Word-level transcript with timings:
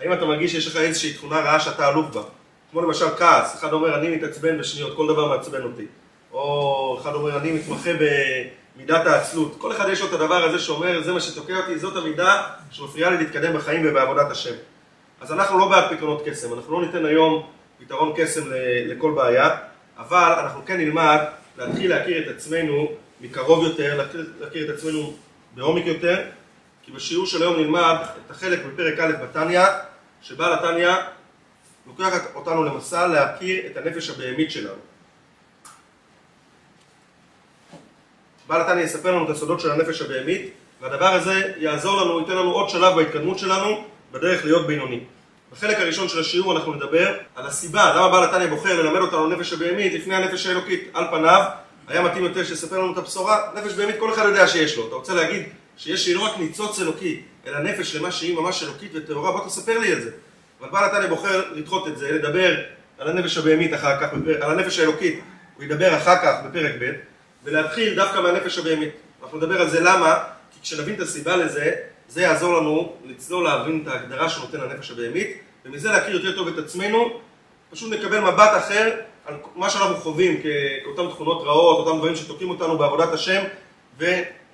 האם 0.00 0.12
אתה 0.12 0.24
מרגיש 0.24 0.52
שיש 0.52 0.66
לך 0.66 0.76
איזושהי 0.76 1.12
תכונה 1.12 1.40
רעה 1.40 1.60
שאתה 1.60 1.88
אלוף 1.88 2.06
בה? 2.14 2.22
כמו 2.70 2.82
למשל 2.82 3.06
כעס, 3.18 3.54
אחד 3.54 3.72
אומר 3.72 3.98
אני 3.98 4.16
מתעצבן 4.16 4.58
בשניות, 4.58 4.96
כל 4.96 5.06
דבר 5.06 5.28
מעצבן 5.28 5.62
אותי. 5.62 5.86
או 6.32 6.98
אחד 7.00 7.14
אומר 7.14 7.38
אני 7.38 7.52
מתמחה 7.52 7.90
במידת 8.76 9.06
העצלות. 9.06 9.56
כל 9.58 9.72
אחד 9.72 9.88
יש 9.88 10.00
לו 10.00 10.06
את 10.06 10.12
הדבר 10.12 10.44
הזה 10.44 10.58
שאומר 10.58 11.02
זה 11.02 11.12
מה 11.12 11.20
שתוקע 11.20 11.56
אותי, 11.56 11.78
זאת 11.78 11.96
המידה 11.96 12.42
שמפריעה 12.70 13.10
לי 13.10 13.16
להתקדם 13.16 13.56
בחיים 13.56 13.82
ובעבודת 13.84 14.30
השם. 14.30 14.54
אז 15.20 15.32
אנחנו 15.32 15.58
לא 15.58 15.68
בעד 15.68 15.96
פתרונות 15.96 16.22
קסם, 16.26 16.54
אנחנו 16.54 16.80
לא 16.80 16.86
ניתן 16.86 17.06
היום 17.06 17.46
פתרון 17.78 18.12
קסם 18.16 18.42
לכל 18.86 19.12
בעיה, 19.16 19.56
אבל 19.98 20.32
אנחנו 20.42 20.60
כן 20.66 20.76
נלמד 20.76 21.18
להתחיל 21.58 21.90
להכיר 21.90 22.18
את 22.18 22.36
עצמנו 22.36 22.88
מקרוב 23.20 23.64
יותר, 23.64 24.00
להכיר 24.40 24.64
את 24.64 24.78
עצמנו 24.78 25.12
בעומק 25.54 25.86
יותר, 25.86 26.22
כי 26.82 26.92
בשיעור 26.92 27.26
של 27.26 27.42
היום 27.42 27.56
נלמד 27.56 27.96
את 28.26 28.30
החלק 28.30 28.60
בפרק 28.64 28.98
א' 28.98 29.12
בתניא, 29.22 29.64
שבעל 30.22 30.52
התניא 30.52 30.88
לוקח 31.86 32.18
אותנו 32.34 32.64
למסע 32.64 33.06
להכיר 33.06 33.66
את 33.66 33.76
הנפש 33.76 34.10
הבהמית 34.10 34.50
שלנו. 34.50 34.80
בעל 38.46 38.60
התניא 38.60 38.84
יספר 38.84 39.14
לנו 39.14 39.24
את 39.24 39.30
הסודות 39.30 39.60
של 39.60 39.70
הנפש 39.70 40.02
הבהמית, 40.02 40.50
והדבר 40.80 41.06
הזה 41.06 41.52
יעזור 41.56 42.02
לנו, 42.02 42.20
ייתן 42.20 42.32
לנו 42.32 42.50
עוד 42.52 42.68
שלב 42.68 42.94
בהתקדמות 42.94 43.38
שלנו 43.38 43.84
בדרך 44.12 44.44
להיות 44.44 44.66
בינוני. 44.66 45.00
בחלק 45.52 45.76
הראשון 45.80 46.08
של 46.08 46.20
השיעור 46.20 46.56
אנחנו 46.56 46.74
נדבר 46.74 47.14
על 47.34 47.46
הסיבה, 47.46 47.94
למה 47.96 48.08
בעל 48.08 48.24
התניא 48.24 48.46
בוחר 48.46 48.82
ללמד 48.82 49.00
אותנו 49.00 49.26
נפש 49.26 49.52
הבהמית 49.52 49.94
לפני 49.94 50.14
הנפש 50.14 50.46
האלוקית. 50.46 50.90
על 50.94 51.04
פניו, 51.10 51.42
היה 51.88 52.02
מתאים 52.02 52.24
יותר 52.24 52.44
שיספר 52.44 52.78
לנו 52.78 52.92
את 52.92 52.98
הבשורה, 52.98 53.50
נפש 53.54 53.72
בהמית 53.72 53.96
כל 53.98 54.12
אחד 54.12 54.24
יודע 54.24 54.46
שיש 54.46 54.76
לו. 54.76 54.88
אתה 54.88 54.94
רוצה 54.94 55.14
להגיד 55.14 55.48
שיש 55.78 56.08
לי 56.08 56.14
לא 56.14 56.20
רק 56.20 56.38
ניצוץ 56.38 56.80
אלוקי, 56.80 57.22
אלא 57.46 57.58
נפש 57.58 57.96
למה 57.96 58.12
שהיא 58.12 58.36
ממש 58.36 58.62
אלוקית 58.62 58.90
וטהורה, 58.94 59.32
בוא 59.32 59.46
תספר 59.46 59.78
לי 59.78 59.92
את 59.92 60.02
זה. 60.02 60.10
אבל 60.60 60.68
בעל 60.68 60.84
התניא 60.84 61.08
בוחר 61.08 61.52
לדחות 61.52 61.88
את 61.88 61.98
זה, 61.98 62.12
לדבר 62.12 62.56
על 62.98 63.08
הנפש 63.08 63.38
הבהמית 63.38 63.74
אחר 63.74 64.00
כך, 64.00 64.12
על 64.40 64.50
הנפש 64.50 64.78
האלוקית, 64.78 65.20
הוא 65.56 65.64
ידבר 65.64 65.96
אחר 65.96 66.16
כך 66.16 66.34
בפרק 66.46 66.72
ב', 66.80 66.92
ולהתחיל 67.44 67.94
דווקא 67.94 68.20
מהנפש 68.20 68.58
הבהמית. 68.58 68.90
אנחנו 69.22 69.38
נדבר 69.38 69.60
על 69.60 69.70
זה 69.70 69.80
למה, 69.80 70.18
כי 70.52 70.60
כשנבין 70.62 70.94
את 70.94 71.00
הסיבה 71.00 71.36
לזה, 71.36 71.72
זה 72.08 72.22
יעזור 72.22 72.60
לנו 72.60 72.92
לצלול 73.04 73.44
להבין 73.44 73.82
את 73.82 73.88
ההגדרה 73.88 74.28
שנותן 74.28 74.60
הנפש 74.60 74.90
הבהמית, 74.90 75.38
ומזה 75.64 75.88
להכיר 75.88 76.16
יותר 76.16 76.36
טוב 76.36 76.48
את 76.48 76.58
עצמנו, 76.58 77.20
פשוט 77.70 77.92
נקבל 77.92 78.20
מבט 78.20 78.50
אחר 78.56 78.90
על 79.26 79.34
מה 79.56 79.70
שאנחנו 79.70 79.96
חווים 79.96 80.42
כאותן 80.42 81.10
תכונות 81.10 81.42
רעות, 81.46 81.86
אותם 81.86 81.98
דברים 81.98 82.16
שתוקעים 82.16 82.50
אותנו 82.50 82.78
בעבודת 82.78 83.12
השם 83.12 83.42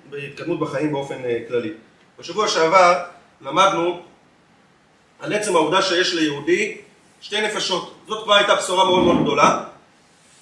ובהתקדמות 0.09 0.59
בחיים 0.59 0.91
באופן 0.91 1.25
אה, 1.25 1.37
כללי. 1.47 1.71
בשבוע 2.19 2.47
שעבר 2.47 3.03
למדנו 3.41 4.01
על 5.19 5.33
עצם 5.33 5.55
העובדה 5.55 5.81
שיש 5.81 6.13
ליהודי 6.13 6.77
שתי 7.21 7.41
נפשות. 7.41 7.95
זאת 8.07 8.23
כבר 8.23 8.33
הייתה 8.33 8.55
בשורה 8.55 8.85
מאוד 8.85 9.03
מאוד 9.03 9.21
גדולה. 9.21 9.63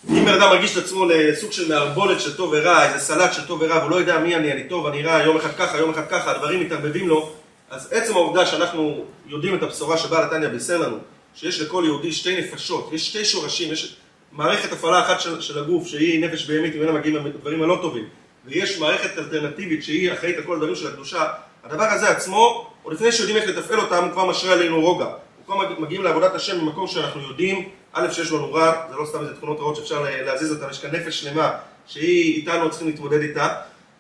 אם 0.10 0.26
בן 0.26 0.34
אדם 0.34 0.50
מרגיש 0.50 0.78
את 0.78 0.84
עצמו 0.84 1.06
לסוג 1.06 1.52
של 1.52 1.70
מערבולת 1.70 2.22
של 2.22 2.38
טוב 2.38 2.50
ורע, 2.54 2.86
איזה 2.86 3.00
סלט 3.00 3.34
של 3.34 3.48
טוב 3.48 3.62
ורע, 3.62 3.78
והוא 3.78 3.92
לא 3.92 3.96
יודע 3.96 4.20
מי 4.20 4.36
אני, 4.36 4.52
אני 4.52 4.64
טוב, 4.64 4.86
אני 4.88 5.04
רע, 5.04 5.24
יום 5.24 5.38
אחד 5.38 5.56
ככה, 5.58 5.78
יום 5.78 5.90
אחד 5.90 6.08
ככה, 6.10 6.32
הדברים 6.32 6.60
מתערבבים 6.60 7.08
לו, 7.08 7.32
אז 7.70 7.94
עצם 7.94 8.14
העובדה 8.14 8.46
שאנחנו 8.46 9.06
יודעים 9.28 9.56
את 9.56 9.64
הבשורה 9.64 9.98
שבעל 9.98 10.24
התניא 10.24 10.48
בישר 10.48 10.78
לנו, 10.78 10.98
שיש 11.36 11.62
לכל 11.62 11.84
יהודי 11.86 12.12
שתי 12.12 12.42
נפשות, 12.42 12.90
יש 12.94 13.08
שתי 13.08 13.26
שורשים, 13.26 13.74
יש 13.74 13.96
מערכת 14.32 14.72
הפעלה 14.72 15.02
אחת 15.02 15.22
של, 15.22 15.42
של 15.42 15.60
הגוף, 15.60 15.88
שהיא 15.88 16.26
נפש 16.26 16.50
בהמית, 16.50 16.76
ממנה 16.76 16.92
מגיעים 16.92 17.26
הדברים 17.26 17.64
הלא 17.64 17.80
טובים, 17.82 18.06
ויש 18.46 18.80
מערכת 18.80 19.18
אלטרנטיבית 19.18 19.84
שהיא 19.84 20.14
אחראית 20.14 20.38
על 20.38 20.44
כל 20.44 20.54
הדברים 20.54 20.76
של 20.76 20.88
הקדושה, 20.88 21.28
הדבר 21.64 21.84
הזה 21.84 22.10
עצמו, 22.10 22.72
עוד 22.84 22.94
לפני 22.94 23.12
שיודעים 23.12 23.38
איך 23.38 23.50
לתפעל 23.50 23.80
אותם, 23.80 24.04
הוא 24.04 24.12
כבר 24.12 24.26
משרה 24.26 24.54
עלינו 24.54 24.82
רוגע. 24.82 25.06
הוא 25.06 25.46
כבר 25.46 25.80
מגיעים 25.80 26.04
לעבודת 26.04 26.36
השם 26.36 26.60
במקום 26.60 26.88
שאנחנו 26.88 27.22
יודעים, 27.22 27.70
א', 27.94 28.12
שיש 28.12 28.32
לנו 28.32 28.54
רע, 28.54 28.74
זה 28.90 28.96
לא 28.96 29.06
סתם 29.06 29.20
איזה 29.20 29.36
תכונות 29.36 29.60
רעות 29.60 29.76
שאפשר 29.76 30.06
להזיז 30.26 30.52
אותן, 30.52 30.70
יש 30.72 30.80
כאן 30.80 30.92
נפש 30.96 31.22
שלמה 31.22 31.52
שהיא 31.88 32.36
איתנו 32.36 32.70
צריכים 32.70 32.88
להתמודד 32.88 33.22
איתה, 33.22 33.48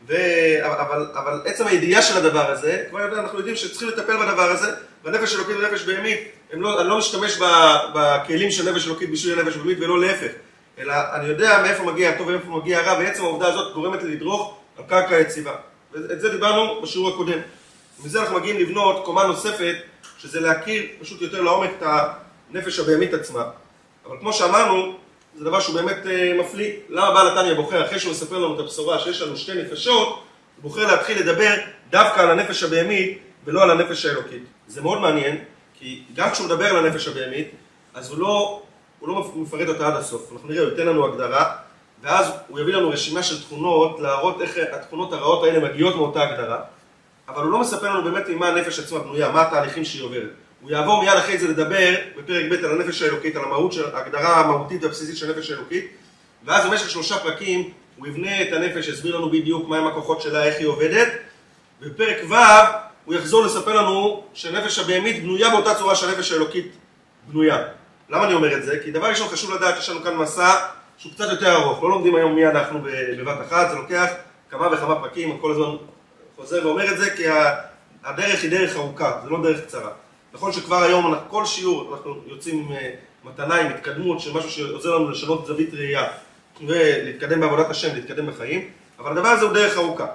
ו... 0.07 0.15
אבל, 0.61 1.07
אבל 1.13 1.41
עצם 1.45 1.67
הידיעה 1.67 2.01
של 2.01 2.17
הדבר 2.17 2.51
הזה, 2.51 2.83
כבר 2.89 2.99
יודע, 2.99 3.19
אנחנו 3.19 3.37
יודעים 3.37 3.55
שצריכים 3.55 3.87
לטפל 3.87 4.17
בדבר 4.17 4.51
הזה, 4.51 4.71
והנפש 5.03 5.35
אלוקית 5.35 5.55
ונפש 5.55 5.83
בהמית, 5.83 6.19
לא, 6.53 6.81
אני 6.81 6.89
לא 6.89 6.97
משתמש 6.97 7.37
בכלים 7.95 8.51
של 8.51 8.71
נפש 8.71 8.87
אלוקית 8.87 9.11
בשביל 9.11 9.39
הנפש 9.39 9.55
בהמית 9.55 9.77
ולא 9.79 10.01
להפך, 10.01 10.31
אלא 10.79 10.93
אני 11.13 11.27
יודע 11.27 11.61
מאיפה 11.61 11.83
מגיע 11.83 12.09
הטוב 12.09 12.27
ומאיפה 12.27 12.47
מגיע 12.47 12.79
הרע, 12.79 12.99
ועצם 12.99 13.23
העובדה 13.23 13.47
הזאת 13.47 13.73
גורמת 13.73 14.03
לי 14.03 14.15
לדרוך 14.15 14.57
על 14.77 14.83
קרקע 14.87 15.19
יציבה. 15.19 15.55
ואת 15.91 16.21
זה 16.21 16.29
דיברנו 16.29 16.81
בשיעור 16.81 17.09
הקודם. 17.09 17.39
ומזה 17.99 18.21
אנחנו 18.21 18.39
מגיעים 18.39 18.59
לבנות 18.59 19.05
קומה 19.05 19.27
נוספת, 19.27 19.75
שזה 20.17 20.39
להכיר 20.39 20.83
פשוט 21.01 21.21
יותר 21.21 21.41
לעומק 21.41 21.69
את 21.77 21.83
הנפש 22.51 22.79
הבהמית 22.79 23.13
עצמה. 23.13 23.43
אבל 24.05 24.17
כמו 24.19 24.33
שאמרנו, 24.33 24.97
זה 25.37 25.45
דבר 25.45 25.59
שהוא 25.59 25.75
באמת 25.75 26.07
אה, 26.07 26.33
מפליא. 26.39 26.71
למה 26.89 27.11
בעל 27.13 27.27
התניא 27.27 27.53
בוחר, 27.53 27.85
אחרי 27.85 27.99
שהוא 27.99 28.11
מספר 28.11 28.37
לנו 28.37 28.55
את 28.55 28.59
הבשורה 28.59 28.99
שיש 28.99 29.21
לנו 29.21 29.37
שתי 29.37 29.53
נפשות, 29.63 30.07
הוא 30.07 30.63
בוחר 30.63 30.87
להתחיל 30.87 31.19
לדבר 31.19 31.55
דווקא 31.89 32.19
על 32.19 32.31
הנפש 32.31 32.63
הבהמית 32.63 33.17
ולא 33.45 33.63
על 33.63 33.71
הנפש 33.71 34.05
האלוקית. 34.05 34.43
זה 34.67 34.81
מאוד 34.81 35.01
מעניין, 35.01 35.37
כי 35.79 36.03
גם 36.15 36.31
כשהוא 36.31 36.47
מדבר 36.47 36.65
על 36.65 36.85
הנפש 36.85 37.07
הבהמית, 37.07 37.47
אז 37.93 38.09
הוא 38.09 38.19
לא, 38.19 38.62
הוא 39.03 39.09
לא 39.09 39.31
מפרט 39.35 39.67
אותה 39.67 39.87
עד 39.87 39.93
הסוף. 39.93 40.31
אנחנו 40.33 40.49
נראה, 40.49 40.63
הוא 40.63 40.71
ייתן 40.71 40.87
לנו 40.87 41.05
הגדרה, 41.05 41.55
ואז 42.03 42.31
הוא 42.47 42.59
יביא 42.59 42.73
לנו 42.73 42.89
רשימה 42.89 43.23
של 43.23 43.41
תכונות, 43.41 43.99
להראות 43.99 44.41
איך 44.41 44.57
התכונות 44.71 45.13
הרעות 45.13 45.43
האלה 45.43 45.69
מגיעות 45.69 45.95
מאותה 45.95 46.23
הגדרה, 46.23 46.59
אבל 47.27 47.43
הוא 47.43 47.51
לא 47.51 47.59
מספר 47.59 47.89
לנו 47.89 48.03
באמת 48.03 48.29
ממה 48.29 48.47
הנפש 48.47 48.79
עצמה 48.79 48.99
בנויה, 48.99 49.31
מה 49.31 49.41
התהליכים 49.41 49.85
שהיא 49.85 50.03
עוברת. 50.03 50.29
הוא 50.61 50.71
יעבור 50.71 51.03
מיד 51.03 51.17
אחרי 51.17 51.37
זה 51.37 51.47
לדבר 51.47 51.95
בפרק 52.17 52.45
ב' 52.51 52.65
על 52.65 52.81
הנפש 52.81 53.01
האלוקית, 53.01 53.35
על 53.35 53.43
המהות 53.43 53.73
של, 53.73 53.95
ההגדרה 53.95 54.39
המהותית 54.39 54.83
והבסיסית 54.83 55.17
של 55.17 55.31
הנפש 55.31 55.51
האלוקית, 55.51 55.91
ואז 56.45 56.65
במשך 56.65 56.89
שלושה 56.89 57.17
פרקים 57.19 57.71
הוא 57.97 58.07
יבנה 58.07 58.41
את 58.41 58.53
הנפש, 58.53 58.87
יסביר 58.87 59.17
לנו 59.17 59.29
בדיוק 59.29 59.69
מהם 59.69 59.87
הכוחות 59.87 60.21
שלה, 60.21 60.43
איך 60.43 60.55
היא 60.59 60.67
עובדת, 60.67 61.07
ובפרק 61.81 62.17
ו' 62.29 62.35
הוא 63.05 63.15
יחזור 63.15 63.45
לספר 63.45 63.81
לנו 63.81 64.23
שהנפש 64.33 64.79
הבהמית 64.79 65.23
בנויה 65.23 65.49
באותה 65.49 65.75
צורה 65.75 65.95
שהנפש 65.95 66.31
האלוקית 66.31 66.71
בנויה. 67.27 67.63
למה 68.13 68.25
אני 68.25 68.33
אומר 68.33 68.57
את 68.57 68.63
זה? 68.63 68.79
כי 68.83 68.91
דבר 68.91 69.07
ראשון 69.09 69.27
חשוב 69.27 69.53
לדעת 69.53 69.75
שיש 69.75 69.89
לנו 69.89 70.03
כאן 70.03 70.15
מסע 70.15 70.55
שהוא 70.97 71.13
קצת 71.13 71.25
יותר 71.31 71.55
ארוך, 71.55 71.83
לא 71.83 71.89
לומדים 71.89 72.15
היום 72.15 72.35
מי 72.35 72.47
אנחנו 72.47 72.79
בבת 73.17 73.47
אחת, 73.47 73.69
זה 73.69 73.75
לוקח 73.75 74.11
כמה 74.49 74.67
וכמה 74.73 74.95
פרקים, 74.95 75.37
כל 75.37 75.51
הזמן 75.51 75.75
חוזר 76.35 76.67
ואומר 76.67 76.91
את 76.91 76.97
זה 76.97 77.15
כי 77.15 77.23
הדרך 78.03 78.43
היא 78.43 78.51
דרך 78.51 78.75
ארוכה, 78.75 79.19
זה 79.23 79.29
לא 79.29 79.43
דרך 79.43 79.61
קצרה. 79.61 79.89
נכון 80.33 80.51
שכבר 80.51 80.83
היום, 80.83 81.15
כל 81.27 81.45
שיעור 81.45 81.95
אנחנו 81.95 82.15
יוצאים 82.27 82.59
עם 82.59 82.71
אה, 82.71 82.89
מתנה, 83.23 83.55
עם 83.55 83.67
התקדמות 83.67 84.19
של 84.19 84.33
משהו 84.37 84.51
שעוזר 84.51 84.95
לנו 84.95 85.09
לשנות 85.09 85.45
זווית 85.45 85.73
ראייה 85.73 86.07
ולהתקדם 86.67 87.39
בעבודת 87.39 87.69
השם, 87.69 87.95
להתקדם 87.95 88.27
בחיים, 88.27 88.69
אבל 88.99 89.11
הדבר 89.11 89.27
הזה 89.27 89.45
הוא 89.45 89.53
דרך 89.53 89.77
ארוכה. 89.77 90.07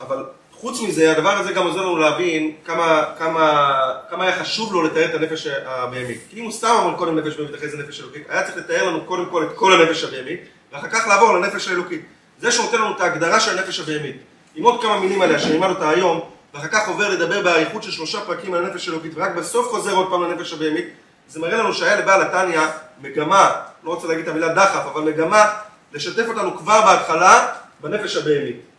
אבל 0.00 0.24
חוץ 0.62 0.80
מזה, 0.80 1.12
הדבר 1.12 1.30
הזה 1.30 1.52
גם 1.52 1.66
עוזר 1.66 1.80
לנו 1.80 1.96
להבין 1.96 2.52
כמה, 2.64 3.04
כמה, 3.18 3.72
כמה 4.10 4.24
היה 4.24 4.36
חשוב 4.36 4.72
לו 4.72 4.82
לתאר 4.82 5.04
את 5.04 5.14
הנפש 5.14 5.46
הבהמית. 5.46 6.20
כי 6.30 6.40
אם 6.40 6.44
הוא 6.44 6.52
סתם 6.52 6.68
אמר 6.68 6.96
קודם 6.96 7.18
נפש 7.18 7.36
בהמית, 7.36 7.54
אחרי 7.54 7.68
זה 7.68 7.76
נפש 7.76 8.00
אלוקית, 8.00 8.22
היה 8.28 8.42
צריך 8.42 8.56
לתאר 8.56 8.88
לנו 8.88 9.04
קודם 9.04 9.26
כל 9.30 9.42
את 9.42 9.48
כל 9.54 9.72
הנפש 9.72 10.04
הבהמית, 10.04 10.40
ואחר 10.72 10.88
כך 10.88 11.06
לעבור 11.08 11.32
לנפש 11.32 11.68
האלוקית. 11.68 12.04
זה 12.38 12.52
שנותן 12.52 12.76
לנו 12.76 12.96
את 12.96 13.00
ההגדרה 13.00 13.40
של 13.40 13.58
הנפש 13.58 13.80
הבהמית. 13.80 14.16
עם 14.54 14.64
עוד 14.64 14.82
כמה 14.82 15.00
מילים 15.00 15.22
עליה 15.22 15.38
שנלמד 15.38 15.68
אותה 15.68 15.88
היום, 15.88 16.20
ואחר 16.54 16.68
כך 16.68 16.88
עובר 16.88 17.08
לדבר 17.08 17.42
באריכות 17.42 17.82
של 17.82 17.90
שלושה 17.90 18.20
פרקים 18.20 18.54
על 18.54 18.64
הנפש 18.64 18.88
האלוקית, 18.88 19.12
ורק 19.14 19.34
בסוף 19.34 19.68
חוזר 19.68 19.94
עוד 19.94 20.10
פעם 20.10 20.22
לנפש 20.22 20.52
הבהמית, 20.52 20.86
זה 21.28 21.40
מראה 21.40 21.56
לנו 21.56 21.74
שהיה 21.74 21.96
לבעל 21.96 22.22
התניא 22.22 22.60
מגמה, 23.00 23.50
לא 23.84 23.90
רוצה 23.90 24.08
להגיד 24.08 24.22
את 24.22 24.30
המילה 24.30 24.48
דחף, 24.48 24.82
אבל 24.92 25.02
מגמה 25.02 25.46
לשתף 25.92 26.24
אותנו 26.28 26.58
כבר 26.58 26.80
בהתחלה 26.80 27.46
בנפש 27.80 28.16
הבהמית. 28.16 28.71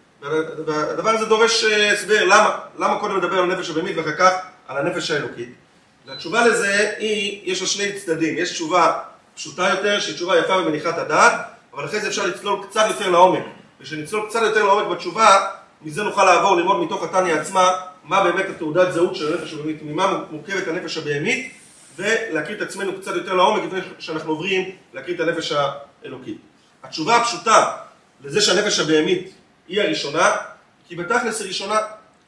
והדבר 0.66 1.10
הזה 1.10 1.26
דורש 1.26 1.64
אה, 1.64 1.92
הסבר, 1.92 2.26
למה? 2.26 2.60
למה 2.80 3.00
קודם 3.00 3.18
לדבר 3.18 3.38
על 3.38 3.52
הנפש 3.52 3.70
הבהמית 3.70 3.98
ואחר 3.98 4.16
כך 4.18 4.32
על 4.68 4.78
הנפש 4.78 5.12
האלוקית? 5.12 5.50
והתשובה 6.06 6.48
לזה 6.48 6.92
היא, 6.98 7.42
יש 7.52 7.62
לה 7.62 7.68
שני 7.68 7.92
צדדים, 7.92 8.38
יש 8.38 8.52
תשובה 8.52 9.00
פשוטה 9.36 9.70
יותר, 9.70 10.00
שהיא 10.00 10.16
תשובה 10.16 10.40
יפה 10.40 10.58
ומניחת 10.58 10.98
הדעת, 10.98 11.34
אבל 11.74 11.86
אחרי 11.86 12.00
זה 12.00 12.08
אפשר 12.08 12.26
לצלול 12.28 12.66
קצת 12.70 12.86
יותר 12.88 13.10
לעומק. 13.10 13.44
וכשנצלול 13.82 14.30
קצת 14.30 14.42
יותר 14.42 14.64
לעומק 14.64 14.98
בתשובה, 14.98 15.48
מזה 15.82 16.04
נוכל 16.04 16.24
לעבור 16.26 16.56
ללמוד 16.56 16.80
מתוך 16.84 17.04
התניא 17.04 17.36
עצמה, 17.36 17.72
מה 18.04 18.24
באמת 18.24 18.46
התעודת 18.50 18.94
זהות 18.94 19.16
של 19.16 19.34
הנפש 19.34 19.54
הבהמית, 19.54 19.84
ממה 19.84 20.24
מורכבת 20.32 20.68
הנפש 20.68 20.98
הבהמית, 20.98 21.54
ולהכיר 21.96 22.58
את 22.58 22.62
עצמנו 22.62 22.92
קצת 23.02 23.16
יותר 23.16 23.34
לעומק 23.34 23.64
לפני 23.64 23.80
שאנחנו 24.00 24.32
עוברים 24.32 24.70
להכיר 24.94 25.16
את 25.16 25.20
הנפש 25.20 25.54
האלוקית. 26.04 26.38
התשובה 26.84 27.18
הפשוטה 27.18 27.72
לזה 28.24 28.42
שהנפש 28.42 28.80
הבהמית 28.80 29.34
היא 29.68 29.82
הראשונה, 29.82 30.32
כי 30.88 30.96
בתכלס 30.96 31.42
היא 31.42 31.48
ראשונה, 31.48 31.78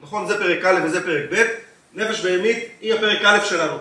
נכון, 0.02 0.28
זה 0.28 0.38
פרק 0.38 0.66
א' 0.66 0.80
וזה 0.86 1.04
פרק 1.04 1.24
ב', 1.32 1.46
נפש 1.94 2.22
בהמית 2.22 2.58
היא 2.82 2.94
הפרק 2.94 3.20
א' 3.24 3.40
שלנו. 3.46 3.78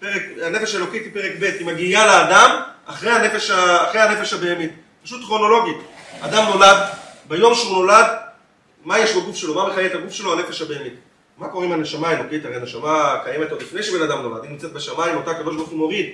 פרק, 0.00 0.22
הנפש 0.42 0.74
האלוקית 0.74 1.02
היא 1.02 1.12
פרק 1.12 1.32
ב', 1.40 1.44
היא 1.44 1.66
מגיעה 1.66 2.06
לאדם 2.06 2.60
אחרי 2.86 3.10
הנפש, 3.10 3.50
אחרי 3.50 4.00
הנפש 4.00 4.32
הבהמית. 4.32 4.70
פשוט 5.02 5.24
כרונולוגית. 5.24 5.76
אדם 6.20 6.44
נולד, 6.52 6.76
ביום 7.28 7.54
שהוא 7.54 7.72
נולד, 7.72 8.06
מה 8.84 8.98
יש 8.98 9.16
בגוף 9.16 9.36
שלו, 9.36 9.54
מה 9.54 9.68
מחיה 9.68 9.86
את 9.86 9.94
הגוף 9.94 10.12
שלו? 10.12 10.32
הנפש 10.32 10.62
הבהמית. 10.62 10.94
מה 11.38 11.48
קורה 11.48 11.64
עם 11.64 11.72
הנשמה 11.72 12.08
האלוקית? 12.08 12.44
הרי 12.44 12.56
הנשמה 12.56 13.20
קיימת 13.24 13.50
עוד 13.50 13.62
לפני 13.62 13.82
שבן 13.82 14.02
אדם 14.02 14.22
נולד, 14.22 14.42
היא 14.42 14.50
נמצאת 14.50 14.72
בשמיים, 14.72 15.16
אותה 15.16 15.30
הקדוש 15.30 15.56
ברוך 15.56 15.68
הוא 15.68 15.78
מוריד. 15.78 16.06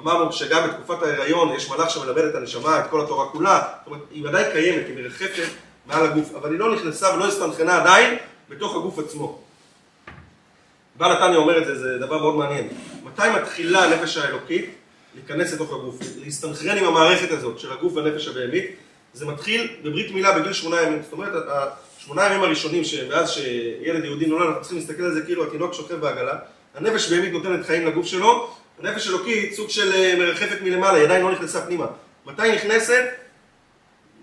אמרנו 0.00 0.32
שגם 0.32 0.68
בתקופת 0.68 1.02
ההיריון 1.02 1.54
יש 1.56 1.70
מלאך 1.70 1.90
שמלמד 1.90 2.24
את 2.24 2.34
הנשמה, 2.34 2.80
את 2.80 2.90
כל 2.90 3.00
התורה 3.00 3.28
כולה, 3.28 3.58
זאת 3.58 3.86
אומרת, 3.86 4.02
היא 4.10 4.28
ודאי 4.28 4.44
קיימת, 4.52 4.86
היא 4.86 4.96
מרחפת 4.96 5.48
מעל 5.86 6.06
הגוף, 6.06 6.34
אבל 6.34 6.50
היא 6.50 6.58
לא 6.58 6.74
נכנסה 6.74 7.14
ולא 7.14 7.28
הסתנכנה 7.28 7.80
עדיין 7.80 8.18
בתוך 8.48 8.76
הגוף 8.76 8.98
עצמו. 8.98 9.38
בעל 10.96 11.12
התניא 11.12 11.36
אומר 11.36 11.58
את 11.58 11.66
זה, 11.66 11.78
זה 11.78 11.98
דבר 11.98 12.18
מאוד 12.18 12.34
מעניין. 12.34 12.68
מתי 13.04 13.22
מתחילה 13.36 13.84
הנפש 13.84 14.16
האלוקית 14.16 14.70
להיכנס 15.14 15.52
לתוך 15.52 15.72
הגוף, 15.72 15.98
להסתנכרן 16.24 16.78
עם 16.78 16.84
המערכת 16.84 17.30
הזאת 17.30 17.58
של 17.58 17.72
הגוף 17.72 17.92
והנפש 17.92 18.28
הבהמית? 18.28 18.64
זה 19.14 19.26
מתחיל 19.26 19.68
בברית 19.82 20.10
מילה 20.10 20.38
בגיל 20.38 20.52
שמונה 20.52 20.82
ימים. 20.82 21.02
זאת 21.02 21.12
אומרת, 21.12 21.32
השמונה 21.98 22.26
ימים 22.26 22.42
הראשונים, 22.42 22.84
שמאז 22.84 23.30
שילד 23.30 24.04
יהודי 24.04 24.26
נולד, 24.26 24.46
אנחנו 24.46 24.60
צריכים 24.60 24.78
להסתכל 24.78 25.02
על 25.02 25.14
זה 25.14 25.22
כאילו 25.22 25.46
התינוק 25.46 25.74
שוכב 25.74 25.94
בעגלה, 25.94 26.38
הנפש 26.74 27.12
בהמית 27.12 27.32
נותנת 27.32 27.66
חיים 27.66 27.86
לגוף 27.86 28.06
שלו, 28.06 28.50
הנפש 28.82 29.08
אלוקית 29.08 29.54
סוג 29.54 29.70
של 29.70 29.92
אה, 29.92 30.14
מרחפת 30.18 30.60
מלמעלה, 30.62 30.96
היא 30.96 31.04
עדיין 31.04 31.22
לא 31.22 31.32
נכנסה 31.32 31.66
פנימה. 31.66 31.86
מתי 32.26 32.52
נכנסת? 32.54 33.04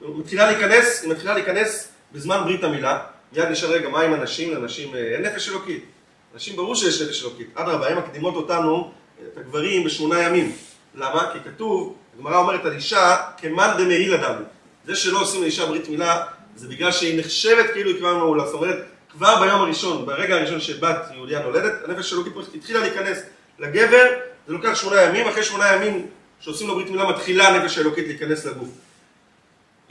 מתחילה 0.02 0.52
להיכנס, 0.52 1.04
היא 1.04 1.12
מתחילה 1.12 1.34
להיכנס 1.34 1.88
בזמן 2.12 2.42
ברית 2.44 2.64
המילה. 2.64 3.00
מיד 3.34 3.48
נשאל 3.50 3.70
רגע, 3.70 3.90
מה 3.90 4.02
עם 4.02 4.14
אנשים? 4.14 4.54
לאנשים 4.54 4.96
אה, 4.96 5.00
אין 5.00 5.22
נפש 5.22 5.50
אלוקית. 5.50 5.86
אנשים 6.34 6.56
ברור 6.56 6.76
שיש 6.76 7.02
נפש 7.02 7.24
אלוקית. 7.24 7.50
אדרבה, 7.56 7.88
הן 7.88 7.98
מקדימות 7.98 8.36
אותנו, 8.36 8.92
את 9.34 9.38
הגברים, 9.38 9.84
בשמונה 9.84 10.22
ימים. 10.22 10.52
למה? 10.96 11.30
כי 11.34 11.40
כתוב, 11.50 11.96
הגמרא 12.16 12.38
אומרת 12.38 12.66
על 12.66 12.72
אישה, 12.72 13.18
כמאן 13.38 13.74
דמעיל 13.78 14.14
אדם. 14.14 14.44
זה 14.86 14.96
שלא 14.96 15.22
עושים 15.22 15.42
לאישה 15.42 15.66
ברית 15.66 15.90
מילה, 15.90 16.26
זה 16.56 16.68
בגלל 16.68 16.92
שהיא 16.92 17.20
נחשבת 17.20 17.66
כאילו 17.74 17.90
היא 17.90 18.00
כבר 18.00 18.18
מעולה. 18.18 18.46
זאת 18.46 18.54
אומרת, 18.54 18.78
כבר 19.12 19.40
ביום 19.40 19.62
הראשון, 19.62 20.06
ברגע 20.06 20.36
הראשון 20.36 20.60
שבת 20.60 20.98
יהודיה 21.14 21.42
נולדת, 21.42 21.74
הנפש 21.86 22.14
אלוקית 22.14 22.34
התחילה 22.56 22.80
להיכנס 22.80 23.18
לגבר, 23.60 24.06
זה 24.48 24.54
לוקח 24.54 24.76
שמונה 24.76 25.02
ימים, 25.02 25.28
אחרי 25.28 25.44
שמונה 25.44 25.76
ימים 25.76 26.08
שעושים 26.40 26.68
לו 26.68 26.74
ברית 26.76 26.90
מילה 26.90 27.10
מתחילה 27.10 27.48
הנפש 27.48 27.78
האלוקית 27.78 28.08
להיכנס 28.08 28.46
לגוף. 28.46 28.70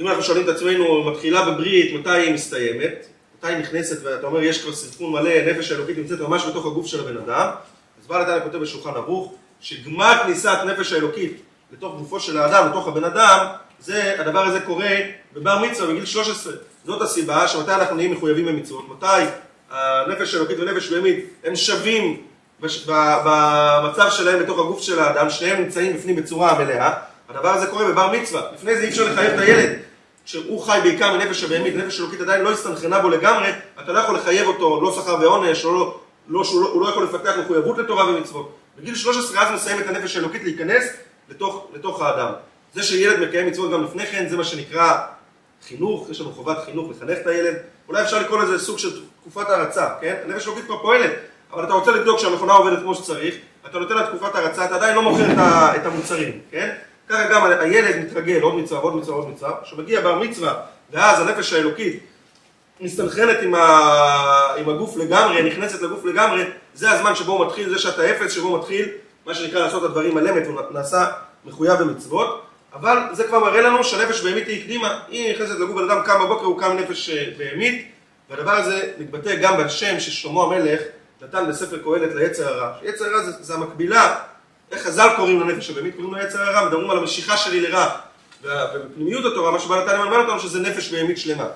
אם 0.00 0.08
אנחנו 0.08 0.22
שואלים 0.22 0.44
את 0.44 0.48
עצמנו, 0.48 1.04
מתחילה 1.04 1.50
בברית, 1.50 1.94
מתי 1.94 2.10
היא 2.10 2.34
מסתיימת? 2.34 3.06
מתי 3.38 3.46
היא 3.46 3.56
נכנסת, 3.56 4.04
ואתה 4.04 4.26
אומר, 4.26 4.42
יש 4.42 4.62
כבר 4.62 4.72
סרטון 4.72 5.12
מלא, 5.12 5.52
נפש 5.52 5.72
האלוקית 5.72 5.98
נמצאת 5.98 6.20
ממש 6.20 6.44
בתוך 6.44 6.66
הגוף 6.66 6.86
של 6.86 7.00
הבן 7.00 7.16
אדם. 7.16 7.48
אז 8.00 8.06
בעל 8.06 8.22
התניא 8.22 8.40
כותב 8.40 8.58
בשולחן 8.58 8.90
ערוך, 8.90 9.34
שגמר 9.60 10.12
כניסת 10.24 10.58
נפש 10.66 10.92
האלוקית 10.92 11.42
לתוך 11.72 11.94
גופו 11.98 12.20
של 12.20 12.38
האדם, 12.38 12.68
לתוך 12.68 12.88
הבן 12.88 13.04
אדם, 13.04 13.46
זה, 13.80 14.20
הדבר 14.20 14.40
הזה 14.40 14.60
קורה 14.60 14.90
בבר 15.32 15.58
מצווה 15.58 15.88
בגיל 15.88 16.04
13. 16.04 16.52
זאת 16.86 17.02
הסיבה 17.02 17.48
שמתי 17.48 17.72
אנחנו 17.72 17.96
נהיים 17.96 18.12
מחויבים 18.12 18.46
במצוות, 18.46 18.88
מתי 18.88 19.24
הנפש 19.70 20.34
האלוקית 20.34 20.58
ונפש 20.58 20.88
בהמית 20.88 21.24
הם 21.44 21.56
שווים 21.56 22.22
במצב 22.60 24.10
שלהם 24.10 24.42
בתוך 24.42 24.58
הגוף 24.58 24.82
של 24.82 24.98
האדם, 24.98 25.30
שניהם 25.30 25.62
נמצאים 25.62 25.96
בפנים 25.96 26.16
בצורה 26.16 26.58
מלאה, 26.58 26.92
הדבר 27.28 27.48
הזה 27.48 27.66
קורה 27.66 27.84
בבר 27.84 28.12
מצווה. 28.12 28.42
לפני 28.54 28.76
זה 28.76 28.82
אי 28.82 28.88
אפשר 28.88 29.12
לחייב 29.12 29.32
את 29.32 29.38
הילד, 29.38 29.78
שהוא 30.24 30.62
חי 30.62 30.78
בעיקר 30.82 31.16
מנפש 31.16 31.44
הבהמית, 31.44 31.76
נפש 31.76 32.00
אלוקית 32.00 32.20
עדיין 32.20 32.42
לא 32.42 32.52
הסתנכרנה 32.52 32.98
בו 32.98 33.08
לגמרי, 33.08 33.48
אתה 33.84 33.92
לא 33.92 33.98
יכול 33.98 34.14
לחייב 34.14 34.46
אותו, 34.46 34.80
לא 34.82 34.92
שכר 34.92 35.16
ועונש, 35.20 35.64
לא, 35.64 35.72
לא, 35.72 36.00
לא, 36.28 36.42
לא, 36.54 36.68
הוא 36.72 36.82
לא 36.82 36.88
יכול 36.88 37.04
לפתח 37.04 37.34
מחויבות 37.44 37.78
לתורה 37.78 38.10
ומצוות. 38.10 38.56
בגיל 38.78 38.94
13 38.94 39.42
אז 39.42 39.54
מסיים 39.54 39.80
את 39.80 39.88
הנפש 39.88 40.16
האלוקית 40.16 40.44
להיכנס 40.44 40.84
לתוך, 41.28 41.68
לתוך 41.74 42.02
האדם. 42.02 42.32
זה 42.74 42.82
שילד 42.82 43.28
מקיים 43.28 43.46
מצוות 43.46 43.70
גם 43.72 43.84
לפני 43.84 44.06
כן, 44.06 44.28
זה 44.28 44.36
מה 44.36 44.44
שנקרא 44.44 44.98
חינוך, 45.68 46.08
יש 46.10 46.20
לנו 46.20 46.32
חובת 46.32 46.64
חינוך 46.64 46.90
לחנך 46.90 47.18
את 47.18 47.26
הילד, 47.26 47.54
אולי 47.88 48.02
אפשר 48.02 48.18
לקרוא 48.18 48.42
לזה 48.42 48.58
סוג 48.58 48.78
של 48.78 49.00
תקופת 49.20 49.50
הרצה, 49.50 49.88
כן? 50.00 50.14
הנפש 50.24 50.46
האלוקית 50.46 50.64
כבר 50.64 50.82
פועלת, 50.82 51.10
אבל 51.52 51.64
אתה 51.64 51.72
רוצה 51.72 51.90
לבדוק 51.90 52.18
שהמכונה 52.18 52.52
עובדת 52.52 52.78
כמו 52.78 52.94
שצריך, 52.94 53.34
אתה 53.66 53.78
נותן 53.78 53.94
לה 53.94 54.06
תקופת 54.06 54.34
הרצה, 54.34 54.64
אתה 54.64 54.74
עדיין 54.74 54.94
לא 54.94 55.02
מוכר 55.02 55.26
את 55.76 55.86
המוצרים, 55.86 56.40
כן? 56.50 56.74
ככה 57.10 57.28
גם 57.32 57.44
הילד 57.60 58.04
מתרגל 58.04 58.40
עוד 58.40 58.54
מצווה, 58.54 58.80
עוד 58.80 58.96
מצווה, 58.96 59.16
עוד 59.16 59.28
מצווה, 59.28 59.52
כשמגיע 59.62 60.00
בר 60.00 60.18
מצווה, 60.18 60.54
ואז 60.92 61.20
הנפש 61.20 61.52
האלוקית 61.52 62.00
מסתנכרנת 62.80 63.42
עם, 63.42 63.54
ה... 63.54 63.60
עם 64.56 64.68
הגוף 64.68 64.96
לגמרי, 64.96 65.42
נכנסת 65.42 65.82
לגוף 65.82 66.04
לגמרי, 66.04 66.44
זה 66.74 66.90
הזמן 66.90 67.14
שבו 67.14 67.32
הוא 67.32 67.46
מתחיל, 67.46 67.70
זה 67.70 67.78
שאתה 67.78 68.10
אפס, 68.10 68.32
שבו 68.32 68.48
הוא 68.48 68.58
מתחיל, 68.58 68.88
מה 69.26 69.34
שנקרא 69.34 69.60
לעשות 69.60 69.84
את 69.84 69.88
הדברים 69.88 70.16
על 70.16 70.28
אמת, 70.28 70.46
הוא 70.46 70.60
נעשה 70.70 71.06
מחויב 71.44 71.74
במצוות, 71.74 72.42
אבל 72.74 72.98
זה 73.12 73.24
כבר 73.24 73.38
מראה 73.38 73.60
לנו 73.60 73.84
שהנפש 73.84 74.20
בהמית 74.24 74.48
היא 74.48 74.60
הקדימה, 74.60 75.00
היא 75.08 75.34
נכנסת 75.34 75.54
לגוף 75.54 75.76
בן 75.76 75.90
אדם, 75.90 76.02
קם 76.04 76.24
בבוקר, 76.24 76.44
הוא 76.44 76.60
קם 76.60 76.76
נפש 76.76 77.10
אה, 77.10 77.24
בהמית, 77.38 77.88
והדבר 78.30 78.50
הזה 78.50 78.92
מתבטא 78.98 79.34
גם 79.34 79.64
בשם 79.64 80.00
ששלמה 80.00 80.42
המלך 80.42 80.80
נתן 81.22 81.48
בספר 81.48 81.78
קהלת 81.78 82.14
ליצר 82.14 82.48
הרע. 82.48 82.72
יצר 82.82 83.04
הרע 83.04 83.22
זה, 83.22 83.32
זה 83.40 83.54
המקבילה, 83.54 84.16
חז"ל 84.78 85.08
קוראים 85.16 85.40
לנפש 85.40 85.70
הבהמית, 85.70 85.94
קוראים 85.94 86.14
לו 86.14 86.22
יצר 86.22 86.42
הרע, 86.42 86.66
מדברים 86.68 86.90
על 86.90 86.98
המשיכה 86.98 87.36
שלי 87.36 87.60
לרע. 87.60 87.88
ובפנימיות 88.42 89.24
התורה, 89.24 89.50
מה 89.50 89.58
שבא 89.58 89.82
נתן 89.82 90.00
למלמד 90.00 90.16
אותנו, 90.16 90.40
שזה 90.40 90.60
נפש 90.60 90.92
בהמית 90.92 91.18
שלמה. 91.18 91.48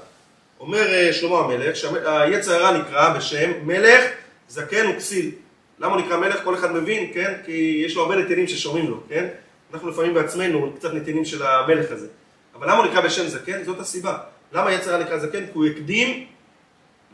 אומר 0.61 0.93
אה, 0.94 1.12
שלמה 1.12 1.38
המלך, 1.38 1.76
שהיצר 1.76 2.55
הרע 2.55 2.78
נקרא 2.78 3.08
בשם 3.08 3.50
מלך, 3.62 4.05
זקן 4.49 4.87
וכסיל. 4.90 5.31
למה 5.78 5.94
הוא 5.94 6.00
נקרא 6.00 6.16
מלך? 6.16 6.44
כל 6.44 6.55
אחד 6.55 6.72
מבין, 6.72 7.11
כן? 7.14 7.34
כי 7.44 7.82
יש 7.87 7.96
לו 7.96 8.02
הרבה 8.02 8.16
נתינים 8.16 8.49
ששומעים 8.49 8.90
לו, 8.90 9.00
כן? 9.08 9.26
אנחנו 9.75 9.90
לפעמים 9.90 10.14
בעצמנו 10.14 10.72
קצת 10.76 10.94
נתינים 10.94 11.25
של 11.25 11.43
המלך 11.43 11.90
הזה. 11.90 12.06
אבל 12.55 12.70
למה 12.70 12.76
הוא 12.76 12.87
נקרא 12.87 13.00
בשם 13.00 13.28
זקן? 13.28 13.64
זאת 13.64 13.81
הסיבה. 13.81 14.19
למה 14.52 14.72
יצר 14.72 14.94
הרע 14.94 15.05
נקרא 15.05 15.19
זקן? 15.19 15.46
כי 15.46 15.52
הוא 15.52 15.66
הקדים 15.66 16.26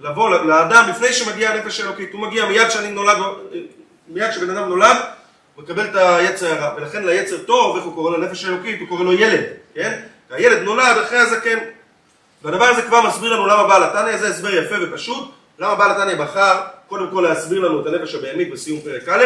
לבוא 0.00 0.30
לאדם 0.30 0.84
לפני 0.90 1.12
שמגיע 1.12 1.50
הנפש 1.50 1.80
האלוקית. 1.80 2.12
הוא 2.12 2.20
מגיע 2.20 2.46
מיד 2.46 2.70
שאני 2.70 2.90
נולד, 2.90 3.16
מיד 4.08 4.30
כשבן 4.30 4.50
אדם 4.50 4.68
נולד, 4.68 4.96
הוא 5.54 5.64
מקבל 5.64 5.84
את 5.84 5.94
היצר 5.94 6.46
הרע. 6.46 6.74
ולכן 6.76 7.04
ליצר 7.04 7.38
טוב, 7.38 7.76
איך 7.76 7.84
הוא 7.84 7.94
קורא 7.94 8.16
לנפש 8.16 8.44
האלוקית? 8.44 8.80
הוא 8.80 8.88
קורא 8.88 9.04
לו 9.04 9.12
ילד, 9.12 9.44
כן? 9.74 10.00
הילד 10.30 10.62
נולד 10.62 10.98
אחרי 11.04 11.18
הזקן. 11.18 11.58
והדבר 12.42 12.64
הזה 12.64 12.82
כבר 12.82 13.06
מסביר 13.08 13.32
לנו 13.32 13.46
למה 13.46 13.68
בעל 13.68 13.82
התניא, 13.84 14.16
זה 14.16 14.28
הסבר 14.28 14.54
יפה 14.54 14.74
ופשוט, 14.82 15.30
למה 15.58 15.74
בעל 15.74 15.90
התניא 15.90 16.14
בחר 16.14 16.60
קודם 16.88 17.10
כל 17.12 17.20
להסביר 17.28 17.60
לנו 17.60 17.80
את 17.80 17.86
הנפש 17.86 18.14
הבהמית 18.14 18.50
בסיום 18.50 18.80
פרק 18.80 19.08
א', 19.08 19.24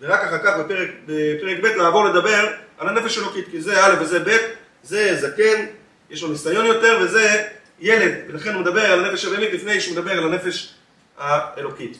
ורק 0.00 0.20
אחר 0.20 0.38
כך 0.38 0.56
בפרק, 0.58 0.88
בפרק 1.06 1.58
ב' 1.62 1.66
לעבור 1.66 2.04
לדבר 2.04 2.46
על 2.78 2.88
הנפש 2.88 3.18
האלוקית, 3.18 3.48
כי 3.50 3.60
זה 3.60 3.86
א' 3.86 3.94
וזה 4.00 4.18
ב', 4.18 4.36
זה 4.82 5.16
זקן, 5.16 5.66
יש 6.10 6.22
לו 6.22 6.28
ניסיון 6.28 6.66
יותר, 6.66 6.98
וזה 7.02 7.42
ילד, 7.80 8.12
ולכן 8.28 8.54
הוא 8.54 8.60
מדבר 8.60 8.92
על 8.92 9.04
הנפש 9.04 9.24
הבהמית 9.24 9.52
לפני 9.52 9.80
שהוא 9.80 9.92
מדבר 9.92 10.10
על 10.10 10.24
הנפש 10.24 10.74
האלוקית. 11.18 11.98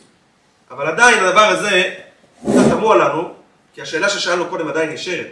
אבל 0.70 0.86
עדיין 0.86 1.24
הדבר 1.24 1.40
הזה 1.40 1.94
קצת 2.40 2.70
תמוה 2.70 2.96
לנו, 2.96 3.34
כי 3.76 3.82
השאלה 3.82 4.08
ששאלנו 4.08 4.46
קודם 4.46 4.68
עדיין 4.68 4.90
נשארת. 4.90 5.26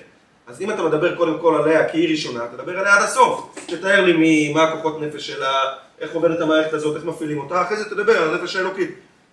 אז 0.47 0.63
אם 0.63 0.71
אתה 0.71 0.83
מדבר 0.83 1.17
קודם 1.17 1.39
כל 1.39 1.63
עליה 1.63 1.93
היא 1.93 2.11
ראשונה, 2.11 2.47
תדבר 2.47 2.79
עליה 2.79 2.95
עד 2.95 3.03
הסוף. 3.03 3.59
תתאר 3.67 4.01
לי 4.01 4.53
מה 4.53 4.63
הכוחות 4.63 5.01
נפש 5.01 5.27
שלה, 5.27 5.53
איך 6.01 6.15
עובדת 6.15 6.41
המערכת 6.41 6.73
הזאת, 6.73 6.97
איך 6.97 7.05
מפעילים 7.05 7.39
אותה, 7.39 7.63
אחרי 7.63 7.77
זה 7.77 7.85
תדבר 7.85 8.23
על 8.23 8.35
הנפש 8.35 8.57
האלוקית. 8.57 8.91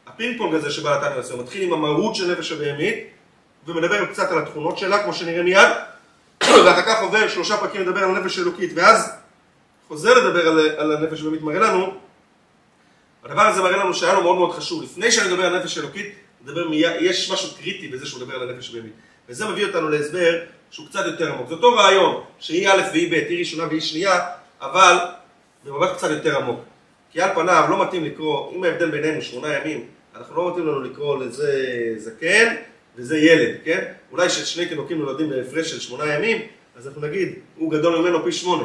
הפינג 0.07 0.37
פונג 0.37 0.55
הזה 0.55 0.71
שהוא 0.71 1.17
עושה, 1.17 1.33
הוא 1.33 1.41
מתחיל 1.43 1.63
עם 1.63 1.73
המהות 1.73 2.15
של 2.15 2.31
נפש 2.31 2.51
הבהמית, 2.51 3.07
ומדבר 3.67 4.05
קצת 4.05 4.31
על 4.31 4.39
התכונות 4.39 4.77
שלה, 4.77 5.03
כמו 5.03 5.13
שנראה 5.13 5.43
מיד, 5.43 5.69
ואחר 6.65 6.81
כך 6.81 7.01
עובר 7.01 7.27
שלושה 7.27 7.57
פרקים 7.57 7.81
לדבר 7.81 8.03
על 8.03 8.15
הנפש 8.15 8.37
האלוקית, 8.37 8.71
ואז 8.75 9.11
חוזר 9.87 10.13
לדבר 10.13 10.47
על, 10.47 10.69
על 10.77 10.91
הנפש 10.91 11.21
הבהמית, 11.21 11.41
מראה 11.41 11.59
לנו, 11.59 11.93
הדבר 13.23 13.41
הזה 13.41 13.61
מראה 13.61 13.77
לנו 13.77 13.93
שהיה 13.93 14.13
לו 14.13 14.21
מאוד 14.21 14.37
מאוד 14.37 14.55
חשוב. 14.55 14.83
לפני 14.83 15.11
שאני 15.11 15.33
מדבר 15.33 15.45
על 15.45 15.59
נפש 15.59 15.77
אלוקית, 15.77 16.15
מדבר 16.43 16.69
מיד, 16.69 16.91
יש 16.99 17.31
משהו 17.31 17.49
קריטי 17.57 17.87
בזה 17.87 18.05
שהוא 18.05 18.21
מדבר 18.21 18.35
על 18.35 18.49
הנפש 18.49 18.69
הבהמית. 18.69 18.93
וזה 19.29 19.47
מביא 19.47 19.65
אותנו 19.65 19.89
להסבר 19.89 20.39
שהוא 20.71 20.87
קצת 20.87 21.05
יותר 21.05 21.33
עמוק. 21.33 21.47
זה 21.47 21.53
אותו 21.53 21.73
רעיון, 21.73 22.23
שהיא 22.39 22.69
א' 22.69 22.81
והיא 22.91 23.11
ב', 23.11 23.13
היא 23.13 23.39
ראשונה 23.39 23.67
והיא 23.67 23.81
שנייה, 23.81 24.19
אבל 24.61 24.95
במבט 25.65 25.93
קצת 25.97 26.09
יותר 26.09 26.37
עמוק. 26.37 26.59
כי 27.11 27.21
על 27.21 27.29
פניו 27.35 27.67
לא 27.69 27.85
מתאים 27.85 28.05
לקרוא, 28.05 28.55
אם 28.55 28.63
ההבדל 28.63 28.91
בינינו 28.91 29.21
שמונה 29.21 29.53
ימים, 29.53 29.85
אנחנו 30.15 30.35
לא 30.35 30.51
מתאים 30.51 30.67
לנו 30.67 30.81
לקרוא 30.81 31.23
לזה 31.23 31.63
זקן 31.97 32.55
וזה 32.95 33.17
ילד, 33.17 33.55
כן? 33.63 33.85
אולי 34.11 34.29
ששני 34.29 34.65
תינוקים 34.65 34.99
נולדים 34.99 35.29
בהפרש 35.29 35.71
של 35.71 35.79
שמונה 35.79 36.13
ימים, 36.13 36.41
אז 36.75 36.87
אנחנו 36.87 37.01
נגיד, 37.01 37.33
הוא 37.57 37.71
גדול 37.71 37.97
ממנו 37.97 38.23
פי 38.23 38.31
שמונה. 38.31 38.63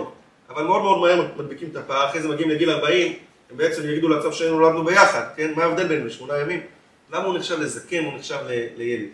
אבל 0.48 0.62
מאוד 0.62 0.82
מאוד 0.82 1.00
מהר 1.00 1.26
מדביקים 1.36 1.68
את 1.72 1.76
הפער, 1.76 2.10
אחרי 2.10 2.22
זה 2.22 2.28
מגיעים 2.28 2.50
לגיל 2.50 2.70
40, 2.70 3.12
הם 3.50 3.56
בעצם 3.56 3.90
יגידו 3.90 4.08
לעצמם 4.08 4.32
שהיינו 4.32 4.58
נולדנו 4.58 4.84
ביחד, 4.84 5.22
כן? 5.36 5.52
מה 5.56 5.64
ההבדל 5.64 5.86
בינינו? 5.86 6.10
שמונה 6.10 6.38
ימים? 6.38 6.60
למה 7.12 7.24
הוא 7.24 7.38
נחשב 7.38 7.60
לזקן, 7.60 8.04
הוא 8.04 8.12
נחשב 8.18 8.38
לילד? 8.76 9.08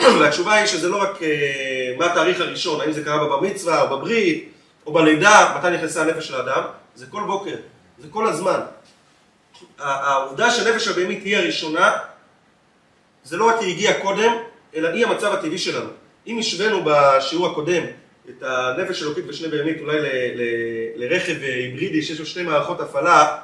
והתשובה 0.20 0.54
היא 0.54 0.66
שזה 0.66 0.88
לא 0.88 1.02
רק 1.02 1.22
אה, 1.22 1.94
מה 1.98 2.06
התאריך 2.06 2.40
הראשון, 2.40 2.80
האם 2.80 2.92
זה 2.92 3.04
קרה 3.04 3.24
בבר 3.24 3.40
מצווה 3.40 3.82
או 3.82 3.98
בברית 3.98 4.48
או 4.86 4.92
בלידה, 4.92 5.56
מתי 5.58 5.70
נכנסה 5.70 6.02
הנפש 6.02 6.28
של 6.28 6.34
האדם, 6.34 6.62
זה 6.94 7.06
כל 7.06 7.22
בוקר, 7.26 7.56
זה 7.98 8.08
כל 8.10 8.28
הזמן. 8.28 8.60
העובדה 9.78 10.50
שנפש 10.50 10.88
הבהמית 10.88 11.24
היא 11.24 11.36
הראשונה, 11.36 11.96
זה 13.24 13.36
לא 13.36 13.48
רק 13.48 13.60
היא 13.60 13.74
הגיעה 13.74 14.00
קודם, 14.02 14.32
אלא 14.74 14.88
היא 14.88 15.06
המצב 15.06 15.32
הטבעי 15.32 15.58
שלנו. 15.58 15.90
אם 16.26 16.38
השווינו 16.38 16.84
בשיעור 16.84 17.46
הקודם 17.46 17.82
את 18.28 18.42
הנפש 18.42 19.02
אלוקית 19.02 19.24
ושני 19.28 19.48
בהמית 19.48 19.80
אולי 19.80 19.96
לרכב 20.96 21.42
היברידי 21.42 22.02
שיש 22.02 22.20
לו 22.20 22.26
שתי 22.26 22.42
מערכות 22.42 22.80
הפעלה, 22.80 23.36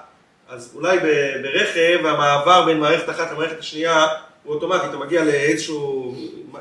אז 0.49 0.73
אולי 0.75 0.99
ברכב 1.43 2.07
המעבר 2.07 2.65
בין 2.65 2.81
מערכת 2.81 3.11
אחת 3.11 3.33
למערכת 3.33 3.59
השנייה 3.59 4.07
הוא 4.45 4.55
אוטומטי, 4.55 4.87
אתה 4.87 4.97
מגיע 4.97 5.25
לאיזשהו 5.25 6.15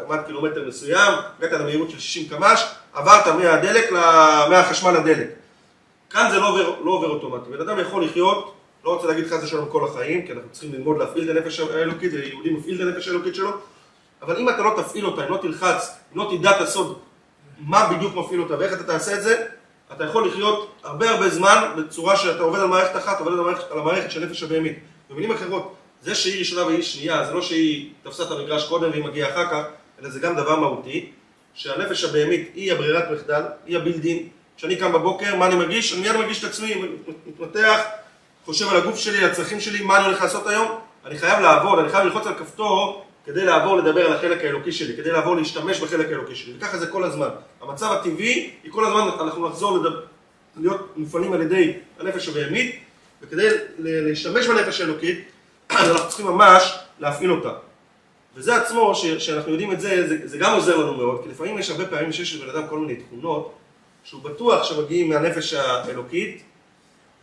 מד 0.09 0.19
קילומטר 0.25 0.67
מסוים, 0.67 1.13
הגעת 1.39 1.51
למהירות 1.51 1.89
של 1.89 1.99
60 1.99 2.29
קמ"ש, 2.29 2.65
עברת 2.93 3.27
מהדלק, 3.27 3.91
מהחשמל 4.49 4.91
לדלק. 4.91 5.27
כאן 6.09 6.31
זה 6.31 6.39
לא 6.39 6.49
עובר, 6.49 6.75
לא 6.83 6.91
עובר 6.91 7.09
אוטומטי, 7.09 7.49
בן 7.49 7.61
אדם 7.61 7.79
יכול 7.79 8.05
לחיות, 8.05 8.53
לא 8.85 8.93
רוצה 8.93 9.07
להגיד 9.07 9.27
חס 9.27 9.43
ושלום 9.43 9.69
כל 9.69 9.87
החיים, 9.87 10.25
כי 10.25 10.31
אנחנו 10.31 10.49
צריכים 10.51 10.73
ללמוד 10.73 10.97
להפעיל 10.97 11.31
את 11.31 11.35
הנפש 11.35 11.59
האלוקית, 11.59 12.13
ויהודי 12.13 12.49
מפעיל 12.49 12.81
את 12.81 12.87
הנפש 12.87 13.07
האלוקית 13.07 13.35
שלו, 13.35 13.51
אבל 14.21 14.37
אם 14.37 14.49
אתה 14.49 14.61
לא 14.61 14.73
תפעיל 14.77 15.05
אותה, 15.05 15.25
אם 15.25 15.31
לא 15.31 15.37
תלחץ, 15.37 15.97
אם 16.13 16.17
לא 16.17 16.31
תדע 16.37 16.51
את 16.51 16.61
הסוד, 16.61 16.99
מה 17.59 17.89
בדיוק 17.93 18.15
מפעיל 18.15 18.41
אותה 18.41 18.59
ואיך 18.59 18.73
אתה 18.73 18.83
תעשה 18.83 19.17
את 19.17 19.23
זה, 19.23 19.45
אתה 19.95 20.03
יכול 20.03 20.27
לחיות 20.27 20.75
הרבה 20.83 21.09
הרבה 21.09 21.29
זמן 21.29 21.73
בצורה 21.77 22.15
שאתה 22.15 22.43
עובד 22.43 22.59
על 22.59 22.67
מערכת 22.67 22.97
אחת, 22.97 23.19
עובד 23.19 23.31
על 23.31 23.39
המערכת, 23.39 23.71
על 23.71 23.79
המערכת 23.79 24.11
של 24.11 24.25
נפש 24.25 24.43
הבהמית. 24.43 24.79
במילים 25.09 25.31
אחרות, 25.31 25.75
זה 26.01 26.15
שהיא 26.15 26.39
ראשונה 26.39 26.65
והיא 26.65 26.83
שנייה, 26.83 27.25
זה 27.25 27.33
לא 27.33 27.41
שהיא 27.41 27.89
תפסה 28.03 28.23
את 28.23 28.31
המגרש 28.31 28.67
קודם 28.67 28.91
והיא 28.91 29.03
מגיעה 29.03 29.31
אחר 29.31 29.45
כך, 29.45 29.63
אלא 30.01 30.09
זה 30.09 30.19
גם 30.19 30.35
דבר 30.35 30.59
מהותי, 30.59 31.11
שהנפש 31.53 32.03
הבהמית 32.03 32.51
היא 32.55 32.73
הברירת 32.73 33.03
מחדל, 33.11 33.41
היא 33.65 33.77
הבילדין. 33.77 34.27
כשאני 34.57 34.75
קם 34.75 34.91
בבוקר, 34.91 35.35
מה 35.35 35.47
אני 35.47 35.55
מרגיש? 35.55 35.93
אני 35.93 36.01
מיד 36.01 36.15
מרגיש 36.15 36.43
את 36.43 36.49
עצמי, 36.49 36.75
מתפתח, 37.27 37.79
חושב 38.45 38.69
על 38.69 38.77
הגוף 38.77 38.97
שלי, 38.97 39.17
על 39.17 39.31
הצרכים 39.31 39.59
שלי, 39.59 39.81
מה 39.81 39.97
אני 39.97 40.05
הולך 40.05 40.21
לעשות 40.21 40.47
היום? 40.47 40.79
אני 41.05 41.17
חייב 41.17 41.39
לעבוד, 41.39 41.79
אני 41.79 41.89
חייב 41.89 42.05
ללחוץ 42.05 42.27
על 42.27 42.33
כפתור 42.33 43.05
כדי 43.25 43.45
לעבור 43.45 43.77
לדבר 43.77 44.05
על 44.05 44.13
החלק 44.13 44.43
האלוקי 44.43 44.71
שלי, 44.71 44.97
כדי 44.97 45.11
לעבור 45.11 45.35
להשתמש 45.35 45.79
בחלק 45.79 46.07
האלוקי 46.07 46.35
שלי, 46.35 46.53
וככה 46.57 46.77
זה 46.77 46.87
כל 46.87 47.03
הזמן. 47.03 47.29
המצב 47.61 47.91
הטבעי 47.91 48.51
היא 48.63 48.71
כל 48.71 48.85
הזמן 48.85 49.09
אנחנו 49.19 49.49
נחזור 49.49 49.77
לדבר, 49.77 50.01
להיות 50.57 50.93
מופעלים 50.97 51.33
על 51.33 51.41
ידי 51.41 51.73
הנפש 51.99 52.27
הבהמית, 52.27 52.75
וכדי 53.21 53.47
להשתמש 53.79 54.47
בנפש 54.47 54.81
האלוקית, 54.81 55.19
אנחנו 55.71 56.07
צריכים 56.07 56.25
ממש 56.25 56.79
להפעיל 56.99 57.31
אותה. 57.31 57.53
וזה 58.35 58.55
עצמו, 58.55 58.95
ש- 58.95 59.05
שאנחנו 59.05 59.51
יודעים 59.51 59.71
את 59.71 59.81
זה, 59.81 60.07
זה, 60.07 60.27
זה 60.27 60.37
גם 60.37 60.53
עוזר 60.53 60.77
לנו 60.77 60.93
מאוד, 60.93 61.23
כי 61.23 61.29
לפעמים 61.29 61.59
יש 61.59 61.69
הרבה 61.69 61.85
פעמים 61.85 62.11
שיש 62.11 62.35
לבן 62.35 62.49
אדם 62.49 62.67
כל 62.67 62.79
מיני 62.79 62.95
תכונות, 62.95 63.53
שהוא 64.03 64.21
בטוח 64.23 64.63
שמגיעים 64.63 65.09
מהנפש 65.09 65.53
האלוקית, 65.53 66.43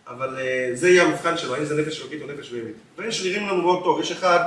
אבל 0.08 0.36
uh, 0.36 0.40
זה 0.76 0.88
יהיה 0.88 1.02
המבחן 1.02 1.36
שלו, 1.36 1.54
האם 1.54 1.64
זה 1.64 1.82
נפש 1.82 2.00
אלוקית 2.00 2.22
או 2.22 2.26
נפש 2.26 2.50
בהמית. 2.50 2.74
דברים 2.94 3.12
שנראים 3.12 3.48
לנו 3.48 3.62
מאוד 3.62 3.84
טוב, 3.84 4.00
יש 4.00 4.12
אחד 4.12 4.44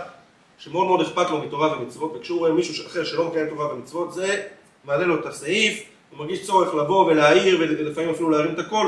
שמאוד 0.57 0.87
מאוד 0.87 1.01
אכפת 1.01 1.29
לו 1.29 1.37
מתורה 1.37 1.77
ומצוות, 1.77 2.13
וכשהוא 2.15 2.39
רואה 2.39 2.51
מישהו 2.51 2.87
אחר 2.87 3.03
שלא 3.03 3.27
מקיים 3.27 3.49
תורה 3.49 3.73
ומצוות, 3.73 4.13
זה 4.13 4.43
מעלה 4.83 5.05
לו 5.05 5.19
את 5.19 5.25
הסעיף, 5.25 5.83
הוא 6.09 6.19
מרגיש 6.19 6.45
צורך 6.45 6.75
לבוא 6.75 7.05
ולהעיר 7.05 7.57
ולפעמים 7.59 8.09
אפילו 8.09 8.29
להרים 8.29 8.53
את 8.53 8.59
הקול, 8.59 8.87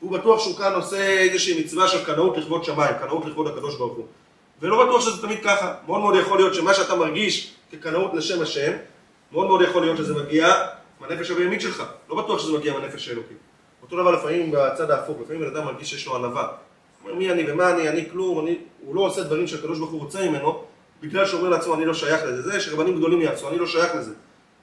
הוא 0.00 0.12
בטוח 0.12 0.40
שהוא 0.40 0.56
כאן 0.56 0.74
עושה 0.74 1.18
איזושהי 1.18 1.60
מצווה 1.60 1.88
של 1.88 2.04
קנאות 2.04 2.36
לכבוד 2.36 2.64
שמיים, 2.64 2.94
קנאות 3.00 3.24
לכבוד 3.24 3.46
הקדוש 3.46 3.76
ברוך 3.76 3.96
הוא. 3.96 4.04
ולא 4.60 4.86
בטוח 4.86 5.00
שזה 5.00 5.22
תמיד 5.22 5.38
ככה, 5.44 5.74
מאוד 5.86 6.00
מאוד 6.00 6.14
יכול 6.16 6.38
להיות 6.38 6.54
שמה 6.54 6.74
שאתה 6.74 6.94
מרגיש 6.94 7.54
כקנאות 7.72 8.14
לשם 8.14 8.42
השם, 8.42 8.72
מאוד 9.32 9.46
מאוד 9.46 9.62
יכול 9.62 9.82
להיות 9.82 9.96
שזה 9.96 10.14
מגיע 10.14 10.54
מהנפש 11.00 11.30
הבהמית 11.30 11.60
שלך, 11.60 11.82
לא 12.08 12.16
בטוח 12.16 12.40
שזה 12.40 12.52
מגיע 12.58 12.72
מהנפש 12.72 13.08
האלוקית. 13.08 13.36
אותו 13.82 13.96
דבר 13.96 14.10
לפעמים 14.10 14.50
בצד 14.50 14.90
ההפוך, 14.90 15.16
לפעמים 15.20 15.40
בן 15.40 15.56
אדם 15.56 15.64
מרגיש 15.64 15.90
שיש 15.90 16.06
לו 16.06 16.16
ענווה. 16.16 16.42
הוא 16.42 17.10
אומר 17.10 17.18
מי 17.18 17.32
אני 17.32 17.52
ומה 17.52 17.70
אני, 17.70 17.88
אני 17.88 18.10
כלום, 18.10 18.46
אני... 18.46 18.58
הוא 18.80 18.94
לא 18.94 19.00
עושה 19.00 19.22
דברים 19.22 19.46
שהקדוש 19.46 19.78
ברוך 19.78 19.90
הוא 19.90 20.00
רוצה 20.00 20.28
ממנו, 20.28 20.64
בגלל 21.00 21.26
שהוא 21.26 21.40
אומר 21.40 21.50
לעצמו 21.50 21.74
אני 21.74 21.84
לא 21.84 21.94
שייך 21.94 22.22
לזה, 22.24 22.42
זה 22.42 22.60
שרבנים 22.60 22.96
גדולים 22.96 23.20
יעשו, 23.20 23.48
אני 23.48 23.58
לא 23.58 23.66
שייך 23.66 23.94
לזה. 23.94 24.12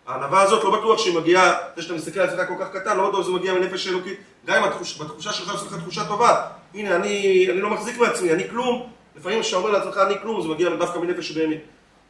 הענווה 0.07 0.41
הזאת 0.41 0.63
לא 0.63 0.79
בטוח 0.79 0.99
שהיא 0.99 1.15
מגיעה, 1.15 1.53
זה 1.75 1.81
שאתה 1.81 1.93
מסתכל 1.93 2.19
על 2.19 2.29
עצמך 2.29 2.47
כל 2.47 2.53
כך 2.59 2.69
קטן, 2.73 2.97
לא 2.97 3.09
בטוח 3.09 3.23
שזה 3.23 3.31
מגיע 3.31 3.53
מנפש 3.53 3.87
אלוקית, 3.87 4.19
גם 4.45 4.63
אם 4.63 4.69
התחוש, 4.69 5.01
בתחושה 5.01 5.33
שלך 5.33 5.51
עושה 5.51 5.65
לך 5.65 5.81
תחושה 5.81 6.05
טובה, 6.07 6.45
הנה 6.73 6.95
אני, 6.95 7.47
אני 7.51 7.61
לא 7.61 7.69
מחזיק 7.69 7.97
מעצמי, 7.97 8.31
אני 8.31 8.49
כלום, 8.49 8.89
לפעמים 9.15 9.41
כשאתה 9.41 9.57
אומר 9.57 9.69
לעצמך 9.69 9.97
אני 9.97 10.15
כלום, 10.21 10.41
זה 10.41 10.47
מגיע 10.47 10.75
דווקא 10.75 10.99
מנפש 10.99 11.31
בהמית. 11.31 11.61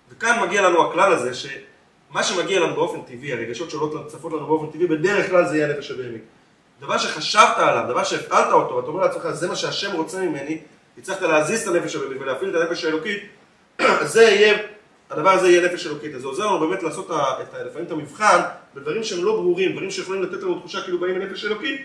וכאן 0.10 0.40
מגיע 0.42 0.62
לנו 0.62 0.90
הכלל 0.90 1.14
הזה, 1.14 1.34
שמה 1.34 2.24
שמגיע 2.24 2.60
לנו 2.60 2.76
באופן 2.76 3.02
טבעי, 3.02 3.34
הרגשות 3.34 3.70
שעולות 3.70 4.08
צפות 4.08 4.34
לנו 4.34 4.48
באופן 4.48 4.72
טבעי, 4.72 4.88
בדרך 4.88 5.30
כלל 5.30 5.48
זה 5.48 5.58
יהיה 5.58 5.70
הנפש 5.70 5.92
הבהמית. 5.92 6.24
דבר 6.82 6.98
שחשבת 6.98 7.58
עליו, 7.58 7.84
דבר 7.90 8.04
שהפעלת 8.04 8.54
אותו, 8.54 8.76
ואתה 8.76 8.88
אומר 8.88 9.02
לעצמך, 9.02 9.30
זה 9.32 9.48
מה 9.48 9.56
שהשם 9.56 9.92
רוצה 9.92 10.22
ממני, 10.22 10.58
הצלחת 10.98 11.22
להזיז 11.22 11.62
את 11.62 11.76
הנפש 11.76 11.96
הבהמית 11.96 12.18
ולהפעיל 12.22 12.58
את 12.58 12.62
הנפש 12.62 12.86
האלוקית, 12.86 13.24
זה 14.04 14.24
יהיה, 14.24 14.58
הדבר 15.10 15.30
הזה 15.30 15.48
יהיה 15.50 15.62
נפש 15.74 15.88
אלוקית. 15.88 16.12
זה 16.22 16.28
עוזר 16.28 16.46
לנו 16.46 16.60
באמת 16.60 16.84
לעשות 16.84 17.06
את, 17.06 17.12
ה- 17.12 17.64
לפעמים 17.66 17.86
את 17.88 17.92
המבחן 17.92 18.40
בדברים 18.76 19.04
שהם 19.04 19.24
לא 19.26 19.32
ברורים, 19.36 19.72
דברים 19.72 19.92
שיכולים 19.92 20.24
לתת 20.24 20.44
לנו 20.44 20.60
תחושה 20.60 20.82
כאילו 20.82 21.00
באים 21.00 21.20
מנפש 21.20 21.46
אלוקית. 21.46 21.82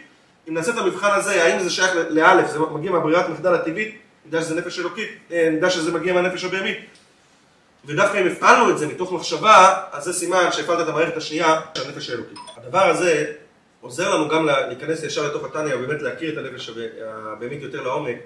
אם 0.49 0.55
נעשה 0.55 0.73
את 0.73 0.79
המבחן 0.79 1.11
הזה, 1.13 1.45
האם 1.45 1.61
זה 1.61 1.71
שייך 1.71 1.91
לאלף, 2.11 2.51
זה 2.51 2.59
מגיע 2.59 2.91
מהברירת 2.91 3.29
מחדל 3.29 3.55
הטבעית, 3.55 3.99
נדע 4.27 4.41
שזה 4.43 4.55
נפש 4.55 4.79
אלוקית, 4.79 5.09
אה, 5.33 5.49
נדע 5.53 5.71
שזה 5.71 5.93
מגיע 5.93 6.13
מהנפש 6.15 6.45
הבהמית. 6.45 6.79
ודווקא 7.85 8.19
אם 8.19 8.27
הפעלנו 8.27 8.71
את 8.71 8.79
זה 8.79 8.87
מתוך 8.87 9.13
מחשבה, 9.13 9.75
אז 9.93 10.05
זה 10.05 10.13
סימן 10.13 10.49
שהפעלת 10.53 10.81
את 10.81 10.89
המערכת 10.89 11.17
השנייה 11.17 11.61
של 11.75 11.85
הנפש 11.89 12.11
האלוקית. 12.11 12.39
הדבר 12.57 12.83
הזה 12.83 13.33
עוזר 13.81 14.15
לנו 14.15 14.29
גם 14.29 14.47
לה- 14.47 14.67
להיכנס 14.67 15.03
ישר 15.03 15.27
לתוך 15.27 15.45
התניא 15.45 15.75
ובאמת 15.75 16.03
להכיר 16.03 16.33
את 16.33 16.47
הנפש 16.47 16.69
הבה- 16.69 16.81
הבהמית 17.33 17.63
יותר 17.63 17.83
לעומק. 17.83 18.17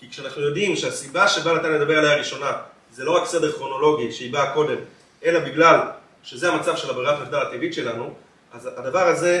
כי 0.00 0.10
כשאנחנו 0.10 0.42
יודעים 0.42 0.76
שהסיבה 0.76 1.28
שבה 1.28 1.52
נתן 1.54 1.72
לדבר 1.72 1.98
עליה 1.98 2.12
הראשונה, 2.12 2.52
זה 2.92 3.04
לא 3.04 3.16
רק 3.16 3.24
סדר 3.24 3.52
כרונולוגי 3.52 4.12
שהיא 4.12 4.32
באה 4.32 4.54
קודם, 4.54 4.76
אלא 5.24 5.38
בגלל 5.38 5.80
שזה 6.22 6.52
המצב 6.52 6.76
של 6.76 6.90
הברירת 6.90 7.20
מחדל 7.22 7.38
הטבעית 7.38 7.74
שלנו, 7.74 8.14
אז 8.52 8.68
הדבר 8.76 9.08
הזה 9.08 9.40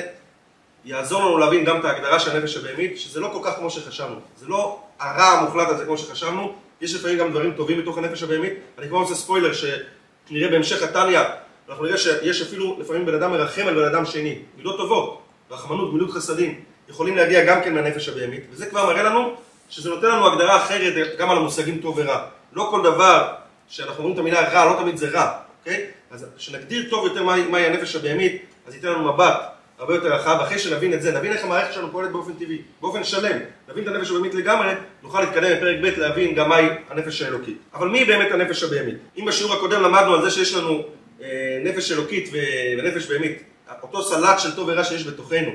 יעזור 0.84 1.20
לנו 1.20 1.38
להבין 1.38 1.64
גם 1.64 1.80
את 1.80 1.84
ההגדרה 1.84 2.20
של 2.20 2.36
הנפש 2.36 2.56
הבהמית, 2.56 2.98
שזה 2.98 3.20
לא 3.20 3.30
כל 3.32 3.38
כך 3.42 3.56
כמו 3.56 3.70
שחשבנו. 3.70 4.20
זה 4.36 4.46
לא 4.48 4.80
הרע 4.98 5.24
המוחלט 5.24 5.68
הזה 5.68 5.84
כמו 5.84 5.98
שחשבנו, 5.98 6.54
יש 6.80 6.94
לפעמים 6.94 7.18
גם 7.18 7.30
דברים 7.30 7.52
טובים 7.52 7.80
בתוך 7.80 7.98
הנפש 7.98 8.22
הבהמית. 8.22 8.52
אני 8.78 8.88
כבר 8.88 8.98
עושה 8.98 9.14
ספוילר 9.14 9.52
שנראה 9.52 10.48
בהמשך 10.50 10.82
התניא, 10.82 11.20
אנחנו 11.68 11.84
נראה 11.84 11.98
שיש 11.98 12.42
אפילו 12.42 12.76
לפעמים 12.80 13.06
בן 13.06 13.14
אדם 13.14 13.30
מרחם 13.30 13.66
על 13.66 13.74
בן 13.74 13.84
אדם 13.84 14.06
שני. 14.06 14.38
מידות 14.56 14.76
טובות, 14.76 15.22
רחמנות, 15.50 15.90
גמילות 15.90 16.10
חסדים, 16.10 16.60
יכולים 16.88 17.16
להגיע 17.16 17.44
גם 17.44 17.62
כן 17.62 17.74
מהנפש 17.74 18.08
הבהמית, 18.08 18.44
וזה 18.50 18.66
כבר 18.66 18.86
מראה 18.86 19.02
לנו 19.02 19.34
שזה 19.68 19.90
נותן 19.90 20.06
לנו 20.06 20.26
הגדרה 20.26 20.56
אחרת 20.56 21.16
גם 21.18 21.30
על 21.30 21.36
המושגים 21.36 21.78
טוב 21.78 21.98
ורע. 21.98 22.26
לא 22.52 22.68
כל 22.70 22.82
דבר 22.82 23.28
שאנחנו 23.68 23.98
אומרים 23.98 24.14
את 24.14 24.18
המילה 24.18 24.48
רע, 24.48 24.64
לא 24.64 24.80
תמיד 24.80 24.96
זה 24.96 25.08
רע, 25.08 25.38
אוקיי? 25.60 25.86
אז 26.10 26.26
כשנגדיר 26.36 26.90
טוב 26.90 27.06
יותר 27.06 27.22
מהי, 27.22 27.42
מהי 27.42 27.66
הנפש 27.66 27.96
הבהמית, 27.96 28.42
אז 28.66 28.74
ייתן 28.74 28.88
לנו 28.88 29.12
מבט 29.12 29.52
הרבה 29.78 29.94
יותר 29.94 30.14
רחב, 30.14 30.38
אחרי 30.42 30.58
שנבין 30.58 30.94
את 30.94 31.02
זה, 31.02 31.12
נבין 31.12 31.32
איך 31.32 31.44
המערכת 31.44 31.72
שלנו 31.72 31.92
פועלת 31.92 32.12
באופן 32.12 32.32
טבעי, 32.32 32.62
באופן 32.80 33.04
שלם, 33.04 33.38
נבין 33.68 33.84
את 33.84 33.88
הנפש 33.88 34.10
הבהמית 34.10 34.34
לגמרי, 34.34 34.72
נוכל 35.02 35.20
להתקדם 35.20 35.56
בפרק 35.56 35.76
ב' 35.82 35.98
להבין 35.98 36.34
גם 36.34 36.48
מהי 36.48 36.66
הנפש 36.90 37.22
האלוקית. 37.22 37.58
אבל 37.74 37.88
מי 37.88 38.04
באמת 38.04 38.32
הנפש 38.32 38.62
הבהמית? 38.62 38.94
אם 39.18 39.24
בשיעור 39.24 39.54
הקודם 39.54 39.82
למדנו 39.82 40.14
על 40.14 40.22
זה 40.22 40.30
שיש 40.30 40.54
לנו 40.54 40.82
אה, 41.22 41.60
נפש 41.64 41.92
אלוקית 41.92 42.28
ו- 42.32 42.78
ונפש 42.78 43.06
בהמית, 43.06 43.42
אותו 43.82 44.02
סלט 44.02 44.38
של 44.38 44.56
טוב 44.56 44.68
ורע 44.68 44.84
שיש 44.84 45.06
בתוכנו, 45.06 45.50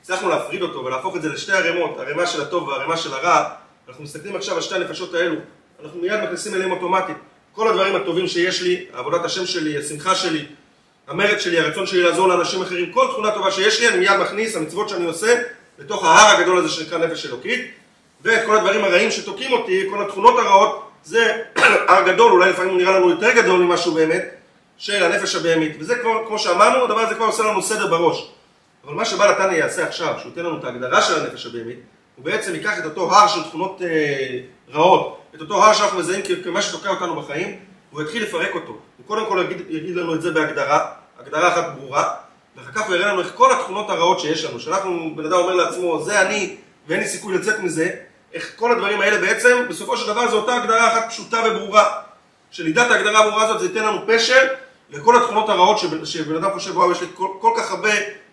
הצלחנו 0.00 0.28
להפריד 0.28 0.62
אותו 0.62 0.84
ולהפוך 0.84 1.16
את 1.16 1.22
זה 1.22 1.28
לשתי 1.28 1.52
ערימות, 1.52 1.98
ערימה 1.98 2.26
של 2.26 2.42
הטוב 2.42 2.68
והערימה 2.68 2.96
של 2.96 3.14
הרע, 3.14 3.50
אנחנו 3.88 4.04
מסתכלים 4.04 4.36
עכשיו 4.36 4.56
על 4.56 4.62
שתי 4.62 4.74
הנפשות 4.74 5.14
האלו, 5.14 5.36
אנחנו 5.82 6.00
מיד 6.00 6.20
מכניסים 6.24 6.54
אליהם 6.54 6.70
אוטומטית. 6.70 7.16
כל 7.56 7.68
הדברים 7.68 7.96
הטובים 7.96 8.28
שיש 8.28 8.62
לי, 8.62 8.84
עבודת 8.92 9.24
השם 9.24 9.46
שלי, 9.46 9.78
השמחה 9.78 10.14
שלי, 10.14 10.44
המרד 11.08 11.40
שלי, 11.40 11.58
הרצון 11.58 11.86
שלי 11.86 12.02
לעזור 12.02 12.28
לאנשים 12.28 12.62
אחרים, 12.62 12.92
כל 12.92 13.06
תכונה 13.12 13.30
טובה 13.30 13.50
שיש 13.50 13.80
לי, 13.80 13.88
אני 13.88 13.98
מיד 13.98 14.20
מכניס, 14.20 14.56
המצוות 14.56 14.88
שאני 14.88 15.04
עושה, 15.04 15.42
לתוך 15.78 16.04
ההר 16.04 16.36
הגדול 16.36 16.58
הזה 16.58 16.68
שנקרא 16.68 16.98
נפש 16.98 17.26
אלוקית, 17.26 17.70
ואת 18.22 18.46
כל 18.46 18.56
הדברים 18.56 18.84
הרעים 18.84 19.10
שתוקעים 19.10 19.52
אותי, 19.52 19.86
כל 19.90 20.02
התכונות 20.02 20.38
הרעות, 20.38 20.90
זה 21.04 21.42
הר 21.88 22.12
גדול, 22.12 22.32
אולי 22.32 22.50
לפעמים 22.50 22.70
הוא 22.70 22.78
נראה 22.78 22.98
לנו 22.98 23.10
יותר 23.10 23.32
גדול 23.32 23.60
ממשהו 23.60 23.94
באמת, 23.94 24.24
של 24.78 25.02
הנפש 25.02 25.34
הבהמית. 25.34 25.76
וזה 25.78 25.94
כבר, 25.98 26.26
כמו 26.26 26.38
שאמרנו, 26.38 26.84
הדבר 26.84 27.00
הזה 27.00 27.14
כבר 27.14 27.26
עושה 27.26 27.42
לנו 27.42 27.62
סדר 27.62 27.86
בראש. 27.86 28.30
אבל 28.84 28.94
מה 28.94 29.04
שבא 29.04 29.30
נתניה 29.30 29.58
יעשה 29.58 29.86
עכשיו, 29.86 30.14
שהוא 30.18 30.30
ייתן 30.30 30.44
לנו 30.44 30.58
את 30.58 30.64
ההגדרה 30.64 31.02
של 31.02 31.20
הנפש 31.20 31.46
הבהמית, 31.46 31.78
הוא 32.16 32.24
בעצם 32.24 32.54
ייקח 32.54 32.78
את 32.78 32.84
אותו 32.84 33.14
הר 33.14 33.28
של 33.28 33.42
תכונות 33.42 33.82
אה, 33.82 34.38
רעות, 34.72 35.18
את 35.36 35.40
אותו 35.40 35.64
הר 35.64 35.72
שאנחנו 35.72 35.98
מזהים 35.98 36.22
כמה 36.44 36.62
שתוקע 36.62 36.90
אותנו 36.90 37.22
בחיים, 37.22 37.58
והוא 37.92 38.02
יתחיל 38.02 38.22
לפרק 38.22 38.54
אותו. 38.54 38.72
הוא 38.72 39.06
קודם 39.06 39.26
כל 39.26 39.44
יגיד, 39.44 39.66
יגיד 39.68 39.96
לנו 39.96 40.14
את 40.14 40.22
זה 40.22 40.30
בהגדרה, 40.30 40.86
הגדרה 41.18 41.48
אחת 41.52 41.64
ברורה, 41.78 42.14
ואחר 42.56 42.72
כך 42.72 42.86
הוא 42.86 42.94
יראה 42.94 43.12
לנו 43.12 43.20
איך 43.20 43.32
כל 43.34 43.52
התכונות 43.52 43.90
הרעות 43.90 44.20
שיש 44.20 44.44
לנו, 44.44 44.60
שאנחנו, 44.60 45.16
בן 45.16 45.24
אדם 45.24 45.38
אומר 45.38 45.54
לעצמו, 45.54 46.02
זה 46.02 46.22
אני, 46.22 46.56
ואין 46.88 47.00
לי 47.00 47.06
סיכוי 47.06 47.34
לצאת 47.34 47.58
מזה, 47.58 47.90
איך 48.32 48.52
כל 48.56 48.72
הדברים 48.72 49.00
האלה 49.00 49.18
בעצם, 49.18 49.66
בסופו 49.68 49.96
של 49.96 50.06
דבר 50.06 50.30
זו 50.30 50.36
אותה 50.36 50.54
הגדרה 50.54 50.92
אחת 50.92 51.08
פשוטה 51.08 51.42
וברורה. 51.46 51.84
שנדע 52.50 52.86
את 52.86 52.90
ההגדרה 52.90 53.24
הברורה 53.24 53.44
הזאת, 53.44 53.60
זה 53.60 53.66
ייתן 53.66 53.82
לנו 53.82 53.98
פשר 54.06 54.46
לכל 54.90 55.16
התכונות 55.16 55.48
הרעות 55.48 55.78
שבן, 55.78 56.04
שבן 56.04 56.36
אדם 56.36 56.52
חושב, 56.52 56.76
וואו, 56.76 56.92
יש 56.92 57.00
לי 57.00 57.06
כל, 57.14 57.28
כל 57.40 57.50
כך 57.56 57.70
הרבה 57.70 57.90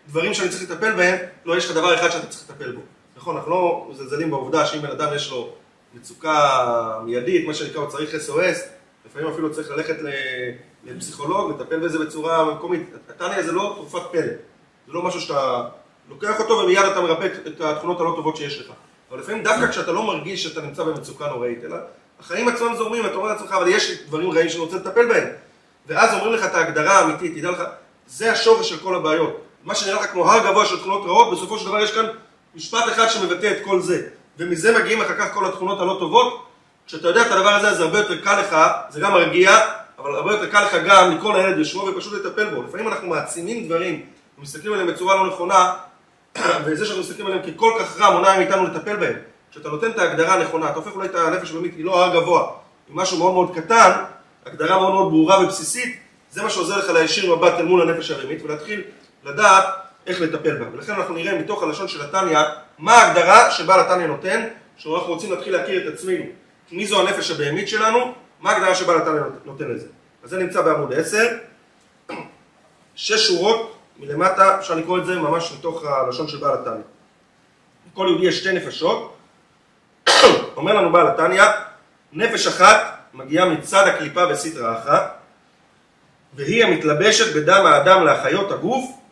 דברים 0.07 0.33
שאני 0.33 0.49
צריך 0.49 0.63
לטפל 0.63 0.91
בהם, 0.91 1.17
לא, 1.45 1.57
יש 1.57 1.65
לך 1.65 1.71
דבר 1.71 1.95
אחד 1.95 2.09
שאתה 2.09 2.27
צריך 2.27 2.49
לטפל 2.49 2.71
בו. 2.71 2.81
נכון, 3.17 3.35
אנחנו 3.35 3.51
לא 3.51 3.87
מזלזלים 3.89 4.31
בעובדה 4.31 4.65
שאם 4.65 4.81
בן 4.81 4.91
אדם 4.91 5.15
יש 5.15 5.31
לו 5.31 5.53
מצוקה 5.93 6.59
מיידית, 7.05 7.47
מה 7.47 7.53
שנקרא, 7.53 7.81
הוא 7.81 7.89
צריך 7.89 8.13
SOS, 8.15 8.57
לפעמים 9.09 9.27
אפילו 9.27 9.53
צריך 9.53 9.71
ללכת 9.71 9.95
לפסיכולוג, 10.85 11.51
לטפל 11.51 11.79
בזה 11.79 11.99
בצורה 11.99 12.53
מקומית. 12.55 12.81
הטניה 13.09 13.43
זה 13.43 13.51
לא 13.51 13.73
תרופת 13.75 14.01
פלא, 14.11 14.21
זה 14.87 14.93
לא 14.93 15.01
משהו 15.03 15.21
שאתה 15.21 15.63
לוקח 16.09 16.39
אותו 16.39 16.53
ומיד 16.53 16.77
אתה 16.85 17.01
מרפא 17.01 17.25
את- 17.47 17.61
התכונות 17.61 17.99
הלא 17.99 18.13
טובות 18.15 18.37
שיש 18.37 18.59
לך. 18.59 18.71
אבל 19.11 19.19
לפעמים 19.19 19.43
דווקא 19.43 19.67
כשאתה 19.71 19.91
לא 19.91 20.03
מרגיש 20.03 20.43
שאתה 20.43 20.61
נמצא 20.61 20.83
במצוקה 20.83 21.27
נוראית, 21.27 21.63
אלא 21.63 21.75
החיים 22.19 22.47
עצמם 22.47 22.75
זורמים, 22.77 23.05
אתה 23.05 23.15
אומר 23.15 23.27
לעצמך, 23.27 23.51
אבל 23.51 23.67
יש 23.67 23.91
דברים 24.07 24.31
רעים 24.31 24.49
שאני 24.49 24.61
רוצה 24.61 24.75
לטפל 24.75 25.05
בהם. 25.07 25.27
ואז 25.87 26.13
אומרים 26.13 26.33
לך 26.33 26.45
את 26.45 26.55
ההגדרה 26.55 26.99
האמיתית, 26.99 27.37
תדע 27.37 27.51
לך, 27.51 27.63
זה 28.07 28.31
השורש 28.31 28.69
של 28.69 28.77
כל 28.79 28.95
הבעיות. 28.95 29.41
מה 29.63 29.75
שנראה 29.75 29.99
לך 30.03 30.11
כמו 30.11 30.31
הר 30.31 30.49
גבוה 30.51 30.65
של 30.65 30.77
תכונות 30.79 31.01
רעות, 31.05 31.31
בסופו 31.37 31.59
של 31.59 31.65
דבר 31.65 31.79
יש 31.79 31.91
כאן 31.91 32.05
משפט 32.55 32.83
אחד 32.91 33.07
שמבטא 33.09 33.51
את 33.57 33.63
כל 33.63 33.81
זה. 33.81 34.07
ומזה 34.37 34.79
מגיעים 34.79 35.01
אחר 35.01 35.17
כך 35.17 35.33
כל 35.33 35.45
התכונות 35.45 35.79
הלא 35.79 35.95
טובות. 35.99 36.45
כשאתה 36.87 37.07
יודע 37.07 37.21
את 37.21 37.31
הדבר 37.31 37.49
הזה, 37.49 37.73
זה 37.73 37.83
הרבה 37.83 37.97
יותר 37.97 38.21
קל 38.21 38.39
לך, 38.39 38.57
זה 38.89 38.99
גם 38.99 39.11
מרגיע, 39.11 39.51
אבל 39.99 40.15
הרבה 40.15 40.31
יותר 40.31 40.49
קל 40.49 40.65
לך 40.65 40.75
גם 40.85 41.11
לקרוא 41.11 41.33
לילד 41.33 41.59
בשמו 41.59 41.81
ופשוט 41.81 42.25
לטפל 42.25 42.49
בו. 42.49 42.63
לפעמים 42.63 42.87
אנחנו 42.87 43.07
מעצימים 43.07 43.65
דברים, 43.65 44.05
ומסתכלים 44.37 44.73
עליהם 44.73 44.87
בצורה 44.87 45.15
לא 45.15 45.27
נכונה, 45.27 45.73
וזה 46.65 46.85
שאנחנו 46.85 47.03
מסתכלים 47.03 47.27
עליהם 47.27 47.41
ככל 47.51 47.71
כך 47.79 48.01
רע 48.01 48.09
מונע 48.09 48.37
מאיתנו 48.37 48.63
לטפל 48.63 48.95
בהם. 48.95 49.15
כשאתה 49.51 49.69
נותן 49.69 49.91
את 49.91 49.99
ההגדרה 49.99 50.33
הנכונה, 50.33 50.69
אתה 50.69 50.75
הופך 50.75 50.95
אולי 50.95 51.07
את 51.07 51.15
הנפש 51.15 51.51
הבאמית, 51.51 51.75
היא 51.75 51.85
לא 51.85 52.05
הר 52.05 52.15
גבוה, 52.15 52.51
היא 52.87 52.95
משהו 52.95 53.17
מאוד 53.17 53.33
מאוד 53.33 53.55
קטן, 53.55 53.91
הגדרה 54.45 54.79
מאוד 54.79 54.93
מאוד 54.93 55.11
ברורה 55.11 55.43
ובסיסית, 55.43 55.99
זה 56.31 56.43
מה 56.43 56.49
שעוזר 56.49 56.77
לך 56.77 56.89
להישיר 56.89 57.35
מבט 57.35 57.53
אל 57.53 57.65
מול 57.65 57.89
הנפש 57.89 58.11
הבאמית 58.11 58.43
ולהתחיל 58.43 58.81
לדעת 59.23 59.65
איך 60.07 60.21
לטפל 60.21 60.55
בה. 60.55 60.65
ולכן 60.73 60.93
אנחנו 60.93 61.13
נראה 61.13 61.39
מתוך 61.39 61.63
הלשון 61.63 61.87
של 61.87 62.01
התניא, 62.01 62.39
מה 62.77 62.93
ההגדרה 62.93 63.51
שבעל 63.51 63.79
התניא 63.79 64.07
נותן, 64.07 64.47
שאנחנו 64.77 65.13
רוצים 65.13 65.31
להתחיל 65.31 65.53
להכיר 65.53 65.87
את 65.87 65.93
עצמנו. 65.93 66.25
מי 66.71 66.85
זו 66.85 67.01
הנפש 67.01 67.31
הבהמית 67.31 67.69
שלנו, 67.69 68.13
מה 68.39 68.51
ההגדרה 68.51 68.75
שבעל 68.75 68.97
התניא 68.97 69.21
נותן 69.45 69.67
לזה. 69.67 69.87
אז 70.23 70.29
זה 70.29 70.37
נמצא 70.37 70.61
בעמוד 70.61 70.93
10, 70.93 71.17
שש 72.95 73.27
שורות 73.27 73.77
מלמטה, 73.99 74.59
אפשר 74.59 74.75
לקרוא 74.75 74.97
את 74.99 75.05
זה 75.05 75.15
ממש 75.15 75.53
מתוך 75.59 75.83
הלשון 75.85 76.27
של 76.27 76.37
בעל 76.37 76.53
התניא. 76.53 76.83
לכל 77.91 78.05
יהודי 78.09 78.25
יש 78.25 78.39
שתי 78.39 78.51
נפשות, 78.51 79.17
אומר 80.57 80.73
לנו 80.73 80.91
בעל 80.91 81.07
התניא, 81.07 81.43
נפש 82.13 82.47
אחת 82.47 82.93
מגיעה 83.13 83.49
מצד 83.49 83.87
הקליפה 83.87 84.25
בסטרא 84.25 84.77
אחא, 84.79 85.07
והיא 86.33 86.65
המתלבשת 86.65 87.35
בדם 87.35 87.65
האדם 87.65 88.05
להחיות 88.05 88.51
הגוף, 88.51 89.02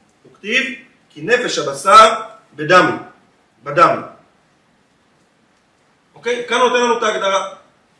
וכתיב 0.41 0.75
כי 1.09 1.21
נפש 1.21 1.57
הבשר 1.59 2.13
בדם, 2.55 2.97
בדם. 3.63 4.01
אוקיי? 6.15 6.45
כאן 6.47 6.57
נותן 6.57 6.75
לנו 6.75 6.97
את 6.97 7.03
ההגדרה. 7.03 7.53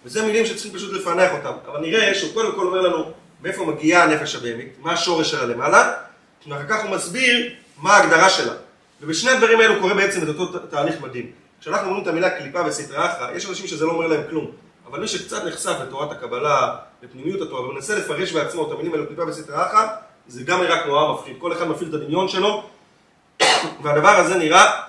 וזה 0.06 0.26
מילים 0.26 0.46
שצריכים 0.46 0.74
פשוט 0.74 0.94
לפענח 0.94 1.32
אותם. 1.32 1.54
אבל 1.72 1.80
נראה 1.80 2.16
שהוא 2.16 2.34
קודם 2.34 2.52
כל 2.56 2.66
אומר 2.68 2.82
לנו 2.82 3.12
מאיפה 3.42 3.66
מגיעה 3.66 4.04
הנפש 4.04 4.36
הבהמית, 4.36 4.74
מה 4.80 4.94
השורש 4.94 5.32
שלה 5.32 5.46
למעלה, 5.46 5.94
ואחר 6.48 6.68
כך 6.70 6.84
הוא 6.84 6.96
מסביר 6.96 7.54
מה 7.78 7.94
ההגדרה 7.94 8.30
שלה. 8.30 8.54
ובשני 9.02 9.32
הדברים 9.32 9.60
האלו 9.60 9.80
קורה 9.80 9.94
בעצם 9.94 10.24
את 10.24 10.28
אותו 10.28 10.60
תהליך 10.60 11.02
מדהים. 11.02 11.32
כשאנחנו 11.62 11.88
אומרים 11.88 12.04
את 12.04 12.08
המילה 12.08 12.30
קליפה 12.30 12.66
וסטרא 12.66 13.06
אחרא, 13.06 13.32
יש 13.32 13.46
אנשים 13.50 13.68
שזה 13.68 13.86
לא 13.86 13.92
אומר 13.92 14.08
להם 14.08 14.22
כלום. 14.30 14.52
אבל 14.88 15.00
מי 15.00 15.08
שקצת 15.08 15.44
נחשף 15.46 15.76
לתורת 15.82 16.12
הקבלה, 16.12 16.76
לפנימיות 17.04 17.42
התורה, 17.42 17.62
ומנסה 17.62 17.96
לפרש 17.96 18.32
בעצמו 18.32 18.68
את 18.68 18.72
המילים 18.72 18.94
האלו 18.94 19.08
קליפה 19.08 19.26
וסטרא 19.28 19.66
אחרא, 19.66 19.88
זה 20.28 20.44
גם 20.44 20.62
נראה 20.62 20.84
כמו 20.84 20.98
הר 20.98 21.13
מפחיד. 21.13 21.36
כל 21.40 21.51
אחד 21.51 21.68
מפעיל 21.68 21.90
את 21.90 21.94
הדמיון 21.94 22.28
שלו, 22.28 22.63
והדבר 23.82 24.10
הזה 24.10 24.38
נראה, 24.38 24.82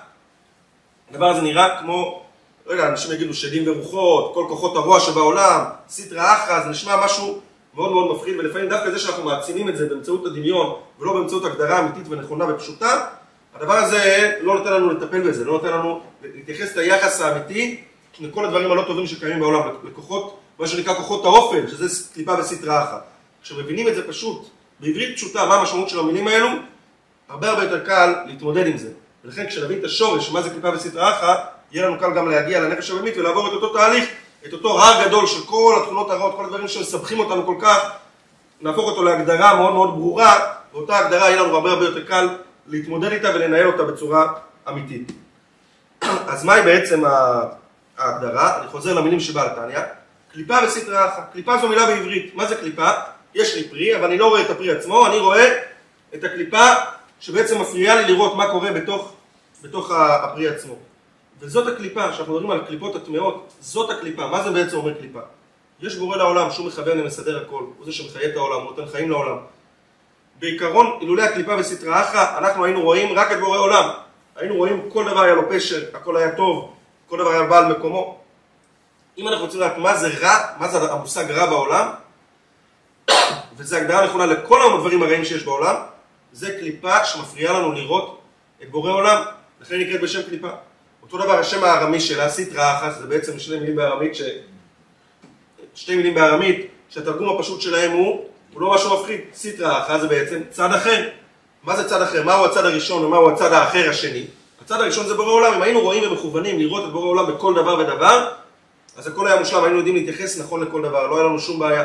הדבר 1.09 1.25
הזה 1.25 1.41
נראה 1.41 1.79
כמו, 1.79 2.23
לא 2.65 2.71
יודע, 2.71 2.87
אנשים 2.87 3.11
יגידו 3.11 3.33
שדים 3.33 3.63
ורוחות, 3.67 4.31
כל 4.33 4.45
כוחות 4.49 4.75
הרוע 4.75 4.99
שבעולם, 4.99 5.63
סטרא 5.89 6.33
אחרא, 6.33 6.63
זה 6.63 6.69
נשמע 6.69 7.05
משהו 7.05 7.39
מאוד 7.73 7.91
מאוד 7.91 8.15
מפחיד, 8.15 8.39
ולפעמים 8.39 8.69
דווקא 8.69 8.91
זה 8.91 8.99
שאנחנו 8.99 9.23
מעצימים 9.23 9.69
את 9.69 9.77
זה 9.77 9.89
באמצעות 9.89 10.25
הדמיון, 10.25 10.75
ולא 10.99 11.13
באמצעות 11.13 11.45
הגדרה 11.45 11.79
אמיתית 11.79 12.03
ונכונה 12.09 12.53
ופשוטה, 12.53 13.05
הדבר 13.55 13.73
הזה 13.73 14.31
לא 14.41 14.55
נותן 14.55 14.73
לנו 14.73 14.89
לטפל 14.89 15.21
בזה, 15.29 15.45
לא 15.45 15.53
נותן 15.53 15.67
לנו 15.67 15.99
להתייחס 16.23 16.75
ליחס 16.75 17.21
האמיתי 17.21 17.81
לכל 18.19 18.45
הדברים 18.45 18.71
הלא 18.71 18.83
טובים 18.87 19.07
שקיימים 19.07 19.39
בעולם, 19.39 19.61
לכוחות, 19.83 20.37
מה 20.59 20.67
שנקרא 20.67 20.93
כוחות 20.93 21.25
האופן, 21.25 21.67
שזה 21.67 22.13
קליפה 22.13 22.33
וסטרא 22.39 22.83
אחת. 22.83 23.03
כשמבינים 23.43 23.87
את 23.87 23.95
זה 23.95 24.07
פשוט, 24.07 24.49
בעברית 24.83 25.15
פשוטה, 25.15 25.45
מה 25.45 25.55
המשמעות 25.55 25.89
של 25.89 25.99
המילים 25.99 26.27
האלו, 26.27 26.47
הרבה 27.29 27.49
הרבה 27.49 27.63
יותר 27.63 27.85
קל 27.85 28.15
להתמודד 28.25 28.67
עם 28.67 28.77
זה. 28.77 28.89
ולכן 29.25 29.47
כשנבין 29.47 29.79
את 29.79 29.83
השורש, 29.83 30.31
מה 30.31 30.41
זה 30.41 30.49
קליפה 30.49 30.69
וסטרא 30.69 31.09
אחת, 31.09 31.51
יהיה 31.71 31.87
לנו 31.87 31.99
קל 31.99 32.13
גם 32.13 32.29
להגיע 32.29 32.59
לנפש 32.59 32.91
הבאמית 32.91 33.17
ולעבור 33.17 33.47
את 33.47 33.53
אותו 33.53 33.73
תהליך, 33.73 34.09
את 34.47 34.53
אותו 34.53 34.81
הר 34.81 35.07
גדול 35.07 35.27
של 35.27 35.45
כל 35.45 35.79
התכונות 35.81 36.09
הרעות, 36.09 36.35
כל 36.35 36.45
הדברים 36.45 36.67
שמסבכים 36.67 37.19
אותנו 37.19 37.45
כל 37.45 37.55
כך, 37.61 37.91
נהפוך 38.61 38.85
אותו 38.85 39.03
להגדרה 39.03 39.55
מאוד 39.55 39.73
מאוד 39.73 39.89
ברורה, 39.89 40.39
ואותה 40.73 40.97
הגדרה 40.97 41.29
יהיה 41.29 41.43
לנו 41.43 41.55
הרבה 41.55 41.71
הרבה 41.71 41.85
יותר 41.85 42.05
קל 42.05 42.29
להתמודד 42.67 43.11
איתה 43.11 43.29
ולנהל 43.29 43.67
אותה 43.67 43.83
בצורה 43.83 44.33
אמיתית. 44.69 45.11
אז 46.01 46.43
מהי 46.43 46.61
בעצם 46.61 47.03
ההגדרה? 47.97 48.59
אני 48.59 48.67
חוזר 48.67 48.93
למילים 48.93 49.19
שבעל 49.19 49.49
תניא. 49.49 49.79
קליפה 50.33 50.57
וסטרא 50.63 51.07
אחא. 51.07 51.21
קליפה 51.33 51.57
זו 51.57 51.67
מילה 51.67 51.85
בעברית. 51.85 52.35
מה 52.35 52.45
זה 52.45 52.55
קליפה? 52.55 52.89
יש 53.35 53.55
לי 53.55 53.69
פרי, 53.69 53.95
אבל 53.95 54.05
אני 54.05 54.17
לא 54.17 54.27
רואה 54.27 54.41
את 54.41 54.49
הפרי 54.49 54.71
עצמו, 54.71 55.07
אני 55.07 55.19
רואה 55.19 55.59
את 56.13 56.23
הקליפה 56.23 56.65
שבעצם 57.19 57.61
מפריעה 57.61 58.01
לי 58.01 58.13
לראות 58.13 58.35
מה 58.35 58.51
קורה 58.51 58.71
בתוך, 58.71 59.13
בתוך 59.61 59.91
הפרי 59.91 60.47
עצמו. 60.47 60.75
וזאת 61.39 61.73
הקליפה, 61.73 62.11
כשאנחנו 62.11 62.33
מדברים 62.33 62.51
על 62.51 62.61
הקליפות 62.61 62.95
הטמעות, 62.95 63.53
זאת 63.59 63.89
הקליפה. 63.89 64.27
מה 64.27 64.43
זה 64.43 64.51
בעצם 64.51 64.77
אומר 64.77 64.93
קליפה? 64.93 65.19
יש 65.81 65.95
בורא 65.95 66.17
לעולם 66.17 66.51
שהוא 66.51 66.67
מכוון 66.67 66.99
ומסדר 66.99 67.41
הכל, 67.41 67.63
הוא 67.77 67.85
זה 67.85 67.91
שמחיה 67.91 68.29
את 68.29 68.35
העולם, 68.35 68.61
הוא 68.61 68.75
נותן 68.75 68.91
חיים 68.91 69.09
לעולם. 69.09 69.37
בעיקרון, 70.39 70.97
אילולא 71.01 71.21
הקליפה 71.21 71.55
וסטרא 71.57 72.01
אחרא, 72.01 72.37
אנחנו 72.37 72.65
היינו 72.65 72.81
רואים 72.81 73.17
רק 73.17 73.31
את 73.31 73.39
בורא 73.39 73.57
עולם. 73.57 73.89
היינו 74.35 74.55
רואים 74.55 74.89
כל 74.89 75.05
דבר 75.05 75.21
היה 75.21 75.35
לו 75.35 75.49
פשר, 75.49 75.83
הכל 75.93 76.17
היה 76.17 76.35
טוב, 76.35 76.73
כל 77.09 77.17
דבר 77.17 77.29
היה 77.29 77.43
בעל 77.43 77.65
מקומו. 77.65 78.19
אם 79.17 79.27
אנחנו 79.27 79.45
רוצים 79.45 79.59
לדעת 79.59 79.77
מה 79.77 79.97
זה 79.97 80.07
רע, 80.21 80.37
מה 80.59 80.67
זה 80.67 80.91
המושג 80.91 81.31
רע 81.31 81.45
בעולם, 81.45 81.87
וזו 83.57 83.75
הגדרה 83.75 84.05
נכונה 84.05 84.25
לכל 84.25 84.73
הדברים 84.73 85.03
הרעים 85.03 85.25
שיש 85.25 85.43
בעולם, 85.43 85.75
זה 86.31 86.57
קליפה 86.59 87.05
שמפריעה 87.05 87.53
לנו 87.59 87.71
לראות 87.71 88.21
את 88.63 88.71
בורא 88.71 88.91
עולם, 88.91 89.21
לכן 89.61 89.75
היא 89.75 89.87
נקראת 89.87 90.01
בשם 90.01 90.21
קליפה. 90.23 90.49
אותו 91.03 91.17
דבר 91.17 91.39
השם 91.39 91.63
הארמי 91.63 91.99
שלה, 91.99 92.29
סטרא 92.29 92.77
אחת, 92.77 92.99
זה 92.99 93.07
בעצם 93.07 93.39
שני 93.39 93.59
מילים 93.59 93.75
בארמית, 93.75 94.15
ש... 94.15 94.21
שתי 95.75 95.95
מילים 95.95 96.15
בארמית, 96.15 96.67
שהתרגום 96.89 97.35
הפשוט 97.35 97.61
שלהם 97.61 97.91
הוא 97.91 98.25
הוא 98.53 98.61
לא 98.61 98.73
משהו 98.73 98.99
מפחיד, 98.99 99.19
סיטרא 99.33 99.79
אחרא 99.79 99.97
זה 99.97 100.07
בעצם 100.07 100.41
צד 100.49 100.71
אחר. 100.71 101.09
מה 101.63 101.75
זה 101.75 101.89
צד 101.89 102.01
אחר? 102.01 102.23
מהו 102.23 102.45
הצד 102.45 102.65
הראשון 102.65 103.05
ומהו 103.05 103.29
הצד 103.29 103.53
האחר 103.53 103.89
השני? 103.89 104.25
הצד 104.61 104.81
הראשון 104.81 105.07
זה 105.07 105.13
בורא 105.13 105.31
עולם, 105.31 105.53
אם 105.53 105.61
היינו 105.61 105.81
רואים 105.81 106.11
ומכוונים 106.11 106.59
לראות 106.59 106.85
את 106.85 106.91
בורא 106.91 107.05
עולם 107.05 107.33
בכל 107.33 107.53
דבר 107.53 107.79
ודבר, 107.79 108.31
אז 108.97 109.07
הכל 109.07 109.27
היה 109.27 109.39
מושלם, 109.39 109.63
היינו 109.63 109.77
יודעים 109.77 109.95
להתייחס 109.95 110.39
נכון 110.39 110.63
לכל 110.63 110.81
דבר, 110.81 111.07
לא 111.07 111.15
היה 111.15 111.25
לנו 111.25 111.39
שום 111.39 111.59
בעיה. 111.59 111.83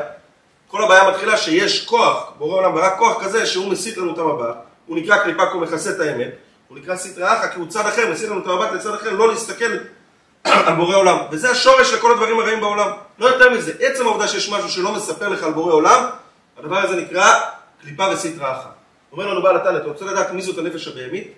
כל 0.69 0.85
הבעיה 0.85 1.11
מתחילה 1.11 1.37
שיש 1.37 1.87
כוח, 1.87 2.33
בורא 2.39 2.57
עולם 2.57 2.75
ברק 2.75 2.99
כוח 2.99 3.25
כזה 3.25 3.47
שהוא 3.47 3.73
מסיט 3.73 3.97
לנו 3.97 4.15
את 4.15 4.19
המבט, 4.19 4.57
הוא 4.87 4.97
נקרא 4.97 5.19
קליפה 5.19 5.47
כי 5.47 5.53
הוא 5.53 5.63
מכסה 5.63 5.91
את 5.91 6.01
האמת, 6.01 6.29
הוא 6.69 6.79
נקרא 6.79 6.97
סטרא 6.97 7.39
אחא 7.39 7.49
כי 7.49 7.59
הוא 7.59 7.69
צד 7.69 7.87
אחר, 7.87 8.11
מסיט 8.13 8.29
לנו 8.31 8.41
את 8.41 8.47
המבט 8.47 8.73
לצד 8.73 8.95
אחר, 8.95 9.13
לא 9.13 9.29
להסתכל 9.29 9.77
על 10.45 10.75
בורא 10.75 10.97
עולם. 10.97 11.17
וזה 11.31 11.51
השורש 11.51 11.93
לכל 11.93 12.13
הדברים 12.13 12.41
הרעים 12.41 12.61
בעולם. 12.61 12.91
לא 13.19 13.27
יותר 13.27 13.51
מזה, 13.51 13.73
עצם 13.81 14.07
העובדה 14.07 14.29
שיש 14.29 14.51
משהו 14.51 14.69
שלא 14.69 14.93
מספר 14.93 15.29
לך 15.29 15.43
על 15.43 15.53
בורא 15.53 15.73
עולם, 15.73 16.05
הדבר 16.59 16.77
הזה 16.77 16.97
נקרא 16.97 17.41
קליפה 17.83 18.05
וסטרא 18.13 18.53
אחת. 18.53 18.75
אומר 19.13 19.27
לנו 19.27 19.43
בעל 19.43 19.57
התנא, 19.57 19.77
אתה 19.77 19.87
רוצה 19.87 20.05
לדעת 20.05 20.31
מי 20.31 20.43
זאת 20.43 20.59
הנפש 20.59 20.89
הבהמית? 20.89 21.33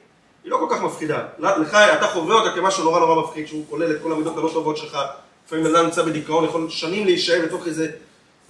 היא 0.45 0.51
לא 0.51 0.57
כל 0.57 0.75
כך 0.75 0.83
מפחידה. 0.83 1.19
לך, 1.38 1.75
אתה 1.75 2.07
חווה 2.07 2.35
אותה 2.35 2.51
כמשהו 2.57 2.85
נורא 2.85 3.01
נורא 3.01 3.23
מפחיד, 3.23 3.47
שהוא 3.47 3.64
כולל 3.71 3.90
את 3.90 4.03
כל 4.03 4.12
המידות 4.12 4.37
הלא 4.37 4.51
טובות 4.53 4.77
שלך. 4.77 4.99
לפעמים 5.47 5.66
אדם 5.66 5.85
נמצא 5.85 6.03
בדיכאון, 6.03 6.45
יכול 6.45 6.71
שנים 6.71 7.05
להישאר 7.05 7.40
בתוך 7.45 7.66
איזה 7.66 7.88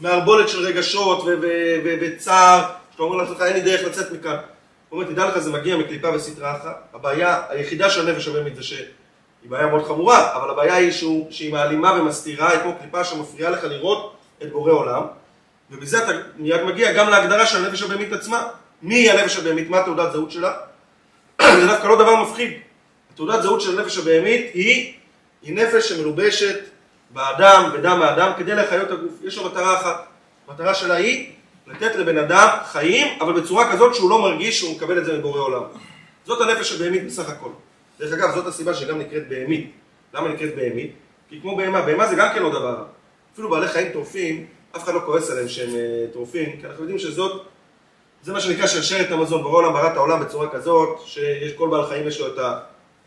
מערבולת 0.00 0.48
של 0.48 0.66
רגשות 0.66 1.24
וצער, 1.84 2.62
שאתה 2.92 3.02
אומר 3.02 3.16
לעצמך, 3.16 3.42
אין 3.42 3.52
לי 3.52 3.60
דרך 3.60 3.84
לצאת 3.84 4.12
מכאן. 4.12 4.36
הוא 4.88 5.00
אומר, 5.00 5.12
תדע 5.12 5.28
לך, 5.28 5.38
זה 5.38 5.50
מגיע 5.50 5.76
מקליפה 5.76 6.14
וסטרא 6.14 6.52
אחת. 6.52 6.82
הבעיה 6.94 7.42
היחידה 7.48 7.90
של 7.90 8.08
הנפש 8.08 8.28
הבהמית 8.28 8.56
זה 8.56 8.62
שהיא 8.62 8.84
בעיה 9.44 9.66
מאוד 9.66 9.84
חמורה, 9.84 10.36
אבל 10.36 10.50
הבעיה 10.50 10.74
היא 10.74 10.92
שהוא, 10.92 11.26
שהיא 11.30 11.52
מעלימה 11.52 11.92
ומסתירה, 11.92 12.50
היא 12.50 12.60
כמו 12.60 12.74
קליפה 12.80 13.04
שמפריעה 13.04 13.50
לך 13.50 13.64
לראות 13.64 14.16
את 14.42 14.52
בורא 14.52 14.72
עולם. 14.72 15.02
ובזה 15.70 16.04
אתה 16.04 16.12
מיד 16.36 16.62
מגיע 16.62 16.92
גם 16.92 17.10
להגדרה 17.10 17.46
של 17.46 17.64
הנפש 17.64 17.82
הבהמית 17.82 18.12
עצמה. 18.12 18.48
מי 18.82 18.94
היא 18.94 19.10
הנפש 19.10 19.36
הבהמית? 19.36 19.70
מה 19.70 19.80
התעודת 19.80 20.12
זהות 20.12 20.30
שלה? 20.30 20.52
זה 21.60 21.66
דווקא 21.66 21.86
לא 21.86 21.94
דבר 21.94 22.22
מפחיד. 22.22 22.52
התעודת 23.12 23.42
זהות 23.42 23.60
של 23.60 23.78
הנפש 23.78 23.98
הבהמית 23.98 24.50
היא, 24.54 24.92
היא 25.42 25.54
נפש 25.54 25.88
שמלובשת 25.88 26.69
באדם, 27.12 27.70
בדם 27.74 28.02
האדם, 28.02 28.32
כדי 28.38 28.54
להחיות 28.54 28.90
הגוף. 28.90 29.12
יש 29.22 29.36
לו 29.36 29.44
מטרה 29.44 29.80
אחת. 29.80 30.06
המטרה 30.48 30.74
שלה 30.74 30.94
היא 30.94 31.32
לתת 31.66 31.96
לבן 31.96 32.18
אדם 32.18 32.48
חיים, 32.64 33.18
אבל 33.20 33.40
בצורה 33.40 33.72
כזאת 33.72 33.94
שהוא 33.94 34.10
לא 34.10 34.22
מרגיש 34.22 34.58
שהוא 34.58 34.76
מקבל 34.76 34.98
את 34.98 35.04
זה 35.04 35.18
מבורא 35.18 35.40
עולם. 35.40 35.62
זאת 36.26 36.40
הנפש 36.40 36.72
הבהמית 36.72 37.06
בסך 37.06 37.28
הכל. 37.28 37.50
דרך 38.00 38.12
אגב, 38.12 38.34
זאת 38.34 38.46
הסיבה 38.46 38.74
שגם 38.74 38.98
נקראת 38.98 39.28
בהמית. 39.28 39.72
למה 40.14 40.28
נקראת 40.28 40.56
בהמית? 40.56 40.92
כי 41.28 41.40
כמו 41.40 41.56
בהמה, 41.56 41.82
בהמה 41.82 42.06
זה 42.06 42.16
גם 42.16 42.28
כן 42.34 42.42
לא 42.42 42.50
דבר. 42.50 42.84
אפילו 43.34 43.50
בעלי 43.50 43.68
חיים 43.68 43.92
טורפים, 43.92 44.46
אף 44.76 44.84
אחד 44.84 44.94
לא 44.94 45.00
כועס 45.06 45.30
עליהם 45.30 45.48
שהם 45.48 45.70
אה, 45.74 46.04
טורפים, 46.12 46.60
כי 46.60 46.66
אנחנו 46.66 46.82
יודעים 46.82 46.98
שזאת, 46.98 47.46
זה 48.22 48.32
מה 48.32 48.40
שנקרא 48.40 48.66
שרשרת 48.66 49.12
המזון, 49.12 49.42
ברור 49.42 49.60
העולם 49.60 49.72
ברא 49.72 49.92
את 49.92 49.96
העולם 49.96 50.20
בצורה 50.20 50.48
כזאת, 50.48 51.00
שיש 51.06 51.52
כל 51.52 51.68
בעל 51.70 51.86
חיים 51.86 52.08
יש 52.08 52.20
לו 52.20 52.26
את 52.26 52.38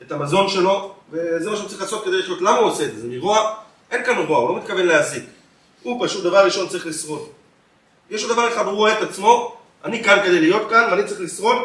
את 0.02 0.12
המזון 0.12 0.50
שלו, 0.50 0.94
וזה 1.12 1.50
מה 1.50 1.56
שהוא 1.56 1.70
צריך 1.70 1.82
לעשות 1.82 2.06
כדי 2.06 2.18
לחיות. 2.18 2.42
למה 2.42 2.58
הוא 2.58 2.68
עושה 2.68 2.84
את 2.84 2.96
זה? 2.96 3.02
זה 3.02 3.08
מרוע? 3.08 3.56
אין 3.94 4.04
כאן 4.04 4.18
רוע, 4.18 4.38
הוא 4.38 4.50
לא 4.50 4.56
מתכוון 4.56 4.86
להזיק. 4.86 5.24
הוא 5.84 6.08
פשוט 6.08 6.24
דבר 6.24 6.46
ראשון 6.46 6.68
צריך 6.68 6.86
לשרוד. 6.86 7.30
יש 8.10 8.24
לו 8.24 8.34
דבר 8.34 8.48
אחד, 8.54 8.66
הוא 8.66 8.74
רואה 8.74 8.98
את 8.98 9.02
עצמו, 9.02 9.56
אני 9.84 10.04
כאן 10.04 10.20
כדי 10.26 10.40
להיות 10.40 10.70
כאן 10.70 10.88
ואני 10.92 11.04
צריך 11.04 11.22
לשרוד, 11.22 11.58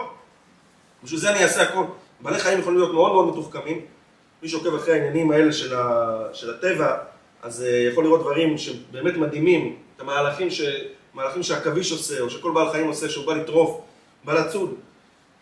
בשביל 1.04 1.20
זה 1.20 1.30
אני 1.30 1.44
אעשה 1.44 1.62
הכל. 1.62 1.84
בעלי 2.20 2.38
חיים 2.38 2.58
יכולים 2.58 2.78
להיות 2.78 2.94
מאוד 2.94 3.12
מאוד 3.12 3.28
מתוחכמים. 3.28 3.80
מי 4.42 4.48
שעוקב 4.48 4.74
אחרי 4.74 4.94
העניינים 4.94 5.30
האלה 5.30 5.52
של, 5.52 5.74
ה... 5.74 6.18
של 6.32 6.54
הטבע, 6.54 6.96
אז 7.42 7.62
uh, 7.62 7.92
יכול 7.92 8.04
לראות 8.04 8.20
דברים 8.20 8.58
שבאמת 8.58 9.16
מדהימים, 9.16 9.76
את 9.96 10.00
המהלכים 10.00 10.50
ש... 10.50 10.62
מהלכים 11.14 11.42
שהעכביש 11.42 11.92
עושה, 11.92 12.20
או 12.20 12.30
שכל 12.30 12.50
בעל 12.50 12.70
חיים 12.70 12.86
עושה, 12.86 13.08
שהוא 13.08 13.26
בא 13.26 13.34
לטרוף, 13.34 13.80
בא 14.24 14.34
לצוד. 14.34 14.74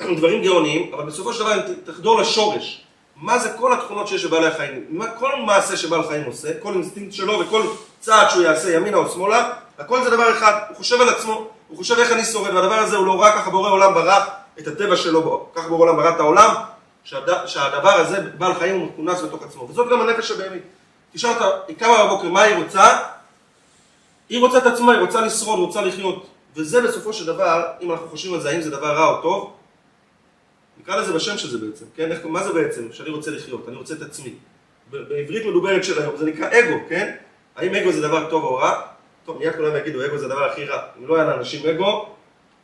דברים 0.18 0.42
גאוניים, 0.42 0.94
אבל 0.94 1.04
בסופו 1.04 1.32
של 1.32 1.40
דבר 1.40 1.62
תחדור 1.84 2.20
לשורש. 2.20 2.85
מה 3.20 3.38
זה 3.38 3.50
כל 3.58 3.72
התכונות 3.72 4.08
שיש 4.08 4.24
לבעלי 4.24 4.46
החיים? 4.46 5.00
כל 5.18 5.30
מעשה 5.46 5.76
שבעל 5.76 6.08
חיים 6.08 6.24
עושה, 6.24 6.48
כל 6.62 6.72
אינסטינקט 6.72 7.12
שלו 7.12 7.40
וכל 7.40 7.62
צעד 8.00 8.30
שהוא 8.30 8.42
יעשה 8.42 8.74
ימינה 8.74 8.96
או 8.96 9.08
שמאלה, 9.08 9.50
הכל 9.78 10.04
זה 10.04 10.10
דבר 10.10 10.30
אחד, 10.32 10.52
הוא 10.68 10.76
חושב 10.76 11.00
על 11.00 11.08
עצמו, 11.08 11.48
הוא 11.68 11.76
חושב 11.78 11.98
איך 11.98 12.12
אני 12.12 12.24
שורד, 12.24 12.54
והדבר 12.54 12.74
הזה 12.74 12.96
הוא 12.96 13.06
לא 13.06 13.12
רק 13.12 13.34
ככה 13.34 13.50
בורא 13.50 13.70
עולם 13.70 13.94
ברא 13.94 14.24
את 14.58 14.66
הטבע 14.66 14.96
שלו, 14.96 15.46
ככה 15.54 15.68
בורא 15.68 15.82
עולם 15.82 15.96
ברא 15.96 16.10
את 16.10 16.20
העולם, 16.20 16.54
שהד... 17.04 17.46
שהדבר 17.46 17.92
הזה, 17.92 18.20
בעל 18.38 18.54
חיים 18.54 18.80
הוא 18.80 18.86
מכונס 18.86 19.22
בתוך 19.22 19.42
עצמו, 19.42 19.68
וזאת 19.68 19.88
גם 19.90 20.00
הנפש 20.00 20.30
הבהמית. 20.30 20.62
תשאל 21.12 21.30
אותה, 21.30 21.50
היא 21.68 21.76
קמה 21.76 22.04
בבוקר, 22.04 22.28
מה 22.28 22.42
היא 22.42 22.56
רוצה? 22.64 22.98
היא 24.28 24.40
רוצה 24.40 24.58
את 24.58 24.66
עצמה, 24.66 24.92
היא 24.92 25.00
רוצה 25.00 25.20
לשרוד, 25.20 25.58
רוצה 25.58 25.80
לחיות. 25.80 26.26
וזה 26.56 26.82
בסופו 26.82 27.12
של 27.12 27.26
דבר, 27.26 27.66
אם 27.80 27.92
אנחנו 27.92 28.08
חושבים 28.08 28.34
על 28.34 28.40
זה, 28.40 28.50
האם 28.50 28.62
זה 28.62 28.70
דבר 28.70 28.96
רע 28.96 29.06
או 29.06 29.22
טוב, 29.22 29.52
נקרא 30.80 30.96
לזה 30.96 31.12
בשם 31.12 31.38
של 31.38 31.50
זה 31.50 31.66
בעצם, 31.66 31.84
כן? 31.96 32.12
איך, 32.12 32.26
מה 32.26 32.44
זה 32.44 32.52
בעצם? 32.52 32.92
שאני 32.92 33.10
רוצה 33.10 33.30
לחיות, 33.30 33.68
אני 33.68 33.76
רוצה 33.76 33.94
את 33.94 34.02
עצמי. 34.02 34.34
בעברית 34.90 35.46
מדוברת 35.46 35.84
של 35.84 36.02
היום, 36.02 36.16
זה 36.16 36.26
נקרא 36.26 36.48
אגו, 36.48 36.76
כן? 36.88 37.14
האם 37.56 37.74
אגו 37.74 37.92
זה 37.92 38.02
דבר 38.02 38.30
טוב 38.30 38.44
או 38.44 38.56
רע? 38.56 38.82
טוב, 39.24 39.38
מיד 39.38 39.56
כולם 39.56 39.76
יגידו, 39.76 40.06
אגו 40.06 40.18
זה 40.18 40.26
הדבר 40.26 40.44
הכי 40.44 40.64
רע. 40.64 40.82
אם 40.98 41.06
לא 41.06 41.16
היה 41.16 41.24
לאנשים 41.24 41.68
אגו, 41.68 42.06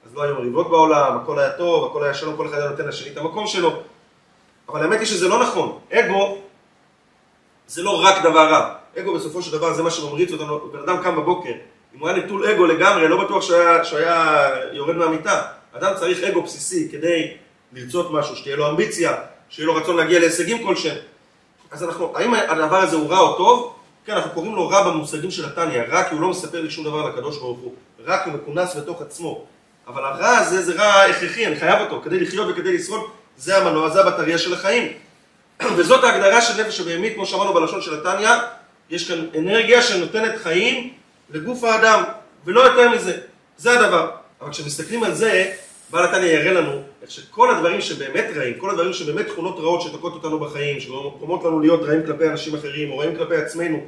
אז 0.06 0.14
לא 0.14 0.22
היו 0.22 0.34
מריבות 0.34 0.70
בעולם, 0.70 1.16
הכל 1.16 1.38
היה 1.38 1.50
טוב, 1.52 1.90
הכל 1.90 2.04
היה 2.04 2.14
שלום, 2.14 2.36
כל 2.36 2.46
אחד 2.46 2.58
היה 2.58 2.68
נותן 2.68 2.88
לשני 2.88 3.12
את 3.12 3.16
המקום 3.16 3.46
שלו. 3.46 3.82
אבל 4.68 4.82
האמת 4.82 4.98
היא 4.98 5.06
שזה 5.06 5.28
לא 5.28 5.42
נכון. 5.42 5.78
אגו 5.92 6.38
זה 7.66 7.82
לא 7.82 8.04
רק 8.04 8.22
דבר 8.22 8.50
רע. 8.50 8.74
אגו 8.98 9.14
בסופו 9.14 9.42
של 9.42 9.52
דבר 9.52 9.72
זה 9.72 9.82
מה 9.82 9.90
שממריץ 9.90 10.32
אותנו. 10.32 10.60
בן 10.72 10.78
אדם 10.78 11.02
קם 11.02 11.16
בבוקר, 11.16 11.52
אם 11.94 12.00
הוא 12.00 12.08
היה 12.08 12.18
נטול 12.18 12.46
אגו 12.46 12.66
לגמרי, 12.66 13.08
לא 13.08 13.24
בטוח 13.24 13.42
שהוא 13.82 13.98
היה, 13.98 14.48
יורד 14.72 14.96
מהמיטה. 14.96 15.42
אדם 15.72 15.92
צריך 15.96 16.22
אגו 16.22 16.42
בסיסי 16.42 16.88
כדי 16.92 17.36
לרצות 17.72 18.10
משהו, 18.10 18.36
שתהיה 18.36 18.56
לו 18.56 18.70
אמביציה, 18.70 19.14
שיהיה 19.48 19.66
לו 19.66 19.74
רצון 19.74 19.96
להגיע 19.96 20.20
להישגים 20.20 20.66
כלשהם. 20.66 20.96
אז 21.70 21.84
אנחנו, 21.84 22.12
האם 22.16 22.34
הדבר 22.34 22.76
הזה 22.76 22.96
הוא 22.96 23.10
רע 23.10 23.18
או 23.18 23.36
טוב? 23.36 23.74
כן, 24.04 24.12
אנחנו 24.12 24.30
קוראים 24.30 24.54
לו 24.54 24.68
רע 24.68 24.90
במושגים 24.90 25.30
של 25.30 25.44
התניא, 25.44 25.82
רע 25.82 26.04
כי 26.04 26.14
הוא 26.14 26.20
לא 26.20 26.28
מספר 26.28 26.60
לי 26.60 26.70
שום 26.70 26.84
דבר 26.84 27.08
לקדוש 27.08 27.38
ברוך 27.38 27.58
הוא, 27.58 27.74
רע 28.06 28.24
כי 28.24 28.30
הוא 28.30 28.38
מכונס 28.38 28.76
בתוך 28.76 29.02
עצמו. 29.02 29.44
אבל 29.86 30.04
הרע 30.04 30.38
הזה 30.38 30.62
זה 30.62 30.74
רע 30.74 31.02
הכרחי, 31.02 31.46
אני 31.46 31.56
חייב 31.56 31.80
אותו, 31.80 32.00
כדי 32.04 32.20
לחיות 32.20 32.48
וכדי 32.50 32.72
לשרוד, 32.72 33.00
זה 33.36 33.58
המנוע, 33.58 33.90
זה 33.90 34.00
הבטריה 34.00 34.38
של 34.38 34.54
החיים. 34.54 34.92
וזאת 35.76 36.04
ההגדרה 36.04 36.40
של 36.40 36.62
נפש 36.62 36.80
הבהמית, 36.80 37.14
כמו 37.14 37.26
שאמרנו 37.26 37.54
בלשון 37.54 37.82
של 37.82 38.00
התניא, 38.00 38.30
יש 38.90 39.08
כאן 39.08 39.26
אנרגיה 39.38 39.82
שנותנת 39.82 40.38
חיים 40.42 40.92
לגוף 41.30 41.64
האדם, 41.64 42.02
ולא 42.44 42.60
יותר 42.60 42.90
מזה. 42.90 43.18
זה 43.56 43.80
הדבר. 43.80 44.10
אבל 44.40 44.50
כשמסתכלים 44.50 45.04
על 45.04 45.14
זה, 45.14 45.52
בעל 45.92 46.04
התניא 46.04 46.26
יראה 46.26 46.52
לנו 46.52 46.82
איך 47.02 47.10
שכל 47.10 47.54
הדברים 47.54 47.80
שבאמת 47.80 48.24
רעים, 48.36 48.58
כל 48.58 48.70
הדברים 48.70 48.92
שבאמת 48.92 49.26
תכונות 49.26 49.58
רעות 49.58 49.82
שתוקעות 49.82 50.12
אותנו 50.12 50.38
בחיים, 50.38 50.80
שגורמות 50.80 51.44
לנו 51.44 51.60
להיות 51.60 51.82
רעים 51.82 52.06
כלפי 52.06 52.28
אנשים 52.28 52.54
אחרים, 52.54 52.90
או 52.90 52.98
רעים 52.98 53.16
כלפי 53.16 53.36
עצמנו, 53.36 53.80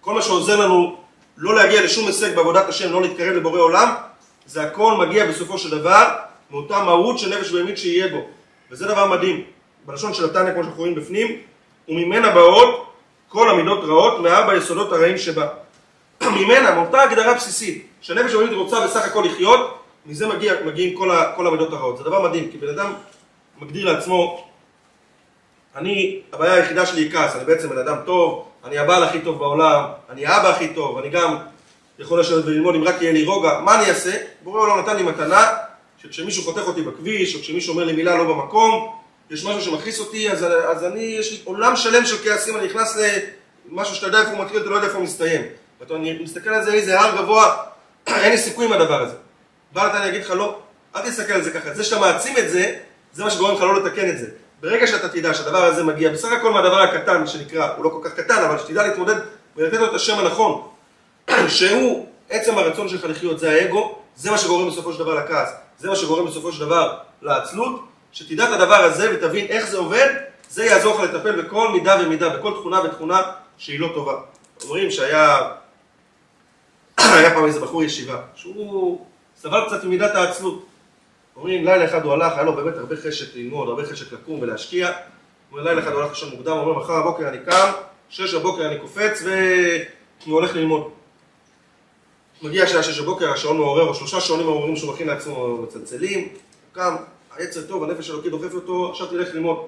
כל 0.00 0.14
מה 0.14 0.22
שעוזר 0.22 0.60
לנו 0.60 0.96
לא 1.36 1.54
להגיע 1.54 1.84
לשום 1.84 2.06
הישג 2.06 2.36
בעבודת 2.36 2.68
השם, 2.68 2.92
לא 2.92 3.02
להתקרב 3.02 3.36
לבורא 3.36 3.60
עולם, 3.60 3.88
זה 4.46 4.62
הכל 4.62 5.06
מגיע 5.06 5.26
בסופו 5.26 5.58
של 5.58 5.70
דבר 5.70 6.08
מאותה 6.50 6.84
מהות 6.84 7.18
של 7.18 7.38
נפש 7.38 7.50
בהמית 7.50 7.78
שיהיה 7.78 8.08
בו. 8.08 8.26
וזה 8.70 8.86
דבר 8.86 9.06
מדהים. 9.06 9.44
בלשון 9.86 10.14
של 10.14 10.24
התניא, 10.24 10.52
כמו 10.52 10.62
שאנחנו 10.62 10.80
רואים 10.80 10.94
בפנים, 10.94 11.36
וממנה 11.88 12.30
באות 12.30 12.86
כל 13.28 13.50
המידות 13.50 13.84
רעות 13.84 14.20
מארבע 14.20 14.56
יסודות 14.56 14.92
הרעים 14.92 15.18
שבה. 15.18 15.48
ממנה, 16.40 16.74
מאותה 16.74 17.02
הגדרה 17.02 17.34
בסיסית, 17.34 17.86
שהנפש 18.00 18.34
הבהמית 18.34 18.52
רוצה 18.52 18.86
בסך 18.86 19.04
הכל 19.04 19.22
לחיות, 19.26 19.83
מזה 20.06 20.26
מגיע, 20.26 20.54
מגיעים 20.66 20.98
כל, 20.98 21.10
ה, 21.10 21.32
כל 21.36 21.46
המידות 21.46 21.72
הרעות. 21.72 21.98
זה 21.98 22.04
דבר 22.04 22.28
מדהים, 22.28 22.50
כי 22.50 22.58
בן 22.58 22.68
אדם 22.68 22.92
מגדיר 23.60 23.92
לעצמו, 23.92 24.48
אני, 25.76 26.20
הבעיה 26.32 26.54
היחידה 26.54 26.86
שלי 26.86 27.00
היא 27.00 27.12
כעס, 27.12 27.36
אני 27.36 27.44
בעצם 27.44 27.68
בן 27.68 27.78
אדם 27.78 27.96
טוב, 28.06 28.48
אני 28.64 28.78
הבעל 28.78 29.02
הכי 29.02 29.20
טוב 29.20 29.38
בעולם, 29.38 29.84
אני 30.10 30.26
האבא 30.26 30.48
הכי 30.48 30.68
טוב, 30.74 30.98
אני 30.98 31.08
גם 31.08 31.36
יכול 31.98 32.20
לשבת 32.20 32.44
וללמוד 32.44 32.74
אם 32.74 32.84
רק 32.84 32.94
יהיה 33.02 33.12
לי 33.12 33.24
רוגע, 33.24 33.60
מה 33.60 33.80
אני 33.80 33.90
אעשה? 33.90 34.12
בורא 34.42 34.60
עולם 34.60 34.78
נתן 34.78 34.96
לי 34.96 35.02
מתנה, 35.02 35.48
שכשמישהו 36.02 36.42
חותך 36.42 36.62
אותי 36.66 36.82
בכביש, 36.82 37.34
או 37.34 37.40
כשמישהו 37.40 37.72
אומר 37.72 37.84
לי 37.84 37.92
מילה 37.92 38.16
לא 38.16 38.24
במקום, 38.24 38.96
יש 39.30 39.44
משהו 39.44 39.62
שמכעיס 39.62 40.00
אותי, 40.00 40.30
אז, 40.30 40.44
אז 40.44 40.84
אני, 40.84 41.00
יש 41.00 41.32
לי 41.32 41.38
עולם 41.44 41.76
שלם 41.76 42.06
של 42.06 42.16
כעסים, 42.16 42.56
אני 42.56 42.66
נכנס 42.66 42.98
למשהו 43.70 43.94
שאתה 43.94 44.06
יודע 44.06 44.20
איפה 44.20 44.30
הוא 44.30 44.44
מתחיל, 44.44 44.60
אתה 44.60 44.70
לא 44.70 44.74
יודע 44.74 44.86
איפה 44.86 44.98
הוא 44.98 45.04
מסתיים. 45.04 45.42
ואתה 45.80 45.94
מסתכל 46.20 46.50
על 46.50 46.64
זה, 46.64 46.72
איזה 46.72 47.00
הר 47.00 47.22
גבוה, 47.22 47.56
אין 48.06 48.30
לי 48.30 48.38
סיכוי 48.38 48.66
עם 48.66 48.72
הדבר 48.72 49.02
הזה. 49.02 49.14
בא 49.74 49.86
אתה 49.86 50.02
אני 50.02 50.08
אגיד 50.08 50.24
לך 50.24 50.30
לא, 50.30 50.58
אל 50.96 51.02
תסתכל 51.02 51.32
על 51.32 51.42
זה 51.42 51.50
ככה, 51.50 51.74
זה 51.74 51.84
שאתה 51.84 52.00
מעצים 52.00 52.38
את 52.38 52.50
זה, 52.50 52.76
זה 53.12 53.24
מה 53.24 53.30
שגורם 53.30 53.54
לך 53.54 53.60
לא 53.60 53.84
לתקן 53.84 54.10
את 54.10 54.18
זה. 54.18 54.26
ברגע 54.60 54.86
שאתה 54.86 55.08
תדע 55.08 55.34
שהדבר 55.34 55.64
הזה 55.64 55.84
מגיע 55.84 56.12
בסך 56.12 56.32
הכל 56.32 56.50
מהדבר 56.50 56.80
הקטן 56.80 57.26
שנקרא, 57.26 57.74
הוא 57.76 57.84
לא 57.84 57.90
כל 57.90 58.08
כך 58.08 58.14
קטן, 58.14 58.44
אבל 58.44 58.58
שתדע 58.58 58.86
להתמודד 58.86 59.14
ולתת 59.56 59.78
לו 59.78 59.86
את 59.86 59.94
השם 59.94 60.18
הנכון, 60.18 60.68
שהוא 61.48 62.06
עצם 62.30 62.58
הרצון 62.58 62.88
שלך 62.88 63.04
לחיות, 63.04 63.38
זה 63.38 63.50
האגו, 63.50 63.98
זה 64.16 64.30
מה 64.30 64.38
שגורם 64.38 64.68
בסופו 64.68 64.92
של 64.92 64.98
דבר 64.98 65.14
לכעס, 65.14 65.52
זה 65.78 65.88
מה 65.88 65.96
שגורם 65.96 66.26
בסופו 66.26 66.52
של 66.52 66.60
דבר 66.60 66.98
לעצלות, 67.22 67.84
שתדע 68.12 68.44
את 68.44 68.60
הדבר 68.60 68.74
הזה 68.74 69.10
ותבין 69.14 69.46
איך 69.46 69.66
זה 69.66 69.76
עובד, 69.76 70.14
זה 70.50 70.64
יעזור 70.64 70.94
לך 70.94 71.10
לטפל 71.10 71.42
בכל 71.42 71.68
מידה 71.68 71.96
ומידה, 72.02 72.28
בכל 72.28 72.52
תכונה 72.52 72.80
ותכונה 72.82 73.22
שהיא 73.58 73.80
לא 73.80 73.90
טובה. 73.94 74.14
אומרים 74.64 74.90
שהיה 74.90 75.38
היה 76.98 77.34
פעם 77.34 77.44
איזה 77.44 77.60
בחור 77.60 77.84
ישיבה, 77.84 78.20
שהוא 78.34 79.06
סבל 79.44 79.64
קצת 79.66 79.84
ממידת 79.84 80.14
העצלות. 80.14 80.66
אומרים, 81.36 81.64
לילה 81.64 81.84
אחד 81.84 82.04
הוא 82.04 82.12
הלך, 82.12 82.32
היה 82.32 82.42
לו 82.42 82.52
באמת 82.52 82.76
הרבה 82.76 82.96
חשק 82.96 83.36
ללמוד, 83.36 83.68
הרבה 83.68 83.86
חשק 83.86 84.12
לקום 84.12 84.40
ולהשקיע. 84.40 84.90
הוא 85.50 85.60
לילה 85.60 85.82
אחד 85.82 85.92
הוא 85.92 86.00
הלך 86.00 86.10
לישון 86.10 86.30
מוקדם, 86.30 86.52
הוא 86.52 86.60
אומר, 86.60 86.78
מחר 86.78 87.00
בבוקר 87.02 87.28
אני 87.28 87.38
קם, 87.38 87.70
שש 88.08 88.34
בבוקר 88.34 88.66
אני 88.66 88.78
קופץ 88.78 89.22
והוא 89.22 90.34
הולך 90.34 90.56
ללמוד. 90.56 90.90
מגיע 92.42 92.66
שעה 92.66 92.82
שש 92.82 93.00
בבוקר, 93.00 93.32
השעון 93.32 93.56
מעורר, 93.56 93.88
או 93.88 93.94
שלושה 93.94 94.20
שעונים 94.20 94.46
מעוררים 94.46 94.76
שהוא 94.76 94.94
מכין 94.94 95.08
לעצמו 95.08 95.56
מצלצלים, 95.56 96.20
הוא 96.20 96.28
קם, 96.72 96.96
היצר 97.36 97.62
טוב, 97.62 97.84
הנפש 97.84 98.10
אלוקי 98.10 98.30
דוחף 98.30 98.54
אותו, 98.54 98.90
עכשיו 98.90 99.06
תלך 99.06 99.34
ללמוד. 99.34 99.66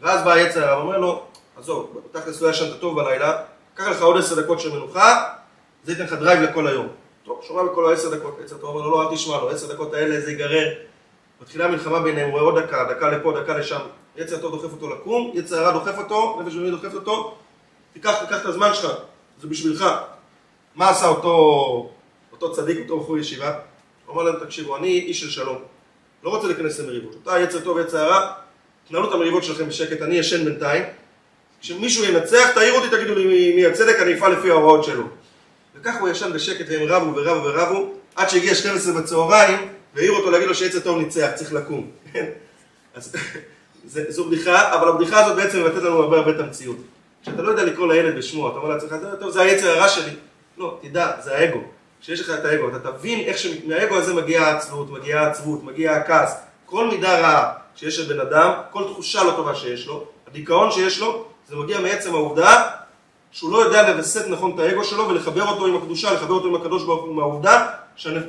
ואז 0.00 0.24
בא 0.24 0.32
היצר 0.32 0.64
הרע, 0.64 0.82
אומר 0.82 0.98
לו, 0.98 1.22
עזוב, 1.56 2.00
תכלס 2.12 2.40
לא 2.40 2.50
ישנת 2.50 2.80
טוב 2.80 2.96
בלילה, 2.96 3.42
קח 3.74 3.88
לך 3.88 4.02
עוד 4.02 4.16
עשר 4.18 4.40
דקות 4.42 4.60
של 4.60 4.72
מנוחה, 4.72 5.24
זה 5.84 5.92
ייתן 5.92 6.04
לך 6.04 6.12
drive 6.12 6.40
לכל 6.40 6.66
היום. 6.66 6.88
טוב, 7.26 7.40
שומע 7.42 7.62
בקולו 7.62 7.90
עשר 7.90 8.14
דקות, 8.14 8.38
יצר 8.44 8.56
טוב, 8.58 8.76
אומר 8.76 8.86
לו, 8.86 8.90
לא, 8.90 9.10
אל 9.10 9.14
תשמע 9.14 9.36
לו, 9.36 9.50
עשר 9.50 9.74
דקות 9.74 9.94
האלה 9.94 10.20
זה 10.20 10.30
ייגרר. 10.30 10.68
מתחילה 11.42 11.68
מלחמה 11.68 12.00
ביניהם, 12.00 12.30
הוא 12.30 12.40
רואה 12.40 12.52
עוד 12.52 12.62
דקה, 12.62 12.84
דקה 12.90 13.10
לפה, 13.10 13.32
דקה 13.40 13.58
לשם. 13.58 13.80
יצר 14.16 14.38
טוב 14.38 14.52
דוחף 14.52 14.72
אותו 14.72 14.90
לקום, 14.90 15.32
יצר 15.34 15.64
הרע 15.64 15.72
דוחף 15.72 15.98
אותו, 15.98 16.42
נפש 16.42 16.54
בהמי 16.54 16.70
דוחף 16.70 16.94
אותו, 16.94 17.36
תיקח, 17.92 18.24
תיקח 18.24 18.40
את 18.40 18.46
הזמן 18.46 18.74
שלך, 18.74 18.92
זה 19.40 19.48
בשבילך. 19.48 19.84
מה 20.74 20.90
עשה 20.90 21.08
אותו, 21.08 21.90
אותו 22.32 22.52
צדיק, 22.52 22.78
אותו 22.82 23.00
בחור 23.00 23.18
ישיבה? 23.18 23.58
הוא 24.06 24.14
אמר 24.14 24.22
להם, 24.22 24.44
תקשיבו, 24.44 24.76
אני 24.76 24.88
איש 24.88 25.20
של 25.20 25.30
שלום, 25.30 25.58
לא 26.22 26.30
רוצה 26.30 26.46
להיכנס 26.46 26.80
למריבות. 26.80 27.16
אתה 27.22 27.40
יצר 27.40 27.60
טוב, 27.60 27.78
יצר 27.78 27.98
הרע, 27.98 28.32
תנהלו 28.88 29.08
את 29.08 29.14
המריבות 29.14 29.44
שלכם 29.44 29.68
בשקט, 29.68 30.02
אני 30.02 30.16
ישן 30.16 30.44
בינתיים. 30.44 30.84
כשמישהו 31.60 32.04
ינצח, 32.04 32.50
תעירו 32.54 32.76
אותי, 32.76 32.96
תגידו 32.96 33.14
לי 33.14 33.52
מי 33.56 33.66
הצדק, 33.66 33.96
אני 34.02 34.14
אפעל 34.14 34.32
לפי 34.32 34.50
ההוראות 34.50 34.84
שלו. 34.84 35.04
וככה 35.86 36.00
הוא 36.00 36.08
ישן 36.08 36.32
בשקט 36.32 36.64
והם 36.68 36.88
רבו 36.88 37.16
ורבו 37.16 37.44
ורבו 37.44 37.92
עד 38.16 38.28
שהגיע 38.28 38.54
12 38.54 39.00
בצהריים 39.00 39.68
והעיר 39.94 40.12
אותו 40.12 40.30
להגיד 40.30 40.48
לו 40.48 40.54
שעץ 40.54 40.74
הטוב 40.74 40.98
ניצח, 40.98 41.30
צריך 41.34 41.52
לקום. 41.52 41.90
אז 42.94 43.12
זו 44.08 44.24
בדיחה, 44.24 44.74
אבל 44.74 44.88
הבדיחה 44.88 45.24
הזאת 45.24 45.36
בעצם 45.36 45.60
מבטאת 45.60 45.82
לנו 45.82 46.02
הרבה 46.02 46.16
הרבה 46.16 46.30
את 46.30 46.40
המציאות. 46.40 46.76
כשאתה 47.22 47.42
לא 47.42 47.48
יודע 47.48 47.64
לקרוא 47.64 47.92
לילד 47.92 48.16
בשמו, 48.16 48.48
אתה 48.48 48.56
אומר 48.56 48.68
לעצמך, 48.68 48.96
טוב, 49.20 49.30
זה 49.30 49.42
היצר 49.42 49.68
הרע 49.68 49.88
שלי. 49.88 50.12
לא, 50.58 50.78
תדע, 50.82 51.12
זה 51.24 51.36
האגו. 51.36 51.60
כשיש 52.00 52.20
לך 52.20 52.30
את 52.30 52.44
האגו, 52.44 52.68
אתה 52.68 52.92
תבין 52.92 53.20
איך 53.20 53.38
שמהאגו 53.38 53.96
הזה 53.96 54.14
מגיעה 54.14 54.50
העצלות, 54.50 54.90
מגיעה 54.90 55.24
העצבות, 55.24 55.64
מגיע 55.64 55.92
הכעס. 55.92 56.40
כל 56.66 56.88
מידה 56.88 57.20
רעה 57.20 57.52
שיש 57.76 58.00
לבן 58.00 58.20
אדם, 58.20 58.52
כל 58.70 58.84
תחושה 58.84 59.24
לא 59.24 59.30
טובה 59.30 59.54
שיש 59.54 59.86
לו, 59.86 60.06
הדיכאון 60.26 60.70
שיש 60.70 61.00
לו, 61.00 61.24
זה 61.48 61.56
מגיע 61.56 61.80
מעצם 61.80 62.14
העובדה 62.14 62.62
שהוא 63.32 63.52
לא 63.52 63.58
יודע 63.58 63.92
לווסת 63.92 64.28
נכון 64.28 64.54
את 64.54 64.58
האגו 64.58 64.84
שלו 64.84 65.08
ולחבר 65.08 65.48
אותו 65.48 65.66
עם 65.66 65.76
הקדושה, 65.76 66.12
לחבר 66.12 66.34
אותו 66.34 66.48
עם 66.48 66.54
הקדוש 66.54 66.84
ברוך 66.84 67.04
הוא 67.04 67.14
מהעובדה 67.14 67.66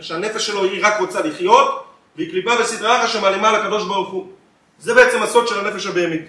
שהנפש 0.02 0.48
שלו 0.48 0.64
היא 0.64 0.86
רק 0.86 1.00
רוצה 1.00 1.22
לחיות 1.22 1.84
והיא 2.16 2.30
קליפה 2.30 2.52
וסדרה 2.60 3.00
אחת 3.00 3.10
שמעלימה 3.10 3.50
על 3.50 3.56
הקדוש 3.56 3.86
ברוך 3.86 4.10
הוא. 4.10 4.28
זה 4.80 4.94
בעצם 4.94 5.24
הסוד 5.24 5.48
של 5.48 5.60
הנפש 5.60 5.86
הבהמית. 5.86 6.22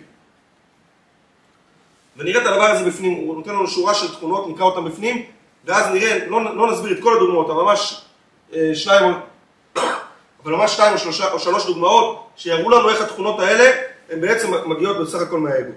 ונראה 2.16 2.42
את 2.42 2.46
הדבר 2.46 2.64
הזה 2.64 2.85
בפנים, 2.85 3.12
הוא 3.12 3.37
נותן 3.37 3.50
לנו 3.50 3.66
שורה 3.66 3.94
של 3.94 4.12
תכונות, 4.12 4.48
נקרא 4.48 4.64
אותן 4.64 4.85
בפנים, 4.85 5.26
ואז 5.64 5.94
נראה, 5.94 6.26
לא, 6.28 6.57
לא 6.57 6.72
נסביר 6.72 6.98
את 6.98 7.02
כל 7.02 7.16
הדוגמאות, 7.16 7.50
אבל 7.50 7.62
ממש 7.62 8.02
אה, 8.54 8.70
שניים, 8.74 9.14
אבל 10.44 10.52
ממש 10.52 10.72
שתיים 10.72 10.92
או, 10.92 10.98
שלושה, 10.98 11.33
או 11.33 11.38
שלוש 11.38 11.66
דוגמאות, 11.66 12.28
שיראו 12.37 12.70
לנו 12.70 12.90
איך 12.90 13.00
התכונות 13.00 13.40
האלה, 13.40 13.83
הן 14.11 14.20
בעצם 14.20 14.68
מגיעות 14.70 14.96
בסך 15.00 15.20
הכל 15.20 15.38
מהאגו. 15.38 15.72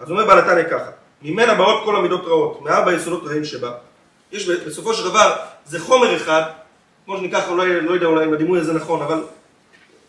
אז 0.00 0.10
אומר 0.10 0.26
בעל 0.26 0.38
התניא 0.38 0.64
ככה, 0.64 0.90
ממנה 1.22 1.54
באות 1.54 1.84
כל 1.84 1.96
המידות 1.96 2.24
רעות, 2.24 2.62
מארבע 2.62 2.92
יסודות 2.92 3.22
רעים 3.26 3.44
שבה. 3.44 3.72
יש 4.32 4.48
בסופו 4.48 4.94
של 4.94 5.04
דבר, 5.04 5.36
זה 5.66 5.80
חומר 5.80 6.16
אחד, 6.16 6.42
כמו 7.04 7.16
שניקח, 7.16 7.48
אולי, 7.48 7.80
לא 7.80 7.92
יודע 7.94 8.06
אולי 8.06 8.24
אם 8.24 8.32
הדימוי 8.32 8.60
הזה 8.60 8.72
נכון, 8.72 9.02
אבל 9.02 9.22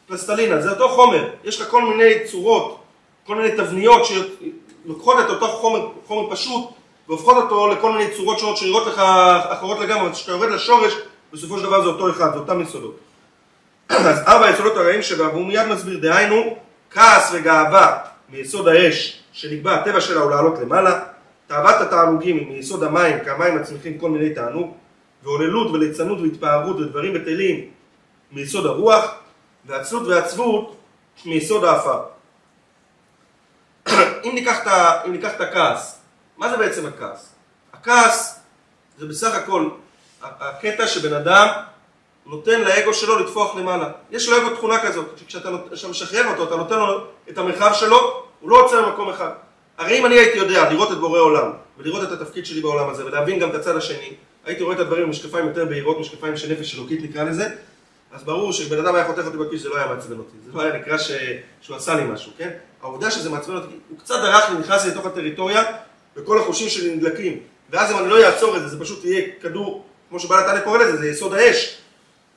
פלסטלינה, 0.08 0.62
זה 0.62 0.72
אותו 0.72 0.90
חומר, 0.90 1.30
יש 1.44 1.62
לך 1.62 1.70
כל 1.70 1.82
מיני 1.82 2.28
צורות, 2.32 2.80
כל 3.28 3.36
מיני 3.36 3.58
תבניות 3.58 4.02
שלוקחות 4.06 5.18
את 5.20 5.30
אותו 5.30 5.48
חומר, 5.48 5.88
חומר 6.08 6.32
פשוט 6.32 6.70
והופכות 7.08 7.38
אותו 7.38 7.68
לכל 7.68 7.92
מיני 7.92 8.12
צורות 8.16 8.40
שונות 8.40 8.58
שנראות 8.58 8.88
לך 8.88 9.02
אחרות 9.50 9.80
לגמרי, 9.80 10.12
כשאתה 10.12 10.32
יורד 10.32 10.50
לשורש, 10.50 10.94
בסופו 11.34 11.58
של 11.58 11.64
דבר 11.64 11.82
זה 11.84 11.88
אותו 11.88 12.10
אחד, 12.10 12.34
זה 12.34 12.40
אותם 12.40 12.62
יסודות. 12.62 12.96
אז 13.90 14.20
ארבע 14.28 14.46
היסודות 14.46 14.78
הרעים 14.78 15.02
שבה, 15.02 15.28
והוא 15.28 15.46
מיד 15.46 15.68
מסביר, 15.68 16.00
דהיינו, 16.00 16.58
כעס 16.92 17.30
וגאווה 17.34 17.98
מיסוד 18.30 18.68
האש, 18.68 19.21
שנקבע 19.32 19.76
הטבע 19.76 20.02
שלה 20.02 20.22
הוא 20.22 20.32
לעלות 20.32 20.60
למעלה, 20.60 21.04
תאוות 21.48 21.82
התענוגים 21.82 22.38
היא 22.38 22.48
מיסוד 22.48 22.84
המים, 22.84 23.24
כי 23.24 23.30
המים 23.30 23.56
מצמיחים 23.56 23.98
כל 23.98 24.10
מיני 24.10 24.34
תענוג, 24.34 24.74
והוללות 25.24 25.72
וליצנות 25.72 26.20
והתפארות 26.20 26.80
ודברים 26.80 27.14
בטלים 27.14 27.70
מיסוד 28.32 28.66
הרוח, 28.66 29.12
ועצלות 29.66 30.08
ועצבות 30.08 30.76
מיסוד 31.26 31.64
העפר. 31.64 32.02
אם, 34.26 34.32
ניקח 34.36 34.68
את, 34.68 34.68
אם 35.06 35.12
ניקח 35.12 35.36
את 35.36 35.42
הכעס, 35.42 36.02
מה 36.38 36.50
זה 36.50 36.58
בעצם 36.58 36.86
הכעס? 36.86 37.36
הכעס 37.74 38.40
זה 38.98 39.06
בסך 39.06 39.36
הכל 39.36 39.70
הקטע 40.22 40.88
שבן 40.88 41.14
אדם 41.14 41.48
נותן 42.26 42.62
לאגו 42.62 42.94
שלו 42.94 43.20
לטפוח 43.20 43.56
למעלה. 43.56 43.90
יש 44.12 44.30
לו 44.30 44.38
אגו 44.38 44.56
תכונה 44.56 44.80
כזאת, 44.80 45.18
שכשאתה 45.18 45.50
משחרר 45.90 46.32
אותו, 46.32 46.44
אתה 46.44 46.56
נותן 46.56 46.80
לו 46.80 47.08
את 47.30 47.38
המרחב 47.38 47.74
שלו, 47.74 48.28
הוא 48.42 48.50
לא 48.50 48.66
עוצר 48.66 48.90
במקום 48.90 49.10
אחד. 49.10 49.30
הרי 49.78 50.00
אם 50.00 50.06
אני 50.06 50.16
הייתי 50.16 50.38
יודע 50.38 50.70
לראות 50.70 50.92
את 50.92 50.98
בורא 50.98 51.20
עולם, 51.20 51.52
ולראות 51.78 52.04
את 52.04 52.22
התפקיד 52.22 52.46
שלי 52.46 52.62
בעולם 52.62 52.90
הזה, 52.90 53.06
ולהבין 53.06 53.40
גם 53.40 53.50
את 53.50 53.56
הצד 53.56 53.76
השני, 53.78 54.14
הייתי 54.46 54.64
רואה 54.64 54.76
את 54.76 54.80
הדברים 54.80 55.04
במשקפיים 55.04 55.48
יותר 55.48 55.66
בהירות, 55.66 56.00
משקפיים 56.00 56.38
של 56.38 56.52
נפש 56.52 56.76
אלוקית 56.76 57.04
נקרא 57.04 57.24
לזה, 57.24 57.50
אז 58.14 58.24
ברור 58.24 58.54
שבן 58.54 58.80
אדם 58.80 58.96
היה 58.96 59.08
חותך 59.08 59.26
אותי 59.26 59.38
בכביש 59.38 59.62
זה 59.62 59.70
לא 59.70 59.78
היה 59.78 59.88
מעצבן 59.88 60.18
אותי, 60.18 60.38
זה 60.46 60.52
לא 60.54 60.62
היה 60.62 60.78
נקרא 60.78 60.98
ש... 60.98 61.12
שהוא 61.62 61.78
עשה 61.78 61.96
לי 61.96 62.04
משהו, 62.04 62.32
כן? 62.38 62.50
העובדה 62.82 63.12
שזה 63.12 63.30
מעצבן 63.30 63.56
אותי, 63.56 63.76
הוא 63.90 64.00
קצת 64.00 64.16
דרך 64.16 64.50
לי, 64.50 64.60
נכנס 64.60 64.86
לתוך 64.86 65.06
הטריטוריה, 65.06 65.64
וכל 66.16 66.40
החושים 66.40 66.70
שלי 66.70 66.96
נדלקים, 66.96 67.40
ואז 67.70 67.92
אם 67.92 67.98
אני 67.98 68.10
לא 68.10 68.26
אעצור 68.26 68.58
את 68.58 68.62
זה, 68.62 68.68
זה 68.68 68.80
פשוט 68.80 69.06
יהיה 69.06 69.28
כדור, 69.42 69.86
כמו 70.10 70.20
שבעל 70.20 70.40
התניא 70.40 70.62
קורא 70.62 70.78
לזה, 70.78 70.98
זה 70.98 71.10
יסוד 71.10 71.34
האש. 71.34 71.78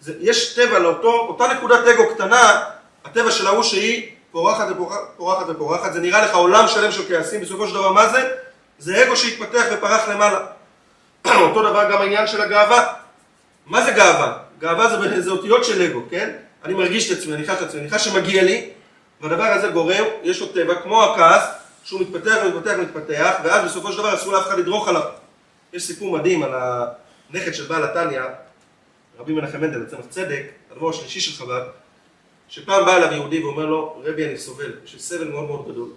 זה, 0.00 0.12
יש 0.20 0.54
טבע 0.54 0.78
לאותו, 0.78 1.12
אותה 1.12 1.44
נקודת 1.54 1.86
אגו 1.86 2.14
קטנה, 2.14 2.62
הטבע 3.04 3.30
של 3.30 3.46
ההוא 3.46 3.62
שהיא 3.62 4.10
פורחת 4.34 4.66
ופורחת 4.70 5.46
ופורחת, 5.48 5.92
זה 5.92 6.00
נראה 6.00 6.24
לך 6.24 6.34
עולם 6.34 6.68
שלם 6.68 6.92
של 6.92 7.02
כעסים, 7.08 7.40
בסופו 7.40 7.68
של 7.68 7.74
דבר 7.74 7.92
מה 7.92 8.08
זה? 8.08 8.30
זה 8.78 9.04
אגו 9.04 9.16
שהתפתח 9.16 9.64
ופרח 9.72 10.08
למעלה. 10.08 10.46
אותו 11.46 11.62
דבר 11.62 11.90
גם 11.92 12.00
העניין 12.00 12.26
של 12.26 12.40
הגאווה. 12.40 12.94
מה 13.66 13.84
זה 13.84 13.90
גאווה? 13.90 14.38
גאווה 14.58 14.88
זה, 14.88 15.20
זה 15.20 15.30
אותיות 15.30 15.64
של 15.64 15.82
אגו, 15.82 16.02
כן? 16.10 16.30
אני 16.64 16.74
מרגיש 16.74 17.12
את 17.12 17.18
עצמי, 17.18 17.34
אני 17.34 17.46
חש 17.46 17.56
את 17.56 17.62
עצמי, 17.62 17.80
אני 17.80 17.90
חש 17.90 18.04
שמגיע 18.04 18.42
לי, 18.42 18.70
והדבר 19.20 19.44
הזה 19.44 19.68
גורם, 19.68 20.04
יש 20.22 20.40
לו 20.40 20.46
טבע, 20.46 20.74
כמו 20.74 21.04
הכעס, 21.04 21.44
שהוא 21.84 22.00
מתפתח 22.00 22.36
ומתפתח 22.44 22.74
ומתפתח, 22.78 23.34
ואז 23.44 23.64
בסופו 23.64 23.92
של 23.92 23.98
דבר 23.98 24.14
אסור 24.14 24.32
לאף 24.32 24.46
אחד 24.46 24.58
לדרוך 24.58 24.88
עליו. 24.88 25.02
יש 25.72 25.82
סיפור 25.82 26.18
מדהים 26.18 26.42
על 26.42 26.52
הנכד 26.54 27.54
של 27.54 27.64
בעל 27.66 27.84
התניא, 27.84 28.20
רבי 29.18 29.32
מנחם 29.32 29.60
מנדל, 29.60 29.78
לצמח 29.78 30.04
צדק, 30.10 30.42
הדבור 30.72 30.90
השלישי 30.90 31.20
של 31.20 31.38
חב"ד, 31.38 31.62
שפעם 32.48 32.84
בא 32.84 32.96
אליו 32.96 33.12
יהודי 33.12 33.44
ואומר 33.44 33.66
לו, 33.66 34.02
רבי 34.04 34.26
אני 34.26 34.38
סובל, 34.38 34.72
יש 34.84 34.94
לי 34.94 35.00
סבל 35.00 35.28
מאוד 35.28 35.44
מאוד 35.44 35.68
גדול. 35.68 35.88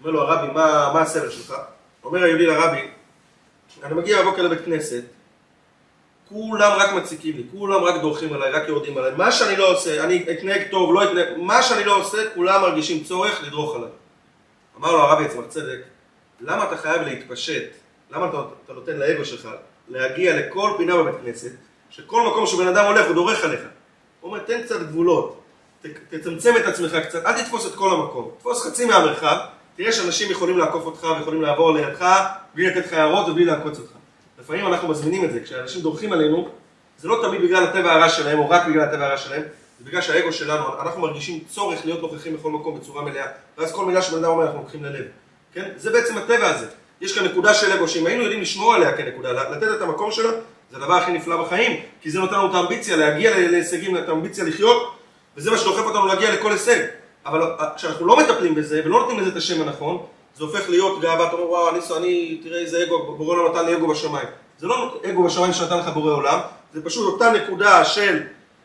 אומר 0.00 0.10
לו 0.10 0.20
הרבי, 0.22 0.52
מה, 0.52 0.90
מה 0.94 1.00
הסבל 1.00 1.30
שלך? 1.30 1.54
אומר 2.04 2.22
היהודי 2.22 2.46
לרבי, 2.46 2.88
אני 3.82 3.94
מגיע 3.94 4.22
בבוקר 4.22 4.42
לבית 4.42 4.64
כנסת, 4.64 5.02
כולם 6.28 6.72
רק 6.76 6.92
מציקים 6.92 7.36
לי, 7.36 7.42
כולם 7.50 7.84
רק 7.84 8.00
דורכים 8.00 8.32
עליי, 8.32 8.50
רק 8.50 8.68
יורדים 8.68 8.98
עליי. 8.98 9.12
מה 9.16 9.32
שאני 9.32 9.56
לא 9.56 9.72
עושה, 9.72 10.04
אני 10.04 10.24
אתנהג 10.32 10.62
טוב, 10.70 10.94
לא 10.94 11.04
אתנהג, 11.04 11.28
מה 11.36 11.62
שאני 11.62 11.84
לא 11.84 11.96
עושה, 11.96 12.18
כולם 12.34 12.62
מרגישים 12.62 13.04
צורך 13.04 13.42
לדרוך 13.46 13.76
עליי. 13.76 13.88
אמר 14.78 14.92
לו 14.92 14.98
הרבי 14.98 15.24
יצמח 15.24 15.44
צדק, 15.48 15.78
למה 16.40 16.64
אתה 16.64 16.76
חייב 16.76 17.02
להתפשט? 17.02 17.62
למה 18.10 18.28
אתה, 18.28 18.42
אתה 18.64 18.72
נותן 18.72 18.96
לאגו 18.96 19.24
שלך 19.24 19.48
להגיע 19.88 20.36
לכל 20.36 20.70
פינה 20.76 20.96
בבית 20.96 21.14
כנסת, 21.24 21.52
שכל 21.90 22.26
מקום 22.26 22.46
שבן 22.46 22.66
אדם 22.66 22.84
הולך 22.86 23.06
הוא 23.06 23.14
דורך 23.14 23.44
עליך? 23.44 23.60
הוא 24.20 24.30
אומר, 24.30 24.44
תן 24.44 24.62
קצת 24.62 24.80
גבולות, 24.80 25.39
תצמצם 26.10 26.54
את 26.56 26.66
עצמך 26.66 26.96
קצת, 26.96 27.26
אל 27.26 27.42
תתפוס 27.42 27.66
את 27.66 27.74
כל 27.74 27.90
המקום, 27.90 28.30
תתפוס 28.36 28.66
חצי 28.66 28.84
מהמרחב, 28.84 29.36
תראה 29.76 29.92
שאנשים 29.92 30.30
יכולים 30.30 30.58
לעקוף 30.58 30.84
אותך 30.84 31.06
ויכולים 31.18 31.42
לעבור 31.42 31.74
לידך 31.74 32.26
בלי 32.54 32.66
לתת 32.66 32.86
לך 32.86 32.92
הערות 32.92 33.28
ובלי 33.28 33.44
לעקוץ 33.44 33.78
אותך. 33.78 33.90
לפעמים 34.40 34.66
אנחנו 34.66 34.88
מזמינים 34.88 35.24
את 35.24 35.32
זה, 35.32 35.40
כשאנשים 35.40 35.82
דורכים 35.82 36.12
עלינו, 36.12 36.48
זה 36.98 37.08
לא 37.08 37.22
תמיד 37.22 37.42
בגלל 37.42 37.64
הטבע 37.64 37.92
הרע 37.92 38.08
שלהם 38.08 38.38
או 38.38 38.50
רק 38.50 38.66
בגלל 38.66 38.82
הטבע 38.82 39.06
הרע 39.06 39.16
שלהם, 39.16 39.42
זה 39.78 39.84
בגלל 39.84 40.00
שהאגו 40.00 40.32
שלנו, 40.32 40.80
אנחנו 40.80 41.02
מרגישים 41.02 41.40
צורך 41.48 41.84
להיות 41.84 42.02
נוכחים 42.02 42.36
בכל 42.36 42.50
מקום 42.50 42.78
בצורה 42.78 43.02
מלאה, 43.02 43.26
ואז 43.58 43.72
כל 43.72 43.84
מילה 43.84 44.02
שבן 44.02 44.18
אדם 44.18 44.30
אומר 44.30 44.44
אנחנו 44.44 44.58
לוקחים 44.58 44.84
ללב, 44.84 45.04
כן? 45.52 45.70
זה 45.76 45.90
בעצם 45.90 46.18
הטבע 46.18 46.48
הזה. 46.48 46.66
יש 47.00 47.18
כאן 47.18 47.24
נקודה 47.24 47.54
של 47.54 47.72
אגו, 47.72 47.88
שאם 47.88 48.06
היינו 48.06 48.22
יודעים 48.22 48.40
לשמור 48.40 48.74
עליה 48.74 48.96
כנקודה, 48.96 49.32
לתת 49.32 49.76
את 49.76 49.82
המקום 49.82 50.12
שלה, 50.12 50.30
זה 50.70 50.76
הדבר 50.76 50.94
הכי 50.94 51.12
נפלא 51.12 51.42
בחיים, 51.42 51.80
כי 52.00 52.10
זה 52.10 52.18
נותן 52.18 52.34
לנו 52.34 52.50
את 52.50 52.54
האמביציה 52.54 52.96
להגיע 52.96 53.38
להישגים, 53.38 53.96
את 53.96 54.08
האמביציה 54.08 54.44
לחיות, 54.44 54.94
וזה 55.36 55.50
מה 55.50 55.58
שדוחף 55.58 55.84
אותנו 55.84 56.06
להגיע 56.06 56.34
לכל 56.34 56.52
הישג. 56.52 56.80
אבל 57.26 57.42
כשאנחנו 57.76 58.06
לא 58.06 58.16
מטפלים 58.16 58.54
בזה 58.54 58.82
ולא 58.84 59.00
נותנים 59.00 59.20
לזה 59.20 59.30
את 59.30 59.36
השם 59.36 59.62
הנכון, 59.62 60.06
זה 60.36 60.44
הופך 60.44 60.68
להיות 60.68 61.00
גאווה, 61.00 61.26
אתה 61.26 61.32
אומר 61.32 61.50
וואו, 61.50 61.68
אני, 61.70 61.78
אני 61.96 62.40
תראה 62.42 62.58
איזה 62.58 62.82
אגו, 62.82 63.14
בורא 63.16 63.36
עולם 63.36 63.52
נתן 63.52 63.66
לי 63.66 63.76
אגו 63.76 63.88
בשמיים. 63.88 64.28
זה 64.58 64.66
לא 64.66 65.00
אגו 65.10 65.24
בשמיים 65.24 65.52
שנתן 65.52 65.78
לך 65.78 65.88
בורא 65.88 66.12
עולם, 66.12 66.38
זה 66.74 66.84
פשוט 66.84 67.12
אותה 67.12 67.32
נקודה 67.32 67.84
של 67.84 68.22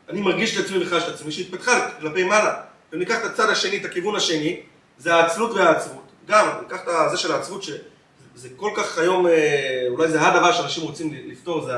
אני 0.09 0.21
מרגיש 0.21 0.59
את 0.59 0.65
עצמי 0.65 0.83
וחש 0.83 1.03
את 1.03 1.13
עצמי, 1.13 1.31
שהתפתחה 1.31 1.89
כלפי 1.99 2.23
מעלה. 2.23 2.53
אם 2.93 2.99
ניקח 2.99 3.19
את 3.19 3.25
הצד 3.25 3.49
השני, 3.49 3.77
את 3.77 3.85
הכיוון 3.85 4.15
השני, 4.15 4.59
זה 4.97 5.15
העצלות 5.15 5.51
והעצבות. 5.51 6.03
גם, 6.27 6.47
ניקח 6.61 6.81
את 6.87 7.11
זה 7.11 7.17
של 7.17 7.31
העצבות, 7.31 7.63
שזה 7.63 8.49
כל 8.55 8.71
כך 8.75 8.97
היום, 8.97 9.27
אה, 9.27 9.85
אולי 9.89 10.07
זה 10.07 10.21
הדבר 10.21 10.51
שאנשים 10.51 10.83
רוצים 10.83 11.13
לפתור, 11.27 11.65
זה, 11.65 11.73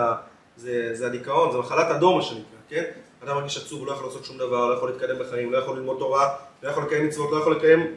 זה, 0.57 0.89
זה 0.93 1.05
הדיכאון, 1.05 1.51
זה 1.51 1.57
מחלת 1.57 1.89
הדור 1.89 2.17
מה 2.17 2.21
שנקרא, 2.21 2.41
כן? 2.69 2.83
אדם 3.27 3.35
מרגיש 3.35 3.57
עצוב, 3.57 3.79
הוא 3.79 3.87
לא 3.87 3.91
יכול 3.91 4.05
לעשות 4.05 4.25
שום 4.25 4.37
דבר, 4.37 4.65
לא 4.65 4.73
יכול 4.73 4.89
להתקדם 4.89 5.19
בחיים, 5.19 5.53
לא 5.53 5.57
יכול 5.57 5.77
ללמוד 5.77 5.97
תורה, 5.99 6.35
לא 6.63 6.69
יכול 6.69 6.83
לקיים 6.83 7.07
מצוות, 7.07 7.31
לא 7.31 7.37
יכול 7.37 7.55
לקיים 7.55 7.87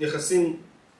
יחסים 0.00 0.56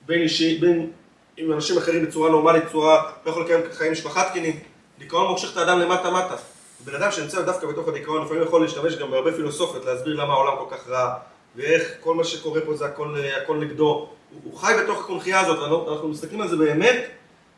בין 0.06 0.20
אישי, 0.20 0.58
בין 0.58 0.90
עם 1.36 1.52
אנשים 1.52 1.78
אחרים 1.78 2.06
בצורה 2.06 2.30
נורמלית, 2.30 2.64
בצורה, 2.64 3.10
לא 3.26 3.30
יכול 3.30 3.44
לקיים 3.44 3.60
חיים 3.72 3.92
משפחה 3.92 4.30
תקינים. 4.30 4.60
דיכאון 4.98 5.30
מושך 5.30 5.52
את 5.52 5.56
האדם 5.56 5.78
למטה 5.78 6.10
מטה. 6.10 6.36
בן 6.84 6.94
אדם 6.94 7.10
שנמצא 7.10 7.42
דווקא 7.42 7.66
בתוך 7.66 7.88
הדיכאון, 7.88 8.24
לפעמים 8.24 8.42
יכול 8.42 8.62
להשתמש 8.62 8.96
גם 8.96 9.10
בהרבה 9.10 9.32
פילוסופיות, 9.32 9.84
להסביר 9.84 10.14
למה 10.14 10.32
העולם 10.32 10.52
כל 10.58 10.76
כך 10.76 10.88
רע, 10.88 11.14
ואיך 11.56 11.92
כל 12.00 12.14
מה 12.14 12.24
שקורה 12.24 12.60
פה 12.60 12.74
זה 12.74 12.86
הכל, 12.86 13.14
הכל 13.42 13.56
נגדו. 13.56 13.84
הוא, 13.84 14.08
הוא 14.44 14.58
חי 14.58 14.72
בתוך 14.82 15.00
הקונכייה 15.00 15.40
הזאת, 15.40 15.88
ואנחנו 15.88 16.08
מסתכלים 16.08 16.40
על 16.40 16.48
זה 16.48 16.56
באמת, 16.56 17.08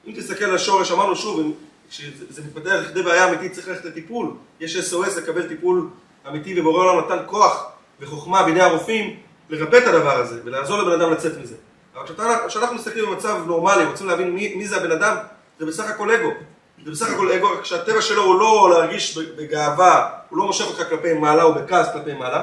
אם 0.06 0.12
תסתכל 0.16 0.44
על 0.44 0.54
השורש, 0.54 0.92
אמרנו 0.92 1.16
שוב, 1.16 1.52
כשזה 1.90 2.42
מתפתח 2.42 2.78
לכדי 2.82 3.02
בעיה 3.02 3.28
אמיתית 3.28 3.52
צריך 3.52 3.68
ללכת 3.68 3.84
לטיפול, 3.84 4.30
יש 4.60 4.92
SOS 4.92 5.18
לקבל 5.18 5.48
טיפול 5.48 5.88
אמיתי, 6.28 6.60
ובורא 6.60 6.84
העולם 6.84 7.04
נתן 7.04 7.22
כוח 7.26 7.66
וחוכמה 8.00 8.42
בידי 8.42 8.60
הרופאים 8.60 9.16
לרפא 9.50 9.76
את 9.76 9.86
הדבר 9.86 10.16
הזה, 10.16 10.40
ולעזור 10.44 10.78
לבן 10.78 11.00
אדם 11.00 11.12
לצאת 11.12 11.32
מזה. 11.42 11.54
אבל 11.94 12.06
כשאנחנו 12.48 12.76
מסתכלים 12.76 13.06
במצב 13.06 13.38
נורמלי, 13.46 13.84
רוצים 13.84 14.08
להבין 14.08 14.34
מי, 14.34 14.54
מי 14.54 14.68
זה 14.68 14.76
הבן 14.76 14.90
אדם, 14.90 15.16
זה 15.58 15.66
בסך 15.66 15.90
הכל 15.90 16.10
אגו. 16.10 16.28
זה 16.84 16.90
בסך 16.90 17.10
הכל 17.10 17.32
אגו, 17.32 17.48
כשהטבע 17.62 18.02
שלו 18.02 18.22
הוא 18.22 18.40
לא 18.40 18.70
להרגיש 18.70 19.18
בגאווה, 19.18 20.08
הוא 20.28 20.38
לא 20.38 20.44
מושך 20.44 20.64
אותך 20.66 20.88
כלפי 20.88 21.12
מעלה 21.12 21.42
או 21.42 21.54
בכעס 21.54 21.92
כלפי 21.92 22.12
מעלה, 22.12 22.42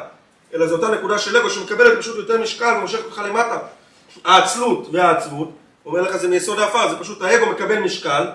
אלא 0.54 0.68
זו 0.68 0.76
אותה 0.76 0.88
נקודה 0.88 1.20
של 1.20 1.38
אגו 1.38 1.50
שמקבלת 1.50 1.98
פשוט 1.98 2.18
יותר 2.18 2.42
משקל 2.42 2.74
ומושכת 2.78 3.06
אותך 3.06 3.22
למטה. 3.26 3.58
העצלות 4.26 4.88
והעצבות, 4.92 5.52
אומר 5.86 6.02
לך 6.02 6.18
זה 6.18 6.28
מיסוד 6.28 6.60
העפר, 6.60 6.90
זה 6.90 7.00
פשוט 7.00 7.22
האגו 7.22 7.46
מקבל 7.46 7.80
משקל, 7.80 8.28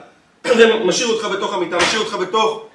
ומשאיר 0.47 1.09
אותך 1.09 1.25
בתוך 1.25 1.55
המיטה, 1.55 1.77
משאיר 1.77 2.01
אותך 2.01 2.15
בתוך 2.15 2.67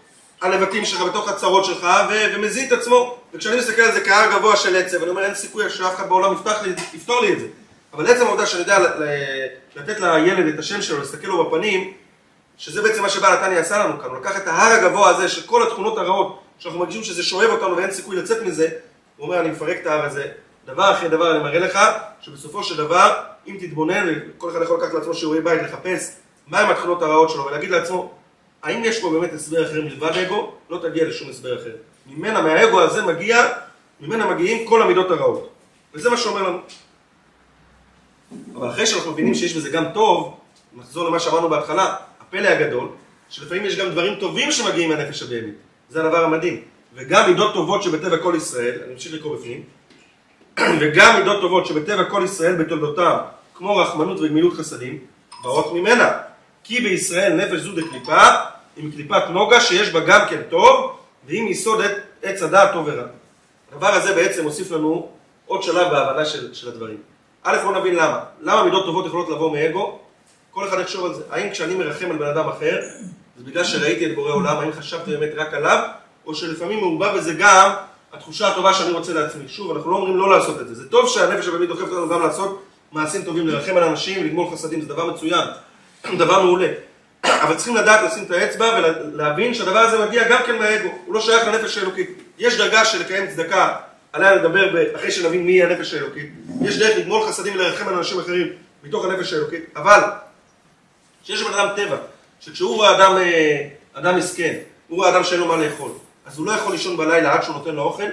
הלבטים 0.42 0.86
שלך, 0.86 1.02
בתוך 1.02 1.30
הצרות 1.30 1.66
שלך, 1.66 1.88
ו- 2.10 2.36
ומזיד 2.36 2.74
את 2.74 2.80
עצמו. 2.80 3.18
וכשאני 3.34 3.58
מסתכל 3.58 3.82
על 3.82 3.92
זה 3.92 4.02
כהר 4.02 4.32
גבוה 4.32 4.56
של 4.56 4.76
עצב, 4.76 5.02
אני 5.02 5.10
אומר 5.10 5.24
אין 5.24 5.36
סיכוי 5.36 5.70
שאף 5.70 5.96
אחד 5.96 6.10
בעולם 6.10 6.34
יפתח 6.34 6.62
לי, 6.64 6.74
יפתור 6.94 7.22
לי 7.22 7.34
את 7.34 7.40
זה. 7.40 7.48
אבל 7.94 8.08
עצם 8.08 8.26
העובדה 8.26 8.46
שאני 8.46 8.62
יודע 8.62 8.80
לתת 9.76 10.00
לילד 10.00 10.54
את 10.54 10.60
השם 10.60 10.82
שלו, 10.82 11.00
להסתכל 11.00 11.28
לו 11.28 11.46
בפנים, 11.46 11.94
שזה 12.58 12.82
בעצם 12.82 13.02
מה 13.02 13.10
שבעל 13.10 13.34
התניא 13.34 13.60
עשה 13.60 13.78
לנו 13.78 14.00
כאן, 14.00 14.10
הוא 14.10 14.18
לקח 14.18 14.38
את 14.38 14.48
ההר 14.48 14.72
הגבוה 14.72 15.10
הזה 15.10 15.30
של 15.30 15.48
כל 15.48 15.64
התכונות 15.64 15.98
הרעות, 15.98 16.40
שאנחנו 16.60 16.80
מרגישים 16.80 17.04
שזה 17.04 17.24
שואב 17.24 17.50
אותנו 17.50 17.78
ואין 17.78 17.92
סיכוי 17.92 18.16
לצאת 18.16 18.42
מזה, 18.42 18.70
הוא 19.18 19.28
אומר 19.28 19.40
אני 19.40 19.50
מפרק 19.50 19.78
את 19.82 19.88
ההר 19.88 20.06
הזה, 20.06 20.26
דבר 20.66 20.92
אחרי 20.92 21.10
דבר 21.10 21.32
אני 21.32 21.40
מראה 21.40 21.60
לך, 21.60 21.80
שבסופו 22.22 22.64
של 22.64 22.78
דבר, 22.78 23.14
אם 23.48 23.58
תתבונן, 23.60 24.08
וכל 24.38 24.50
אחד 24.50 24.62
יכול 24.62 24.78
לקחת 24.78 24.94
לעצמו 24.94 25.14
שיעורי 25.14 25.42
בית, 25.42 25.62
לחפש 25.62 26.16
מהם 26.48 26.70
התכונות 26.70 27.02
הרעות 27.02 27.30
שלו, 27.30 27.46
ולהגיד 27.46 27.70
לעצמו, 27.70 28.14
האם 28.64 28.84
יש 28.84 29.02
פה 29.02 29.10
באמת 29.10 29.34
הסבר 29.34 29.66
אחר 29.66 29.82
מלבד 29.82 30.18
אגו? 30.18 30.54
לא 30.70 30.80
תגיע 30.90 31.08
לשום 31.08 31.30
הסבר 31.30 31.62
אחר. 31.62 31.72
ממנה, 32.08 32.42
מהאגו 32.42 32.82
הזה 32.82 33.02
מגיע, 33.02 33.48
ממנה 34.02 34.34
מגיעים 34.34 34.68
כל 34.68 34.82
המידות 34.82 35.12
הרעות. 35.12 35.50
וזה 35.94 36.10
מה 36.10 36.18
שאומר 36.18 36.50
לנו. 36.50 36.60
אבל 38.56 38.70
אחרי 38.70 38.88
שאנחנו 38.88 39.12
מבינים 39.12 39.36
שיש 39.36 39.54
בזה 39.54 39.70
גם 39.70 39.86
טוב, 39.94 40.38
נחזור 40.78 41.08
למה 41.08 41.20
שאמרנו 41.20 41.50
בהתחלה, 41.50 41.96
הפלא 42.22 42.48
הגדול, 42.48 42.88
שלפעמים 43.30 43.66
יש 43.66 43.76
גם 43.76 43.90
דברים 43.90 44.16
טובים 44.20 44.52
שמגיעים 44.52 44.90
מהנפש 44.90 45.24
הבהמית. 45.24 45.56
זה 45.90 46.02
הדבר 46.02 46.24
המדהים. 46.24 46.62
וגם 46.96 47.30
מידות 47.30 47.54
טובות 47.54 47.84
שבטבע 47.84 48.18
כל 48.18 48.34
ישראל, 48.38 48.82
אני 48.84 48.94
ממשיך 48.94 49.14
לקרוא 49.14 49.38
בפנים, 49.38 49.64
וגם 50.80 51.16
מידות 51.20 51.42
טובות 51.42 51.66
שבטבע 51.66 52.04
כל 52.04 52.22
ישראל 52.26 52.56
בתולדותיו, 52.56 53.18
כמו 53.54 53.78
רחמנות 53.78 54.20
וגמילות 54.20 54.54
חסדים, 54.54 55.00
באות 55.44 55.74
ממנה. 55.74 56.12
כי 56.64 56.82
בישראל 56.82 57.34
נפש 57.34 57.60
זו 57.60 57.72
דקליפה, 57.72 58.28
עם 58.78 58.92
קליפת 58.92 59.24
נוגה 59.30 59.62
שיש 59.62 59.90
בה 59.90 60.00
גם 60.00 60.20
כן 60.30 60.42
טוב, 60.50 60.96
ועם 61.28 61.48
יסוד 61.48 61.82
עץ 62.24 62.42
הדעת 62.42 62.74
טוב 62.74 62.88
ורע. 62.88 63.04
הדבר 63.72 63.88
הזה 63.88 64.16
בעצם 64.16 64.44
מוסיף 64.44 64.72
לנו 64.72 65.10
עוד 65.46 65.64
שלב 65.64 65.92
בהבנה 65.92 66.26
של, 66.26 66.54
של 66.54 66.68
הדברים. 66.68 66.98
א', 67.44 67.58
בוא 67.64 67.78
נבין 67.78 67.96
למה. 67.96 68.20
למה 68.42 68.64
מידות 68.64 68.86
טובות 68.86 69.06
יכולות 69.06 69.30
לבוא 69.30 69.52
מאגו? 69.52 70.00
כל 70.52 70.68
אחד 70.68 70.80
יחשוב 70.80 71.06
על 71.06 71.14
זה. 71.14 71.24
האם 71.30 71.50
כשאני 71.50 71.76
מרחם 71.76 72.12
על 72.12 72.18
בן 72.18 72.28
אדם 72.28 72.50
אחר, 72.50 72.80
זה 73.38 73.44
בגלל 73.44 73.64
שראיתי 73.64 74.06
את 74.06 74.16
בורא 74.16 74.32
עולם, 74.32 74.58
האם 74.58 74.72
חשבתי 74.72 75.12
באמת 75.12 75.30
רק 75.36 75.54
עליו, 75.54 75.88
או 76.26 76.36
שלפעמים 76.36 76.80
מעורבב 76.80 77.18
בזה 77.18 77.34
גם 77.34 77.72
התחושה 78.14 78.48
הטובה 78.48 78.74
שאני 78.74 78.92
רוצה 78.92 79.14
לעצמי. 79.14 79.48
שוב, 79.48 79.76
אנחנו 79.76 79.92
לא 79.92 79.96
אומרים 79.96 80.18
לא 80.18 80.38
לעשות 80.38 80.62
את 80.62 80.68
זה. 80.68 80.76
זה 80.76 80.90
טוב 80.90 81.10
שהנפש 81.10 81.48
הבאמת 81.48 81.68
דוחפת 81.68 81.92
אותנו 81.92 82.10
גם 82.10 82.22
לעשות 82.22 82.64
מעשים 82.92 83.22
טובים, 83.22 83.48
לרחם 83.48 83.78
על 83.78 83.84
אנשים, 83.84 84.26
לגמול 84.26 84.52
חסדים, 84.52 84.82
זה 84.82 84.88
דבר 84.88 85.14
מצוין, 85.14 85.48
דבר 86.18 86.44
מעולה. 86.44 86.68
אבל 87.44 87.56
צריכים 87.56 87.76
לדעת 87.76 88.12
לשים 88.12 88.24
את 88.24 88.32
האצבע 88.32 88.80
ולהבין 89.14 89.54
שהדבר 89.54 89.80
הזה 89.80 90.06
מגיע 90.06 90.30
גם 90.30 90.42
כן 90.46 90.56
מהאגו, 90.56 90.90
הוא 91.06 91.14
לא 91.14 91.22
שייך 91.22 91.48
לנפש 91.48 91.78
האלוקית. 91.78 92.10
יש 92.40 92.58
דרגה 92.58 92.86
של 92.86 93.00
לקיים 93.00 93.28
צדקה, 93.28 93.76
עליה 94.14 94.36
לדבר 94.36 94.96
אחרי 94.96 95.12
שנבין 95.12 95.46
מי 95.46 95.64
הנפש 95.64 95.94
האלוקית. 95.94 96.30
יש 96.62 96.78
דרך 96.78 96.98
לגמול 96.98 97.28
חסדים 97.28 97.56
ולרחם 97.56 97.88
על 97.88 97.94
אנשים 97.94 98.20
אחרים 98.20 98.48
מתוך 98.84 99.06
הנפש 99.06 99.34
האלוקית, 99.34 99.64
אבל 99.76 100.02
שיש 101.24 101.44
בן 101.44 101.54
אדם 101.54 101.68
טבע, 101.76 101.98
שכשהוא 102.40 102.76
רואה 102.76 102.98
אדם, 102.98 103.18
אה, 103.18 103.68
אדם 103.94 104.18
מסכן, 104.18 104.56
הוא 104.88 104.98
רואה 104.98 105.10
אדם 105.10 105.24
שאין 105.24 105.40
לו 105.40 105.48
מה 105.48 105.58
לאכול, 105.58 105.92
אז 106.26 106.38
הוא 106.38 106.46
לא 106.46 106.52
יכול 106.52 106.72
לישון 106.72 106.98
בלילה 106.98 107.34
עד 107.34 107.44
שהוא 107.44 107.56
נותן 107.56 107.76
לו 107.76 107.84
אוכל, 107.84 108.04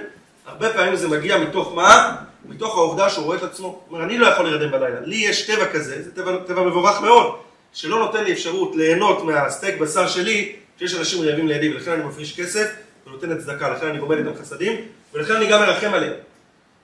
הרבה 0.45 0.73
פעמים 0.73 0.95
זה 0.95 1.07
מגיע 1.07 1.37
מתוך 1.37 1.73
מה? 1.75 2.15
מתוך 2.45 2.77
העובדה 2.77 3.09
שהוא 3.09 3.25
רואה 3.25 3.37
את 3.37 3.43
עצמו. 3.43 3.67
הוא 3.67 3.81
אומר, 3.91 4.03
אני 4.05 4.17
לא 4.17 4.27
יכול 4.27 4.45
להירדם 4.45 4.71
בלילה, 4.71 4.99
לי 5.03 5.15
יש 5.15 5.41
טבע 5.45 5.65
כזה, 5.65 6.03
זה 6.03 6.15
טבע, 6.15 6.37
טבע 6.47 6.61
מבורך 6.61 7.01
מאוד, 7.01 7.35
שלא 7.73 7.99
נותן 7.99 8.23
לי 8.23 8.33
אפשרות 8.33 8.75
ליהנות 8.75 9.23
מהסטייק 9.23 9.77
בשר 9.77 10.07
שלי, 10.07 10.55
כשיש 10.77 10.95
אנשים 10.95 11.23
רעבים 11.23 11.47
לידי, 11.47 11.73
ולכן 11.73 11.91
אני 11.91 12.03
מפריש 12.03 12.39
כסף 12.39 12.67
ונותן 13.07 13.31
את 13.31 13.39
צדקה, 13.39 13.69
לכן 13.69 13.87
אני 13.87 13.99
גומל 13.99 14.17
איתם 14.17 14.41
חסדים, 14.41 14.81
ולכן 15.13 15.35
אני 15.35 15.47
גם 15.47 15.59
מרחם 15.59 15.93
עליהם. 15.93 16.13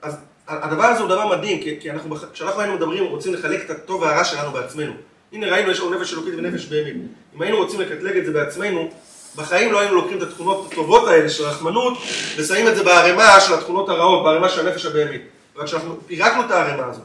אז 0.02 0.16
הדבר 0.48 0.84
הזה 0.84 1.00
הוא 1.00 1.08
דבר 1.08 1.36
מדהים, 1.36 1.62
כי, 1.62 1.80
כי 1.80 1.90
אנחנו, 1.90 2.16
כשאנחנו 2.32 2.60
היינו 2.60 2.76
מדברים, 2.76 3.04
רוצים 3.04 3.34
לחלק 3.34 3.64
את 3.64 3.70
הטוב 3.70 4.02
והרע 4.02 4.24
שלנו 4.24 4.52
בעצמנו. 4.52 4.92
הנה 5.32 5.46
ראינו, 5.52 5.70
יש 5.70 5.80
לנו 5.80 5.90
נפש 5.90 6.12
אלוקית 6.12 6.34
ונפש 6.36 6.66
בהמית. 6.66 6.96
אם 7.36 7.42
היינו 7.42 7.56
רוצים 7.56 7.80
לקטלג 7.80 8.16
את 8.16 8.26
זה 8.26 8.32
בעצמנו, 8.32 8.90
בחיים 9.36 9.72
לא 9.72 9.80
היינו 9.80 9.94
לוקחים 9.94 10.18
את 10.18 10.22
התכונות 10.22 10.72
הטובות 10.72 11.08
האלה 11.08 11.28
של 11.28 11.44
רחמנות, 11.44 11.98
ושמים 12.36 12.68
את 12.68 12.76
זה 12.76 12.82
בערימה 12.82 13.40
של 13.40 13.54
התכונות 13.54 13.88
הרעות, 13.88 14.24
בערימה 14.24 14.48
של 14.48 14.66
הנפש 14.66 14.86
הבהמית. 14.86 15.22
רק 15.56 15.66
כשאנחנו 15.66 15.96
פירקנו 16.06 16.44
את 16.44 16.50
הערימה 16.50 16.86
הזאת, 16.86 17.04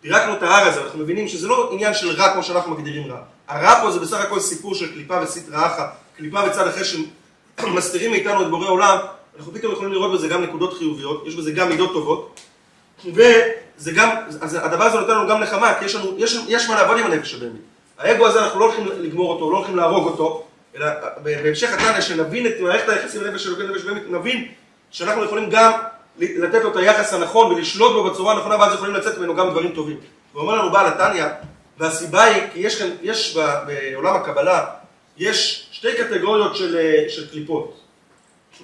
פירקנו 0.00 0.32
את 0.32 0.42
ההר 0.42 0.68
הזה, 0.68 0.82
אנחנו 0.82 0.98
מבינים 0.98 1.28
שזה 1.28 1.48
לא 1.48 1.70
עניין 1.72 1.94
של 1.94 2.10
רע 2.10 2.32
כמו 2.32 2.42
שאנחנו 2.42 2.70
מגדירים 2.74 3.10
רע. 3.10 3.18
הרע 3.48 3.80
פה 3.82 3.90
זה 3.90 4.00
בסך 4.00 4.20
הכל 4.20 4.40
סיפור 4.40 4.74
של 4.74 4.92
קליפה 4.92 5.22
וסטרא 5.22 5.66
אחא, 5.66 5.86
קליפה 6.16 6.48
בצד 6.48 6.66
אחר 6.66 6.82
שמסתירים 7.60 8.10
מאיתנו 8.10 8.42
את 8.42 8.50
בורא 8.50 8.68
עולם, 8.68 8.98
אנחנו 9.38 9.54
פתאום 9.54 9.72
יכולים 9.72 9.92
לראות 9.92 10.12
בזה 10.12 10.28
גם 10.28 10.42
נקודות 10.42 10.78
חיוביות, 10.78 11.26
יש 11.26 11.34
בזה 11.34 11.52
גם 11.52 11.68
מידות 11.68 11.92
טובות, 11.92 12.40
וזה 13.04 13.92
גם, 13.92 14.08
אז 14.40 14.54
הדבר 14.54 14.84
הזה 14.84 14.98
נותן 14.98 15.12
לנו 15.12 15.28
גם 15.28 15.40
נחמה, 15.40 15.74
כי 15.78 15.84
יש 15.84 15.94
לנו, 15.94 16.14
יש, 16.18 16.38
יש 16.48 16.68
מה 16.68 16.74
לעבוד 16.74 16.98
עם 16.98 17.06
הנפש 17.06 17.34
הבהמית. 17.34 17.62
האגו 17.98 18.26
הזה 18.26 18.44
אנחנו 18.44 18.60
לא 18.60 18.64
הולכים 18.64 18.86
לגמור 19.00 19.32
אותו, 19.32 19.50
לא 19.50 19.56
הולכים 19.56 19.76
להרוג 19.76 20.06
אותו, 20.06 20.46
אלא 20.76 20.86
בהמשך 21.22 21.72
התנא 21.72 22.00
שנבין 22.00 22.46
את 22.46 22.52
מערכת 22.60 22.88
היחסים 22.88 23.22
לנפש 23.22 23.46
אלוקי 23.46 23.62
נפש 23.62 23.84
בהמית, 23.84 24.02
נבין 24.10 24.48
שאנחנו 24.90 25.24
יכולים 25.24 25.50
גם 25.50 25.72
לתת 26.18 26.62
לו 26.62 26.70
את 26.70 26.76
היחס 26.76 27.14
הנכון 27.14 27.52
ולשלוט 27.52 27.92
בו 27.92 28.10
בצורה 28.10 28.34
הנכונה, 28.34 28.58
ואז 28.60 28.74
יכולים 28.74 28.94
לצאת 28.94 29.18
ממנו 29.18 29.36
גם 29.36 29.50
דברים 29.50 29.72
טובים. 29.72 29.96
ואומר 30.34 30.54
לנו 30.54 30.70
בעל 30.70 30.86
התניא, 30.86 31.24
והסיבה 31.78 32.22
היא, 32.22 32.42
כי 32.52 32.60
יש 32.60 32.82
יש 33.02 33.36
בעולם 33.66 34.16
הקבלה, 34.16 34.64
יש 35.16 35.68
שתי 35.72 35.88
קטגוריות 35.96 36.56
של, 36.56 36.78
של 37.08 37.30
קליפות. 37.30 37.80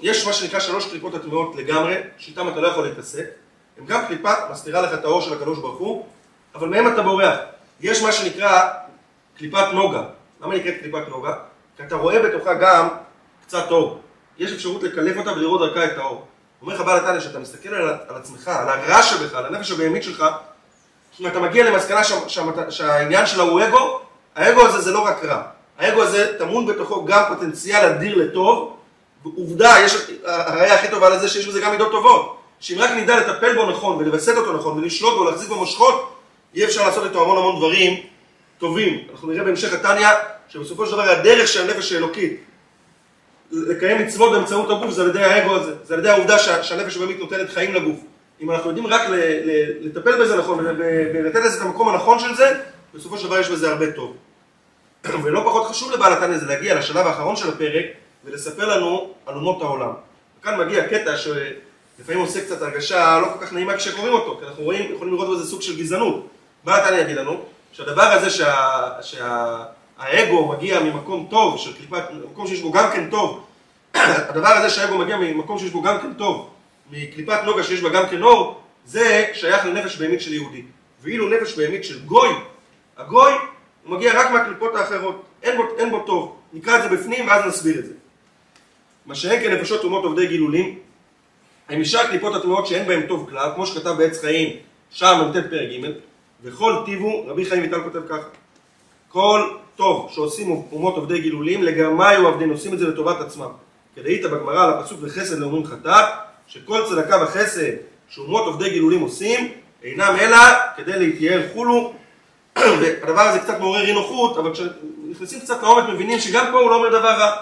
יש 0.03 0.27
מה 0.27 0.33
שנקרא 0.33 0.61
שלוש 0.61 0.87
קליפות 0.91 1.15
הטמעות 1.15 1.57
לגמרי, 1.57 1.97
שאיתן 2.19 2.49
אתה 2.49 2.61
לא 2.61 2.69
יכול 2.69 2.85
להתעסק. 2.85 3.27
הן 3.79 3.87
גם 3.87 4.07
קליפה, 4.07 4.33
מסתירה 4.51 4.83
לך 4.83 4.95
את 4.95 5.05
האור 5.05 5.21
של 5.21 5.33
הקדוש 5.33 5.59
ברוך 5.59 5.79
הוא, 5.79 6.07
אבל 6.55 6.69
מהם 6.69 6.89
אתה 6.89 7.03
בורח. 7.03 7.39
יש 7.81 8.03
מה 8.03 8.13
שנקרא 8.13 8.71
קליפת 9.39 9.65
נוגה. 9.73 10.03
למה 10.43 10.55
נקראת 10.55 10.75
קליפת 10.81 11.09
נוגה? 11.09 11.35
כי 11.77 11.83
אתה 11.83 11.97
רואה 11.97 12.23
בתוכה 12.23 12.55
גם 12.55 12.89
קצת 13.47 13.71
אור. 13.71 14.01
יש 14.39 14.53
אפשרות 14.53 14.83
לקלף 14.83 15.17
אותה 15.17 15.33
ולראות 15.33 15.61
דרכה 15.61 15.85
את 15.85 15.99
האור. 15.99 16.27
אומר 16.65 16.75
לך 16.75 16.81
בעל 16.81 16.99
התניא, 16.99 17.21
שאתה 17.21 17.39
מסתכל 17.39 17.69
על, 17.75 17.89
על 18.09 18.17
עצמך, 18.17 18.49
על 18.49 18.69
הרע 18.69 19.03
שבך, 19.03 19.35
על 19.35 19.47
הנפש 19.47 19.71
הבהמית 19.71 20.03
שלך, 20.03 20.25
אתה 21.27 21.41
מגיע 21.41 21.71
למסקנה 21.71 22.05
ש, 22.05 22.13
ש, 22.27 22.39
שהעניין 22.71 23.27
שלה 23.27 23.43
הוא 23.43 23.63
אגו, 23.63 24.01
האגו 24.37 24.63
הזה 24.63 24.81
זה 24.81 24.91
לא 24.91 24.99
רק 24.99 25.25
רע. 25.25 25.43
האגו 25.79 26.03
הזה 26.03 26.39
טמון 26.39 26.67
בתוכו 26.67 27.05
גם 27.05 27.23
פוטנציאל 27.29 27.85
אדיר 27.85 28.17
לטוב. 28.17 28.77
עובדה, 29.25 29.75
יש, 29.85 29.97
הראייה 30.25 30.75
הכי 30.75 30.89
טובה 30.89 31.09
לזה 31.09 31.29
שיש 31.29 31.47
בזה 31.47 31.61
גם 31.61 31.71
מידות 31.71 31.91
טובות. 31.91 32.37
שאם 32.61 32.79
רק 32.79 32.91
נדע 32.91 33.21
לטפל 33.21 33.55
בו 33.55 33.71
נכון 33.71 33.97
ולווסת 33.97 34.37
אותו 34.37 34.53
נכון 34.53 34.79
ולשלוט 34.79 35.15
בו 35.15 35.21
ולהחזיק 35.21 35.49
בו 35.49 35.57
מושכות, 35.57 36.17
יהיה 36.55 36.67
אפשר 36.67 36.87
לעשות 36.87 37.05
איתו 37.05 37.23
המון 37.23 37.39
המון 37.39 37.57
דברים 37.57 38.01
טובים. 38.59 38.99
אנחנו 39.13 39.29
נראה 39.29 39.45
בהמשך 39.45 39.73
התניא 39.73 40.09
שבסופו 40.49 40.87
של 40.87 40.93
דבר 40.93 41.03
הדרך 41.03 41.49
של 41.49 41.71
הנפש 41.71 41.93
האלוקית 41.93 42.41
לקיים 43.53 44.07
מצוות 44.07 44.33
באמצעות 44.33 44.71
הגוף 44.71 44.91
זה 44.91 45.03
על 45.03 45.09
ידי 45.09 45.23
האגו 45.23 45.57
הזה, 45.57 45.73
זה 45.85 45.95
על 45.95 46.01
ידי 46.01 46.09
העובדה 46.09 46.39
שהנפש 46.39 46.97
באמת 46.97 47.19
נותנת 47.19 47.51
חיים 47.51 47.75
לגוף. 47.75 47.97
אם 48.41 48.51
אנחנו 48.51 48.71
יודעים 48.71 48.87
רק 48.87 49.03
לטפל 49.81 50.23
בזה 50.23 50.37
נכון 50.37 50.65
ולתת 51.13 51.41
לזה 51.45 51.57
את 51.57 51.63
המקום 51.63 51.89
הנכון 51.89 52.19
של 52.19 52.35
זה, 52.35 52.61
בסופו 52.95 53.19
של 53.19 53.27
דבר 53.27 53.39
יש 53.39 53.49
בזה 53.49 53.71
הרבה 53.71 53.93
טוב. 53.93 54.17
ולא 55.25 55.41
פחות 55.41 55.67
חשוב 55.67 55.93
לבעל 55.93 56.13
התניא 56.13 56.39
זה 56.39 56.47
להגיע 56.47 56.75
לשלב 56.75 57.07
האחרון 57.07 57.37
של 57.37 57.49
הפרק 57.49 57.85
ולספר 58.25 58.77
לנו 58.77 59.15
על 59.27 59.35
אומות 59.35 59.63
העולם. 59.63 59.91
וכאן 60.41 60.59
מגיע 60.59 60.89
קטע 60.89 61.17
שלפעמים 61.17 62.21
עושה 62.21 62.41
קצת 62.41 62.63
הרגשה 62.63 63.19
לא 63.21 63.27
כל 63.27 63.47
כך 63.47 63.53
נעימה 63.53 63.77
כשקוראים 63.77 64.13
אותו, 64.13 64.37
כי 64.41 64.47
אנחנו 64.47 64.65
רואים, 64.65 64.95
יכולים 64.95 65.15
לראות 65.15 65.39
בזה 65.39 65.51
סוג 65.51 65.63
של 65.63 65.77
גזענות. 65.77 66.29
בעל 66.65 66.81
התניא 66.81 67.01
יגיד 67.01 67.17
לנו 67.17 67.41
שהדבר 67.73 68.03
הזה 68.03 68.31
שה... 68.31 68.89
שה... 69.03 69.65
האגו 69.99 70.49
מגיע 70.49 70.81
ממקום 70.81 71.27
טוב, 71.31 71.59
של 71.59 71.77
קליפת, 71.77 72.03
מקום 72.31 72.47
שיש 72.47 72.61
בו 72.61 72.73
גם 72.73 72.91
כן 72.93 73.11
טוב, 73.11 73.45
הדבר 73.95 74.49
הזה 74.49 74.71
שהאגו 74.71 74.99
מגיע 74.99 75.17
ממקום 75.17 75.59
שיש 75.59 75.71
בו 75.71 75.83
גם 75.83 76.01
כן 76.01 76.15
טוב, 76.15 76.51
מקליפת 76.91 77.41
נוגה 77.45 77.63
שיש 77.63 77.81
בה 77.81 77.89
גם 77.89 78.09
כן 78.09 78.23
אור, 78.23 78.61
זה 78.87 79.27
שייך 79.33 79.67
לנפש 79.67 79.97
בהמית 79.97 80.21
של 80.21 80.33
יהודי. 80.33 80.63
ואילו 81.03 81.29
נפש 81.29 81.59
בהמית 81.59 81.85
של 81.85 82.05
גוי, 82.05 82.29
הגוי, 82.97 83.33
הוא 83.85 83.97
מגיע 83.97 84.21
רק 84.21 84.31
מהקליפות 84.31 84.75
האחרות, 84.75 85.23
אין 85.43 85.57
בו, 85.57 85.63
אין 85.79 85.91
בו 85.91 86.01
טוב. 86.01 86.37
נקרא 86.53 86.77
את 86.77 86.83
זה 86.83 86.97
בפנים 86.97 87.29
ואז 87.29 87.45
נסביר 87.47 87.79
את 87.79 87.87
זה. 87.87 87.93
מה 89.07 89.15
שאין 89.15 89.43
כנפשות 89.43 89.81
תאומות 89.81 90.05
עובדי 90.05 90.27
גילולים, 90.27 90.79
הם 91.69 91.81
משאר 91.81 92.01
הקליפות 92.01 92.35
הטמאות 92.35 92.67
שאין 92.67 92.87
בהם 92.87 93.07
טוב 93.09 93.27
כלל, 93.31 93.51
כמו 93.55 93.67
שכתב 93.67 93.95
בעץ 93.99 94.21
חיים, 94.21 94.57
שער 94.91 95.29
מ"ט 95.29 95.37
פרק 95.37 95.69
ג', 95.71 95.91
וכל 96.43 96.83
טיבו, 96.85 97.25
רבי 97.27 97.45
חיים 97.45 97.63
ויטל 97.63 97.83
כותב 97.83 98.01
ככה, 98.09 98.29
כל 99.09 99.57
טוב 99.77 100.11
שעושים 100.13 100.63
אומות 100.73 100.97
עובדי 100.97 101.21
גילולים, 101.21 101.63
לגמרי 101.63 102.09
היו 102.09 102.29
עבדים, 102.29 102.51
עושים 102.51 102.75
את 102.75 102.79
זה 102.79 102.89
לטובת 102.89 103.21
עצמם. 103.21 103.51
כדאית 103.97 104.25
בגמרא 104.25 104.65
על 104.65 104.71
הפסוק 104.71 104.99
וחסד 105.03 105.39
לאומרים 105.39 105.67
חטאת, 105.67 106.05
שכל 106.47 106.81
צדקה 106.89 107.23
וחסד 107.23 107.73
שאומות 108.09 108.47
עובדי 108.47 108.71
גילולים 108.71 109.01
עושים, 109.01 109.53
אינם 109.83 110.17
אלא 110.21 110.37
כדי 110.77 110.99
להתייעל 110.99 111.43
חולו. 111.53 111.95
והדבר 112.81 113.21
הזה 113.21 113.39
קצת 113.39 113.61
מעורר 113.61 113.87
אי 113.87 113.93
נוחות, 113.93 114.39
אבל 114.39 114.53
כשנכנסים 114.53 115.41
קצת 115.41 115.63
לעומק 115.63 115.89
מבינים 115.89 116.19
שגם 116.19 116.47
פה 116.53 116.59
הוא 116.59 116.71
לא 116.71 116.77
אומר 116.77 116.89
דבר 116.89 117.09
רע. 117.09 117.37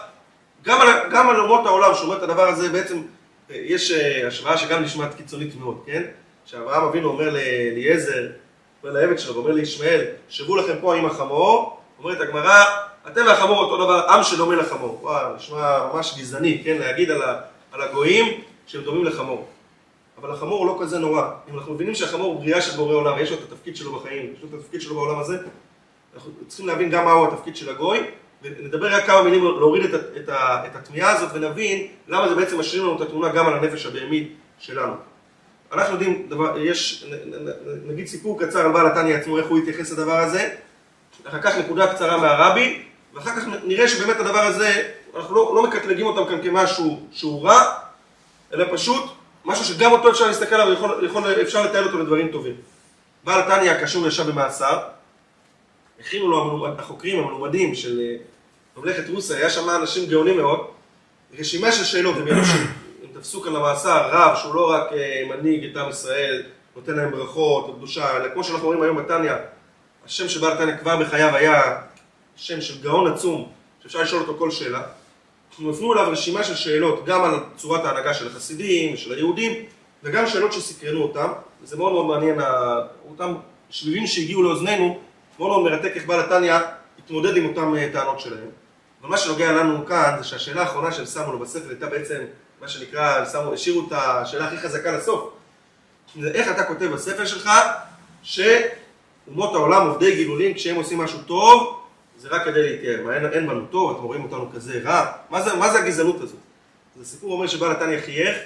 גם 0.65 0.81
על, 0.81 0.89
גם 1.11 1.31
על 1.31 1.41
אומות 1.41 1.67
העולם 1.67 1.95
שאומר 1.95 2.17
את 2.17 2.23
הדבר 2.23 2.49
הזה 2.49 2.69
בעצם, 2.69 3.03
יש 3.51 3.91
השוואה 4.27 4.59
שגם 4.59 4.83
נשמעת 4.83 5.15
קיצונית 5.15 5.55
מאוד, 5.61 5.79
כן? 5.87 6.03
שאברהם 6.45 6.83
אבינו 6.85 7.09
אומר 7.09 7.31
לאליעזר, 7.31 8.27
אומר 8.83 9.01
לעבד 9.01 9.19
שלו, 9.19 9.35
אומר 9.35 9.53
לישמעאל, 9.53 10.05
שבו 10.29 10.57
לכם 10.57 10.75
פה 10.81 10.95
עם 10.95 11.07
החמור, 11.07 11.82
אומרת 12.05 12.21
הגמרא, 12.21 12.65
אתם 13.07 13.21
והחמור 13.27 13.59
אותו 13.59 13.85
דבר, 13.85 14.07
עם 14.09 14.23
שדומה 14.23 14.55
לחמור. 14.55 14.99
וואו, 15.03 15.37
נשמע 15.37 15.87
ממש 15.95 16.19
גזעני, 16.19 16.63
כן, 16.65 16.77
להגיד 16.79 17.11
על, 17.11 17.23
ה, 17.23 17.41
על 17.73 17.81
הגויים 17.83 18.41
שהם 18.67 18.83
דומים 18.83 19.05
לחמור. 19.05 19.47
אבל 20.21 20.31
החמור 20.31 20.59
הוא 20.59 20.67
לא 20.67 20.79
כזה 20.81 20.99
נורא. 20.99 21.31
אם 21.51 21.59
אנחנו 21.59 21.75
מבינים 21.75 21.95
שהחמור 21.95 22.27
הוא 22.27 22.41
בריאה 22.41 22.61
של 22.61 22.77
בורא 22.77 22.95
עולם, 22.95 23.19
יש 23.19 23.31
לו 23.31 23.37
את 23.37 23.53
התפקיד 23.53 23.77
שלו 23.77 23.93
בחיים, 23.93 24.33
יש 24.37 24.43
לו 24.43 24.49
את 24.49 24.55
התפקיד 24.55 24.81
שלו 24.81 24.95
בעולם 24.95 25.19
הזה, 25.19 25.39
אנחנו 26.15 26.31
צריכים 26.49 26.67
להבין 26.67 26.91
גם 26.91 27.05
מהו 27.05 27.27
התפקיד 27.27 27.57
של 27.57 27.71
הגוי, 27.71 27.99
ונדבר 28.43 28.95
רק 28.95 29.07
כמה 29.07 29.23
מילים 29.23 29.45
להוריד 29.45 29.85
את, 29.85 29.95
את, 29.95 30.29
את 30.67 30.77
התמיהה 30.77 31.11
הזאת 31.11 31.31
ונבין 31.35 31.87
למה 32.09 32.29
זה 32.29 32.35
בעצם 32.35 32.61
משאיר 32.61 32.83
לנו 32.83 32.97
את 32.97 33.01
התמונה 33.01 33.29
גם 33.29 33.47
על 33.47 33.55
הנפש 33.55 33.87
הבהמית 33.87 34.33
שלנו. 34.59 34.93
אנחנו 35.73 35.95
יודעים, 35.95 36.27
דבר, 36.29 36.59
יש, 36.59 37.07
נגיד 37.87 38.07
סיפור 38.07 38.41
קצר 38.41 38.61
על 38.61 38.73
בעל 38.73 38.87
התניא 38.87 39.17
עצמו, 39.17 39.39
איך 39.39 39.47
הוא 39.47 39.59
התייחס 39.59 39.93
לדבר 39.93 40.17
הזה, 40.17 40.55
אחר 41.29 41.43
כך 41.43 41.57
נקודה 41.59 41.95
קצרה 41.95 42.17
מהרבי, 42.17 42.83
ואחר 43.15 43.31
כך 43.37 43.43
נראה 43.65 43.89
שבאמת 43.89 44.21
הדבר 44.21 44.39
הזה, 44.39 44.89
אנחנו 45.17 45.35
לא, 45.35 45.53
לא 45.55 45.63
מקטלגים 45.63 46.07
אותם 46.07 46.31
כאן 46.31 46.43
כמשהו 46.43 47.01
שהוא 47.13 47.45
רע, 47.45 47.75
אלא 48.53 48.67
פשוט 48.73 49.11
משהו 49.45 49.65
שגם 49.65 49.93
אותו 49.93 50.11
אפשר 50.11 50.27
להסתכל 50.27 50.55
עליו, 50.55 50.73
יכול, 50.73 51.07
יכול, 51.07 51.43
אפשר 51.43 51.63
לתאר 51.63 51.85
אותו 51.85 51.99
לדברים 51.99 52.29
טובים. 52.29 52.55
בעל 53.25 53.41
התניא 53.41 53.79
כאשר 53.81 53.99
הוא 53.99 54.09
ישב 54.09 54.31
במאסר, 54.31 54.79
הכינו 56.01 56.29
לו 56.31 56.67
החוקרים 56.79 57.19
המלומדים 57.19 57.75
של 57.75 58.01
אה, 58.01 58.17
ממלכת 58.77 59.09
רוסיה, 59.09 59.37
היה 59.37 59.51
שם 59.51 59.71
אנשים 59.71 60.07
גאונים 60.07 60.37
מאוד, 60.37 60.61
רשימה 61.39 61.73
של 61.73 61.85
שאלות, 61.85 62.17
הם 62.17 62.29
ידעו 62.29 62.45
שהם 62.45 62.67
תפסו 63.13 63.43
כאן 63.43 63.53
למאסר 63.53 64.09
רב 64.11 64.37
שהוא 64.37 64.55
לא 64.55 64.71
רק 64.71 64.93
אה, 64.93 65.23
מנהיג 65.29 65.65
את 65.65 65.77
עם 65.77 65.91
ישראל, 65.91 66.43
נותן 66.77 66.95
להם 66.95 67.11
ברכות, 67.11 67.77
קדושה, 67.77 68.17
אלא 68.17 68.29
כמו 68.35 68.45
שאנחנו 68.45 68.67
רואים 68.67 68.83
היום 68.83 68.97
בתניא, 68.97 69.33
השם 70.07 70.29
של 70.29 70.41
בעל 70.41 70.53
התניא 70.53 70.77
כבר 70.77 70.97
בחייו 70.97 71.37
היה 71.37 71.79
שם 72.37 72.61
של 72.61 72.83
גאון 72.83 73.13
עצום, 73.13 73.49
שאפשר 73.83 74.03
לשאול 74.03 74.23
אותו 74.23 74.35
כל 74.39 74.51
שאלה. 74.51 74.83
הם 75.59 75.71
הפנו 75.71 75.93
אליו 75.93 76.09
רשימה 76.11 76.45
של 76.45 76.55
שאלות, 76.55 77.05
גם 77.05 77.25
על 77.25 77.35
צורת 77.57 77.85
ההנהגה 77.85 78.15
של 78.15 78.27
החסידים, 78.27 78.97
של 78.97 79.13
היהודים, 79.13 79.53
וגם 80.03 80.27
שאלות 80.27 80.53
שסקרנו 80.53 81.03
אותם, 81.03 81.33
וזה 81.63 81.77
מאוד 81.77 81.93
מאוד 81.93 82.07
מעניין, 82.07 82.41
אותם 83.09 83.35
שביבים 83.71 84.07
שהגיעו 84.07 84.43
לאוזנינו, 84.43 85.01
מאוד 85.39 85.51
מאוד 85.51 85.63
מרתק 85.63 85.93
איך 85.95 86.07
בעל 86.07 86.21
התניא 86.21 86.55
התמודד 86.99 87.37
עם 87.37 87.47
אותם 87.47 87.75
אה, 87.77 87.89
טענות 87.93 88.21
שלהם. 88.21 88.49
אבל 89.01 89.11
מה 89.11 89.19
שנוגע 89.19 89.53
לנו 89.53 89.87
כאן 89.87 90.15
זה 90.19 90.25
שהשאלה 90.25 90.61
האחרונה 90.61 90.93
שהם 90.93 91.07
שמו 91.07 91.33
לו 91.33 91.39
בספר 91.39 91.69
הייתה 91.69 91.87
בעצם 91.87 92.21
מה 92.61 92.69
שנקרא, 92.69 93.25
שמו, 93.25 93.53
השאירו 93.53 93.87
את 93.87 93.93
השאלה 93.93 94.47
הכי 94.47 94.57
חזקה 94.57 94.93
לסוף. 94.93 95.31
זה 96.21 96.31
איך 96.31 96.51
אתה 96.51 96.65
כותב 96.65 96.87
בספר 96.87 97.25
שלך 97.25 97.51
שאומות 99.27 99.55
העולם 99.55 99.87
עובדי 99.87 100.15
גילולים 100.15 100.55
כשהם 100.55 100.77
עושים 100.77 100.99
משהו 100.99 101.19
טוב 101.27 101.79
זה 102.19 102.29
רק 102.29 102.45
כדי 102.45 102.63
להתייעל, 102.63 103.03
מה 103.03 103.17
אין, 103.17 103.27
אין 103.27 103.47
בנו 103.47 103.67
טוב, 103.71 103.91
אתם 103.91 104.03
רואים 104.03 104.23
אותנו 104.23 104.51
כזה 104.55 104.81
רע, 104.85 105.13
מה 105.31 105.43
זה, 105.43 105.55
מה 105.55 105.73
זה 105.73 105.79
הגזענות 105.79 106.21
הזאת? 106.21 106.39
זה 106.97 107.05
סיפור 107.05 107.33
אומר 107.33 107.47
שבא 107.47 107.73
נתניה 107.73 108.01
חייך 108.03 108.37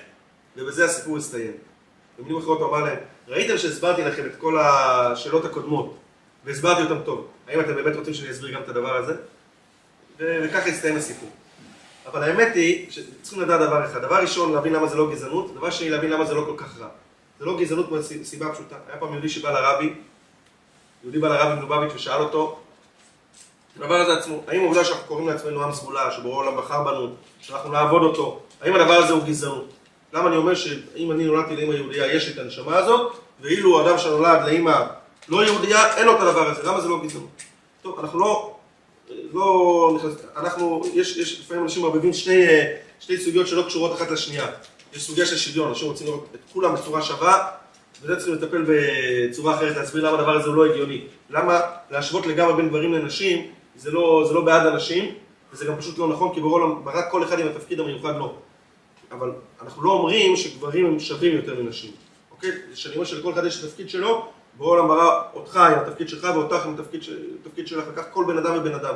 ובזה 0.57 0.85
הסיפור 0.85 1.16
הסתיים. 1.16 1.53
במילים 2.18 2.39
אחרות 2.39 2.61
הוא 2.61 2.68
אמר 2.68 2.85
להם, 2.85 2.97
ראיתם 3.29 3.59
שהסברתי 3.59 4.05
לכם 4.05 4.27
את 4.27 4.37
כל 4.39 4.59
השאלות 4.59 5.45
הקודמות 5.45 5.97
והסברתי 6.45 6.83
אותן 6.83 7.03
טוב, 7.05 7.27
האם 7.49 7.61
אתם 7.61 7.74
באמת 7.74 7.97
רוצים 7.97 8.14
שאני 8.14 8.31
אסביר 8.31 8.55
גם 8.55 8.62
את 8.62 8.68
הדבר 8.68 8.97
הזה? 8.97 9.14
וככה 10.18 10.68
הסתיים 10.68 10.97
הסיפור. 10.97 11.31
אבל 12.07 12.22
האמת 12.22 12.55
היא 12.55 12.91
שצריכים 12.91 13.43
לדעת 13.43 13.61
דבר 13.61 13.85
אחד. 13.85 14.03
דבר 14.03 14.16
ראשון, 14.16 14.53
להבין 14.53 14.72
למה 14.72 14.87
זה 14.87 14.97
לא 14.97 15.11
גזענות, 15.12 15.55
דבר 15.55 15.70
שני, 15.70 15.91
להבין 15.91 16.11
למה 16.11 16.24
זה 16.24 16.35
לא 16.35 16.45
כל 16.45 16.55
כך 16.57 16.79
רע. 16.81 16.89
זה 17.39 17.45
לא 17.45 17.61
גזענות 17.61 17.91
מסיבה 18.20 18.53
פשוטה. 18.53 18.77
היה 18.89 18.97
פעם 19.01 19.12
יהודי 19.12 19.29
שבא 19.29 19.51
לרבי, 19.51 19.93
יהודי 21.07 21.18
בא 21.18 21.28
לרבי 21.28 21.61
מלובביץ' 21.61 21.92
ושאל 21.94 22.20
אותו, 22.20 22.59
הדבר 23.76 23.94
הזה 23.94 24.18
עצמו, 24.18 24.42
האם 24.48 24.61
העובדה 24.61 24.84
שאנחנו 24.84 25.04
קוראים 25.07 25.28
לעצמנו 25.28 25.62
עם 25.62 25.72
סגולה, 25.72 26.11
שבורא 26.12 26.34
העולם 26.34 26.57
בחר 26.57 26.82
בנו, 26.82 27.09
שאנחנו 27.40 27.72
נעבוד 27.72 28.02
אותו, 28.02 28.40
האם 28.61 28.74
הדבר 28.74 28.92
הזה 28.92 29.12
הוא 29.12 29.22
גזענות? 29.22 29.72
למה 30.12 30.28
אני 30.28 30.36
אומר 30.36 30.54
שאם 30.54 31.12
אני 31.12 31.24
נולדתי 31.24 31.57
לאמא 31.57 31.74
יהודייה, 31.74 32.16
יש 32.16 32.26
לי 32.26 32.32
את 32.32 32.38
הנשמה 32.38 32.76
הזאת, 32.76 33.16
ואילו 33.40 33.86
אדם 33.86 33.98
שנולד 33.98 34.40
לאמא 34.46 34.84
לא 35.28 35.44
יהודייה, 35.44 35.96
אין 35.96 36.07
לו 36.07 36.16
את 36.16 36.20
הדבר 36.20 36.50
הזה, 36.50 36.62
למה 36.62 36.80
זה 36.80 36.88
לא 36.88 37.00
גזענות? 37.04 37.42
טוב, 37.82 37.98
אנחנו 37.98 38.18
לא 38.18 38.52
לא 39.32 39.92
נכנס, 39.96 40.12
אנחנו, 40.36 40.82
יש, 40.94 41.16
יש 41.16 41.40
לפעמים 41.40 41.62
אנשים 41.62 41.82
מערבבים 41.82 42.12
שני, 42.12 42.46
שני 43.00 43.18
סוגיות 43.18 43.48
שלא 43.48 43.62
קשורות 43.62 43.96
אחת 43.96 44.11
לשנייה. 44.11 44.46
יש 44.94 45.07
סוגיה 45.07 45.26
של 45.26 45.36
שוויון, 45.36 45.68
אנשים 45.68 45.88
רוצים 45.88 46.07
לראות 46.07 46.26
את 46.34 46.40
כולם 46.52 46.74
בצורה 46.74 47.02
שווה, 47.02 47.48
וזה 48.03 48.16
צריכים 48.16 48.34
לטפל 48.34 48.64
בצורה 48.68 49.55
אחרת, 49.55 49.76
להסביר 49.76 50.09
למה 50.09 50.18
הדבר 50.18 50.36
הזה 50.36 50.49
הוא 50.49 50.57
לא 50.57 50.66
הגיוני. 50.66 51.05
למה 51.30 51.61
להשוות 51.90 52.26
לגמרי 52.26 52.55
בין 52.55 52.68
גברים 52.68 52.92
לנשים, 52.92 53.47
זה 53.76 53.90
לא, 53.90 54.24
זה 54.28 54.34
לא 54.34 54.40
בעד 54.40 54.66
אנשים, 54.66 55.14
וזה 55.53 55.64
גם 55.64 55.76
פשוט 55.76 55.99
לא 55.99 56.09
נכון, 56.09 56.34
כי 56.34 56.40
ברור, 56.40 56.82
רק 56.86 57.11
כל 57.11 57.22
אחד 57.24 57.38
עם 57.38 57.47
התפקיד 57.47 57.80
המיוחד 57.80 58.18
לא. 58.18 58.34
אבל 59.12 59.32
אנחנו 59.62 59.82
לא 59.82 59.90
אומרים 59.90 60.36
שגברים 60.36 60.86
הם 60.86 61.01
שווים 61.01 61.36
יותר 61.36 61.62
מנשים, 61.62 61.90
אוקיי? 62.30 62.51
כשאני 62.74 62.94
אומר 62.94 63.05
שלכל 63.05 63.32
אחד 63.32 63.44
יש 63.44 63.59
את 63.59 63.64
התפקיד 63.64 63.90
שלו, 63.90 64.28
בורא 64.57 64.70
עולם 64.70 64.88
ברא 64.88 65.22
אותך 65.34 65.57
עם 65.57 65.78
התפקיד 65.78 66.09
שלך 66.09 66.26
ואותך 66.34 66.66
עם 66.66 66.74
התפקיד, 66.74 67.01
התפקיד 67.40 67.68
שלך, 67.68 67.84
וכך 67.92 68.05
כל 68.12 68.24
בן 68.28 68.38
אדם 68.38 68.59
ובן 68.59 68.74
אדם. 68.74 68.94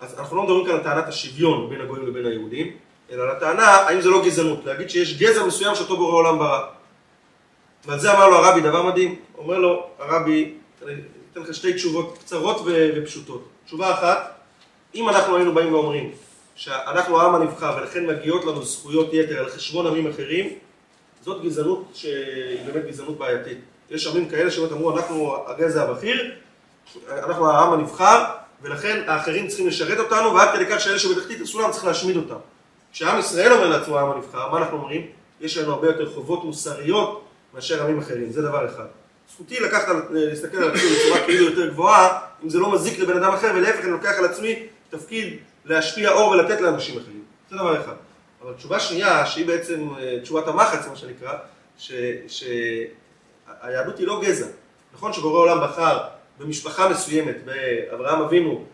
אז 0.00 0.14
אנחנו 0.18 0.36
לא 0.36 0.42
מדברים 0.42 0.66
כאן 0.66 0.74
על 0.74 0.80
טענת 0.82 1.08
השוויון 1.08 1.70
בין 1.70 1.80
הגויים 1.80 2.06
לבין 2.06 2.26
היהודים, 2.26 2.72
אלא 3.12 3.22
על 3.22 3.30
הטענה 3.30 3.66
האם 3.66 4.00
זה 4.00 4.10
לא 4.10 4.24
גזענות, 4.24 4.64
להגיד 4.64 4.90
שיש 4.90 5.18
גזע 5.18 5.46
מסוים 5.46 5.74
שאותו 5.74 5.96
בורא 5.96 6.12
עולם 6.12 6.38
ברא. 6.38 6.60
ועל 7.86 7.98
זה 7.98 8.12
אמר 8.12 8.28
לו 8.28 8.36
הרבי 8.36 8.60
דבר 8.60 8.82
מדהים, 8.82 9.16
אומר 9.38 9.58
לו 9.58 9.86
הרבי, 9.98 10.54
אתן 11.32 11.40
לך 11.40 11.54
שתי 11.54 11.72
תשובות 11.72 12.18
קצרות 12.18 12.56
ופשוטות. 12.96 13.48
תשובה 13.66 13.94
אחת, 13.94 14.34
אם 14.94 15.08
אנחנו 15.08 15.36
היינו 15.36 15.54
באים 15.54 15.74
ואומרים 15.74 16.12
שאנחנו 16.54 17.20
העם 17.20 17.34
הנבחר 17.34 17.76
ולכן 17.80 18.06
מגיעות 18.06 18.44
לנו 18.44 18.64
זכויות 18.64 19.08
יתר 19.12 19.38
על 19.38 19.50
חשבון 19.50 19.86
עמים 19.86 20.10
אחרים, 20.10 20.48
זאת 21.22 21.42
גזענות 21.42 21.84
שהיא 21.94 22.64
באמת 22.66 22.86
גזענות 22.86 23.18
בעייתית. 23.18 23.58
יש 23.90 24.06
עמים 24.06 24.28
כאלה 24.28 24.50
שבאמת 24.50 24.72
אמרו, 24.72 24.96
אנחנו 24.96 25.36
הגזע 25.46 25.82
הבכיר, 25.82 26.32
אנחנו 27.10 27.50
העם 27.50 27.72
הנבחר, 27.72 28.24
ולכן 28.62 29.02
האחרים 29.06 29.48
צריכים 29.48 29.66
לשרת 29.66 29.98
אותנו, 29.98 30.34
ועד 30.34 30.48
כדי 30.54 30.66
כך 30.66 30.80
שאלה 30.80 30.98
שבתחתית 30.98 31.40
הסולם 31.40 31.70
צריך 31.70 31.84
להשמיד 31.84 32.16
אותם. 32.16 32.36
כשעם 32.92 33.18
ישראל 33.18 33.52
אומר 33.52 33.68
לעצמו 33.68 33.98
העם 33.98 34.10
הנבחר, 34.10 34.50
מה 34.50 34.58
אנחנו 34.58 34.76
אומרים? 34.76 35.06
יש 35.40 35.58
לנו 35.58 35.72
הרבה 35.72 35.86
יותר 35.86 36.14
חובות 36.14 36.44
מוסריות 36.44 37.23
מאשר 37.54 37.82
עמים 37.82 37.98
אחרים, 37.98 38.32
זה 38.32 38.42
דבר 38.42 38.66
אחד. 38.66 38.84
זכותי 39.32 39.60
לקחת, 39.60 39.88
להסתכל 40.10 40.56
על 40.56 40.70
עצמי 40.70 40.82
בצורה 40.96 41.20
כאילו 41.26 41.44
יותר 41.44 41.68
גבוהה, 41.68 42.20
אם 42.44 42.48
זה 42.48 42.58
לא 42.58 42.72
מזיק 42.72 42.98
לבן 42.98 43.16
אדם 43.22 43.32
אחר, 43.32 43.52
ולהפך 43.54 43.84
אני 43.84 43.90
לוקח 43.90 44.14
על 44.18 44.24
עצמי 44.24 44.66
תפקיד 44.90 45.36
להשפיע 45.64 46.10
אור 46.10 46.30
ולתת 46.30 46.60
לאנשים 46.60 46.98
אחרים. 46.98 47.22
זה 47.50 47.56
דבר 47.56 47.80
אחד. 47.80 47.94
אבל 48.42 48.52
תשובה 48.52 48.80
שנייה, 48.80 49.26
שהיא 49.26 49.46
בעצם 49.46 49.88
אה, 49.98 50.18
תשובת 50.22 50.48
המחץ, 50.48 50.86
מה 50.86 50.96
שנקרא, 50.96 51.32
ש... 51.78 51.92
ש... 52.28 52.44
היא 53.98 54.06
לא 54.06 54.20
גזע. 54.22 54.46
נכון 54.94 55.12
שבורא 55.12 55.38
עולם 55.38 55.60
בחר 55.62 55.98
במשפחה 56.38 56.88
מסוימת, 56.88 57.36
באברהם 57.44 58.20
אבינו, 58.20 58.64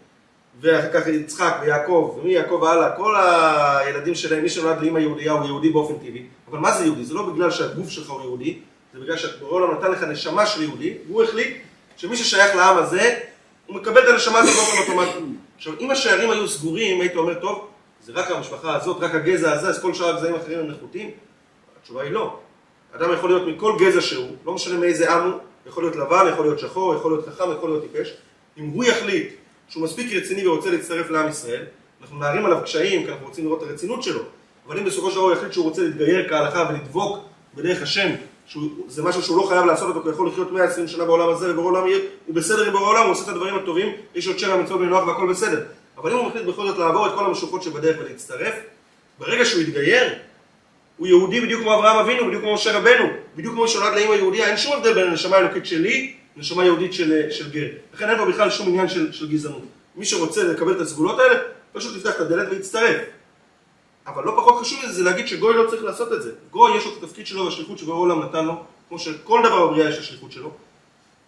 ואחר 0.61 0.93
כך 0.93 1.07
יצחק 1.07 1.55
ויעקב, 1.61 2.19
ומיעקב 2.19 2.65
הלאה, 2.65 2.97
כל 2.97 3.17
הילדים 3.17 4.15
שלהם, 4.15 4.43
מי 4.43 4.49
שנולד 4.49 4.83
לאמא 4.83 4.99
יהודייה 4.99 5.33
הוא 5.33 5.47
יהודי 5.47 5.71
באופן 5.71 5.95
טבעי. 5.95 6.27
אבל 6.49 6.59
מה 6.59 6.73
זה 6.73 6.85
יהודי? 6.85 7.05
זה 7.05 7.15
לא 7.15 7.33
בגלל 7.33 7.51
שהגוף 7.51 7.89
שלך 7.89 8.11
הוא 8.11 8.21
יהודי, 8.21 8.59
זה 8.95 9.01
בגלל 9.01 9.17
שבורא 9.17 9.53
עולם 9.53 9.75
נתן 9.75 9.91
לך 9.91 10.03
נשמה 10.03 10.47
של 10.47 10.63
יהודי, 10.63 10.95
והוא 11.07 11.23
החליט 11.23 11.57
שמי 11.97 12.17
ששייך 12.17 12.57
לעם 12.57 12.77
הזה, 12.77 13.19
הוא 13.67 13.77
מקבל 13.77 14.03
את 14.05 14.09
הנשמה 14.09 14.39
הזאת 14.39 14.55
באופן 14.55 14.83
אוטומטי. 14.83 15.35
עכשיו, 15.57 15.73
אם 15.81 15.91
השערים 15.91 16.31
היו 16.31 16.49
סגורים, 16.49 17.01
היית 17.01 17.17
אומר, 17.17 17.35
טוב, 17.35 17.69
זה 18.05 18.13
רק 18.15 18.31
המשפחה 18.31 18.77
הזאת, 18.77 19.03
רק 19.03 19.15
הגזע 19.15 19.53
הזה, 19.53 19.69
אז 19.69 19.83
כל 19.83 19.95
שאר 19.95 20.09
הגזעים 20.09 20.35
האחרים 20.35 20.59
הם 20.59 20.67
נחותים? 20.67 21.11
התשובה 21.81 22.03
היא 22.03 22.11
לא. 22.11 22.39
אדם 22.97 23.13
יכול 23.13 23.31
להיות 23.31 23.49
מכל 23.49 23.73
גזע 23.79 24.01
שהוא, 24.01 24.37
לא 24.47 24.53
משנה 24.53 24.79
מאיזה 24.79 25.13
עם 25.13 25.31
הוא, 25.31 25.41
יכול 25.67 25.85
להיות 25.85 25.97
לבן, 25.97 26.27
יכול 26.33 26.45
להיות 26.45 26.59
שחור, 26.59 26.95
יכול 26.95 27.13
להיות 27.13 27.29
חכם, 27.29 27.53
יכול 27.53 27.71
להיות 27.71 27.85
טיפש. 27.93 28.15
אם 28.59 28.65
הוא 28.65 28.85
יחליט 28.85 29.33
שהוא 29.69 29.83
מספיק 29.83 30.13
רציני 30.13 30.47
ורוצה 30.47 30.71
להצטרף 30.71 31.11
לעם 31.11 31.29
ישראל, 31.29 31.65
אנחנו 32.03 32.19
נערים 32.19 32.47
עליו 32.47 32.59
קשיים, 32.63 33.05
כי 33.05 33.13
אנחנו 33.13 33.27
רוצים 33.27 33.45
לראות 33.45 33.63
את 33.63 33.69
הרצינות 33.69 34.03
שלו, 34.03 34.23
אבל 34.67 34.79
אם 34.79 34.85
בסופו 34.85 35.11
של 35.11 35.17
דבר 35.17 35.25
הוא 35.25 35.33
יחליט 35.33 35.53
שהוא 35.53 35.65
רוצה 35.65 35.83
להתגייר 35.83 36.29
כהלכה 36.29 36.69
ולדבוק 36.71 37.19
בדרך 37.55 37.83
השם, 37.83 38.11
שזה 38.51 39.03
משהו 39.03 39.23
שהוא 39.23 39.37
לא 39.37 39.49
חייב 39.49 39.65
לעשות 39.65 39.89
אותו, 39.89 40.01
כי 40.01 40.09
הוא 40.09 40.15
יכול 40.15 40.29
לחיות 40.29 40.53
120 40.53 40.89
שנה 40.89 41.05
בעולם 41.05 41.29
הזה, 41.29 41.51
ובורא 41.51 41.67
עולם 41.67 41.87
יהיה, 41.87 41.99
הוא 42.27 42.35
בסדר 42.35 42.65
עם 42.65 42.73
בורא 42.73 42.87
עולם, 42.87 43.03
הוא 43.03 43.13
עושה 43.13 43.23
את 43.23 43.29
הדברים 43.29 43.55
הטובים, 43.55 43.93
יש 44.15 44.27
עוד 44.27 44.39
שבע 44.39 44.57
מצוות 44.57 44.81
בנוח 44.81 45.07
והכל 45.07 45.31
בסדר. 45.31 45.63
אבל 45.99 46.13
אם 46.13 46.17
הוא 46.17 46.27
מחליט 46.27 46.45
בכל 46.45 46.67
זאת 46.67 46.79
לעבור 46.79 47.07
את 47.07 47.13
כל 47.15 47.25
המשוכות 47.25 47.63
שבדרך 47.63 47.97
ולהצטרף, 48.01 48.55
ברגע 49.19 49.45
שהוא 49.45 49.63
יתגייר, 49.63 50.15
הוא 50.97 51.07
יהודי 51.07 51.41
בדיוק 51.41 51.63
כמו 51.63 51.75
אברהם 51.75 51.97
אבינו, 51.97 52.27
בדיוק 52.27 52.43
כמו 52.43 52.55
משה 52.55 52.79
רבנו, 52.79 53.05
בדיוק 53.37 53.55
כמו 53.55 53.69
שנולד 53.69 53.95
לאמא 53.97 54.15
יהודיה, 54.15 54.47
אין 54.47 54.57
שום 54.57 54.73
הבדל 54.73 54.95
בין 54.95 55.09
הנשמה 55.09 55.37
האלוקית 55.37 55.67
שלי 55.67 56.15
לנשמה 56.37 56.65
יהודית 56.65 56.93
של, 56.95 57.31
של 57.31 57.51
גר. 57.51 57.67
לכן 57.95 58.09
אין 58.09 58.19
פה 58.19 58.25
בכלל 58.25 58.51
שום 58.51 58.69
עניין 58.69 58.89
של, 58.89 59.13
של 59.13 59.31
גזענות. 59.31 59.63
מי 59.97 60.05
שרוצה 60.05 60.45
לקבל 60.45 60.73
את 60.73 60.81
הסגולות 60.81 61.19
האלה, 61.19 61.35
פשוט 61.73 61.97
יפתח 61.97 62.11
את 62.11 62.21
הדלת 62.21 62.49
ויצטרף. 62.51 62.97
אבל 64.07 64.25
לא 64.25 64.33
פחות 64.37 64.61
חשוב 64.61 64.79
מזה, 64.85 64.93
זה 64.93 65.03
להגיד 65.05 65.29
שגוי 65.29 65.55
לא 65.55 65.71
צריך 65.71 65.85
לעשות 65.85 66.13
את 66.13 66.23
זה. 66.23 66.33
גוי 66.51 66.77
יש 66.77 66.85
לו 66.85 66.93
את 66.93 67.03
התפקיד 67.03 67.27
שלו 67.27 67.45
והשליחות 67.45 67.79
שבו 67.79 67.93
העולם 67.93 68.23
נתן 68.23 68.45
לו, 68.45 68.63
כמו 68.89 68.99
שכל 68.99 69.41
דבר 69.45 69.67
בבריאה 69.67 69.91
יש 69.91 69.99
השליחות 69.99 70.33
שלו. 70.33 70.51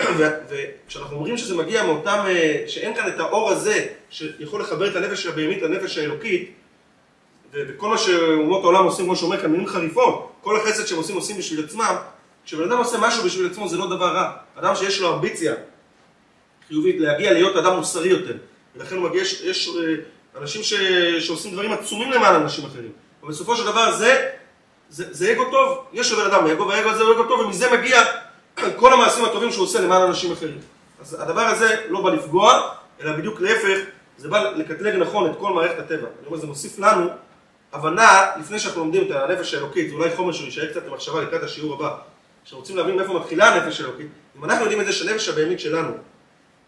וכשאנחנו 0.51 1.17
אומרים 1.17 1.37
שזה 1.37 1.55
מגיע 1.55 1.87
מאותם, 1.87 2.25
אה, 2.27 2.65
שאין 2.67 2.95
כאן 2.95 3.09
את 3.09 3.21
האור 3.21 3.51
הזה 3.51 3.87
שיכול 4.11 4.61
לחבר 4.61 4.91
את 4.91 4.97
הנפש 4.97 5.27
הבהמית 5.27 5.63
לנפש 5.63 5.99
האלוקית, 5.99 6.53
וכל 7.53 7.89
מה 7.89 7.99
שאומות 7.99 8.63
העולם 8.65 8.85
עושים, 8.85 9.05
כמו 9.05 9.17
שאומר 9.17 9.41
כאן, 9.41 9.51
מילים 9.51 9.67
חריפות, 9.67 10.33
כל 10.41 10.57
החסד 10.57 10.87
שהם 10.87 10.99
עושים 10.99 11.17
עושים 11.17 11.39
בשביל 11.39 11.65
עצמם, 11.65 11.97
כשבן 12.45 12.63
אדם 12.63 12.79
עושה 12.79 12.99
משהו 13.01 13.25
בשביל 13.25 13.47
עצמו 13.47 13.69
זה 13.69 13.77
לא 13.77 13.87
דבר 13.87 14.15
רע. 14.15 14.33
אדם 14.57 14.75
שיש 14.77 15.01
לו 15.01 15.15
אמביציה 15.15 15.55
חיובית 16.69 16.97
להגיע 16.99 17.33
להיות 17.33 17.57
אדם 17.57 17.77
מוסרי 17.77 18.09
יותר, 18.09 18.37
ולכן 18.77 18.97
הוא 18.97 19.09
מגיע, 19.09 19.23
יש, 19.23 19.41
יש 19.41 19.69
אה, 19.69 19.95
אנשים 20.41 20.63
ש, 20.63 20.75
שעושים 21.27 21.53
דברים 21.53 21.73
עצומים 21.73 22.11
למען 22.11 22.35
אנשים 22.35 22.65
אחרים, 22.65 22.93
אבל 23.23 23.31
בסופו 23.31 23.57
של 23.57 23.67
דבר 23.67 23.97
זה, 23.97 24.29
זה, 24.91 25.05
זה 25.11 25.33
אגו 25.33 25.51
טוב, 25.51 25.79
יש 25.93 26.13
לבן 26.13 26.27
אדם 26.27 26.47
אגו, 26.47 26.69
והאגו 26.69 26.89
הזה 26.89 27.03
הוא 27.03 27.13
אגו 27.13 27.25
טוב, 27.25 27.41
ומזה 27.41 27.73
מגיע 27.73 28.03
כל 28.81 28.93
המעשים 28.93 29.25
הטובים 29.25 29.53
שהוא 29.53 29.65
עושה 29.65 29.81
למען 29.81 30.03
אנשים 30.03 30.33
אחרים. 30.33 30.59
אז 31.01 31.17
הדבר 31.21 31.41
הזה 31.41 31.77
לא 31.89 32.01
בא 32.01 32.11
לפגוע, 32.11 32.71
אלא 33.01 33.13
בדיוק 33.13 33.41
להפך, 33.41 33.79
זה 34.19 34.29
בא 34.29 34.51
לקטלג 34.51 34.95
נכון 34.95 35.31
את 35.31 35.37
כל 35.39 35.53
מערכת 35.53 35.79
הטבע. 35.79 35.97
אני 36.19 36.27
אומר, 36.27 36.39
זה 36.39 36.47
מוסיף 36.47 36.79
לנו 36.79 37.09
הבנה, 37.73 38.27
לפני 38.41 38.59
שאנחנו 38.59 38.81
לומדים 38.81 39.03
את 39.07 39.11
הנפש 39.11 39.55
האלוקית, 39.55 39.89
זה 39.91 39.95
אולי 39.95 40.17
חומר 40.17 40.33
שיישאר 40.33 40.71
קצת 40.71 40.87
למחשבה 40.87 41.23
לקראת 41.23 41.43
השיעור 41.43 41.75
הבא, 41.75 41.97
כשרוצים 42.45 42.77
להבין 42.77 42.97
מאיפה 42.97 43.15
מתחילה 43.15 43.55
הנפש 43.55 43.81
האלוקית, 43.81 44.07
אם 44.39 44.45
אנחנו 44.45 44.63
יודעים 44.63 44.81
את 44.81 44.87
זה 44.87 44.93
שהנפש 44.93 45.29
הבהמית 45.29 45.61
שלנו 45.61 45.93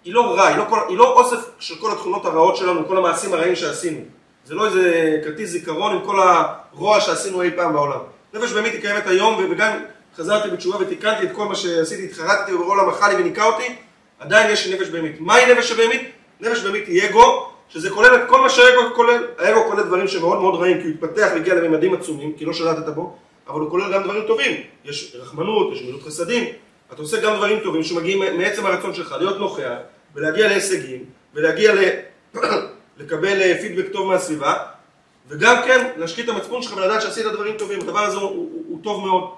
היא 0.04 0.14
לא 0.14 0.34
רע, 0.36 0.46
היא 0.46 0.56
לא, 0.56 0.64
כל, 0.68 0.78
היא 0.88 0.98
לא 0.98 1.12
אוסף 1.12 1.50
של 1.58 1.74
כל 1.76 1.92
התכונות 1.92 2.24
הרעות 2.24 2.56
שלנו, 2.56 2.88
כל 2.88 2.96
המעשים 2.96 3.34
הרעים 3.34 3.56
שעשינו. 3.56 4.00
זה 4.44 4.54
לא 4.54 4.66
איזה 4.66 5.16
כרטיס 5.24 5.50
זיכרון 5.50 5.92
עם 5.92 6.04
כל 6.04 6.20
הרוע 6.20 7.00
שעשינו 7.00 7.42
אי 7.42 7.50
פעם 7.56 7.72
בעולם. 7.72 7.98
נפש 8.34 8.52
בהמית 8.52 8.72
היא 8.72 8.80
קיימת 8.80 9.06
היום, 9.06 9.46
וגם 9.50 9.78
חזרתי 10.16 10.50
בתשובה 10.50 10.78
ותיקנתי 10.80 11.22
את 11.22 11.32
כל 11.32 11.44
מה 11.44 11.54
שעשיתי, 11.54 12.04
התחרטתי 12.04 12.52
עולם 12.52 12.88
אכל 12.88 13.08
לי 13.08 13.14
וניקה 13.14 13.44
אותי, 13.44 13.76
עדיין 14.18 14.50
יש 14.50 14.68
נפש 14.68 14.88
בהמית. 14.88 15.20
מהי 15.20 15.54
נפש 15.54 15.72
הבהמית? 15.72 16.10
נפש 16.40 16.60
בהמית 16.60 16.86
היא 16.86 17.08
אגו, 17.08 17.46
שזה 17.68 17.90
כולל 17.90 18.14
את 18.14 18.20
כל 18.28 18.40
מה 18.40 18.50
שהאגו 18.50 18.94
כולל. 18.94 19.26
האגו 19.38 19.64
כולל 19.70 19.82
דברים 19.82 20.08
שמאוד 20.08 20.40
מאוד 20.40 20.60
רעים, 20.60 20.80
כי 20.80 20.84
הוא 20.84 20.94
התפתח 20.94 21.28
והגיע 21.32 21.54
לממדים 21.54 21.94
עצומים, 21.94 22.32
כי 22.32 22.44
לא 22.44 22.52
שלטת 22.52 22.88
בו, 22.88 23.16
אבל 23.48 23.60
הוא 23.60 23.70
כולל 23.70 23.92
גם 23.92 24.02
דברים 24.02 24.22
טובים. 24.26 24.60
יש 24.84 25.16
רחמנות, 25.20 25.72
יש 25.72 25.82
מילות 25.82 26.02
חסדים, 26.02 26.44
אתה 26.94 27.02
עושה 27.02 27.20
גם 27.20 27.36
דברים 27.36 27.60
טובים 27.60 27.82
שמגיעים 27.82 28.38
מעצם 28.38 28.66
הרצון 28.66 28.94
שלך 28.94 29.14
להיות 29.18 29.38
נוכח 29.38 29.76
ולהגיע 30.14 30.48
להישגים 30.48 31.04
ולהגיע 31.34 31.74
ל... 31.74 31.78
לקבל 32.98 33.54
פידבק 33.60 33.92
טוב 33.92 34.08
מהסביבה 34.08 34.54
וגם 35.28 35.56
כן 35.66 35.90
להשקיט 35.96 36.24
את 36.24 36.34
המצפון 36.34 36.62
שלך 36.62 36.76
ולדעת 36.76 37.02
שעשית 37.02 37.26
דברים 37.26 37.56
טובים, 37.56 37.80
הדבר 37.80 37.98
הזה 37.98 38.16
הוא, 38.16 38.30
הוא, 38.30 38.64
הוא 38.68 38.78
טוב 38.82 39.06
מאוד. 39.06 39.30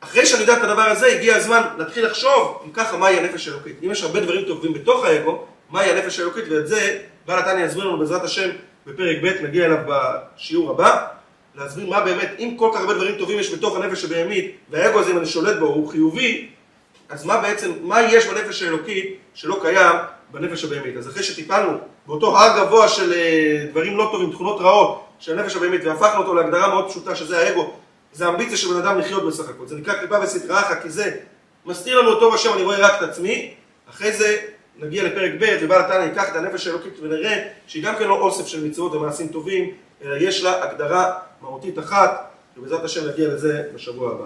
אחרי 0.00 0.26
שאני 0.26 0.40
יודע 0.40 0.56
את 0.56 0.62
הדבר 0.62 0.82
הזה, 0.82 1.06
הגיע 1.06 1.36
הזמן 1.36 1.62
להתחיל 1.78 2.06
לחשוב 2.06 2.62
אם 2.66 2.72
ככה 2.72 2.96
מהי 2.96 3.18
הנפש 3.18 3.48
האלוקית. 3.48 3.76
אם 3.84 3.90
יש 3.90 4.02
הרבה 4.02 4.20
דברים 4.20 4.44
טובים 4.44 4.72
בתוך 4.72 5.04
האגו, 5.04 5.44
מהי 5.70 5.90
הנפש 5.90 6.18
האלוקית, 6.18 6.44
ואת 6.50 6.66
זה 6.68 6.98
בעל 7.26 7.38
התניא 7.38 7.64
יסביר 7.64 7.84
לנו 7.84 7.98
בעזרת 7.98 8.24
השם 8.24 8.50
בפרק 8.86 9.16
ב', 9.22 9.44
נגיע 9.44 9.66
אליו 9.66 9.78
בשיעור 9.86 10.70
הבא, 10.70 11.06
להסביר 11.54 11.90
מה 11.90 12.00
באמת, 12.00 12.30
אם 12.38 12.54
כל 12.58 12.70
כך 12.74 12.80
הרבה 12.80 12.94
דברים 12.94 13.18
טובים 13.18 13.38
יש 13.38 13.54
בתוך 13.54 13.76
הנפש 13.76 14.04
הבהמית, 14.04 14.56
והאגו 14.70 14.98
הזה, 14.98 15.10
אם 15.10 15.18
אני 15.18 15.26
שולט 15.26 15.58
בו, 15.58 15.66
הוא 15.66 15.88
חיובי, 15.88 16.48
אז 17.08 17.24
מה 17.24 17.40
בעצם, 17.40 17.72
מה 17.82 18.02
יש 18.02 18.26
בנפש 18.26 18.62
האלוקית 18.62 19.16
שלא 19.34 19.58
קיים 19.62 19.96
בנפש 20.30 20.64
הבהמית? 20.64 20.96
אז 20.96 21.08
אחרי 21.08 21.22
שטיפלנו 21.22 21.78
באותו 22.06 22.38
הר 22.38 22.64
גבוה 22.64 22.88
של 22.88 23.12
אה, 23.12 23.66
דברים 23.70 23.96
לא 23.96 24.08
טובים, 24.12 24.30
תכונות 24.30 24.60
רעות 24.60 25.04
של 25.18 25.38
הנפש 25.38 25.56
הבהמית, 25.56 25.84
והפכנו 25.84 26.20
אותו 26.20 26.34
להגדרה 26.34 26.68
מאוד 26.68 26.90
פשוטה 26.90 27.16
שזה 27.16 27.38
האגו, 27.38 27.72
זה 28.12 28.26
האמביציה 28.26 28.56
של 28.56 28.68
בן 28.68 28.76
אדם 28.76 28.98
לחיות 28.98 29.26
בסך 29.26 29.48
הכל, 29.48 29.66
זה 29.66 29.76
נקרא 29.76 29.94
קליפה 29.94 30.20
וסטראחה, 30.22 30.80
כי 30.80 30.90
זה 30.90 31.16
מסתיר 31.66 32.00
לנו 32.00 32.20
טוב 32.20 32.34
השם, 32.34 32.52
אני 32.54 32.62
רואה 32.62 32.78
רק 32.78 33.02
את 33.02 33.08
עצמי, 33.08 33.54
אחרי 33.90 34.12
זה 34.12 34.36
נגיע 34.78 35.04
לפרק 35.04 35.32
ב' 35.40 35.58
ובעל 35.62 35.80
התניא 35.80 35.98
ייקח 35.98 36.28
את 36.28 36.36
הנפש 36.36 36.66
האלוקית 36.66 36.92
ונראה 37.02 37.48
שהיא 37.66 37.84
גם 37.84 37.96
כן 37.96 38.08
לא 38.08 38.14
אוסף 38.20 38.46
של 38.46 38.64
מצוות 38.64 38.92
ומעשים 38.92 39.28
טובים, 39.28 39.70
יש 40.20 40.44
לה 40.44 40.64
הגדרה 40.64 41.18
מהותית 41.42 41.78
אחת, 41.78 42.30
ובעזרת 42.56 42.84
השם 42.84 43.08
נגיע 43.08 43.28
לזה 43.28 43.62
בשבוע 43.74 44.10
הבא. 44.12 44.24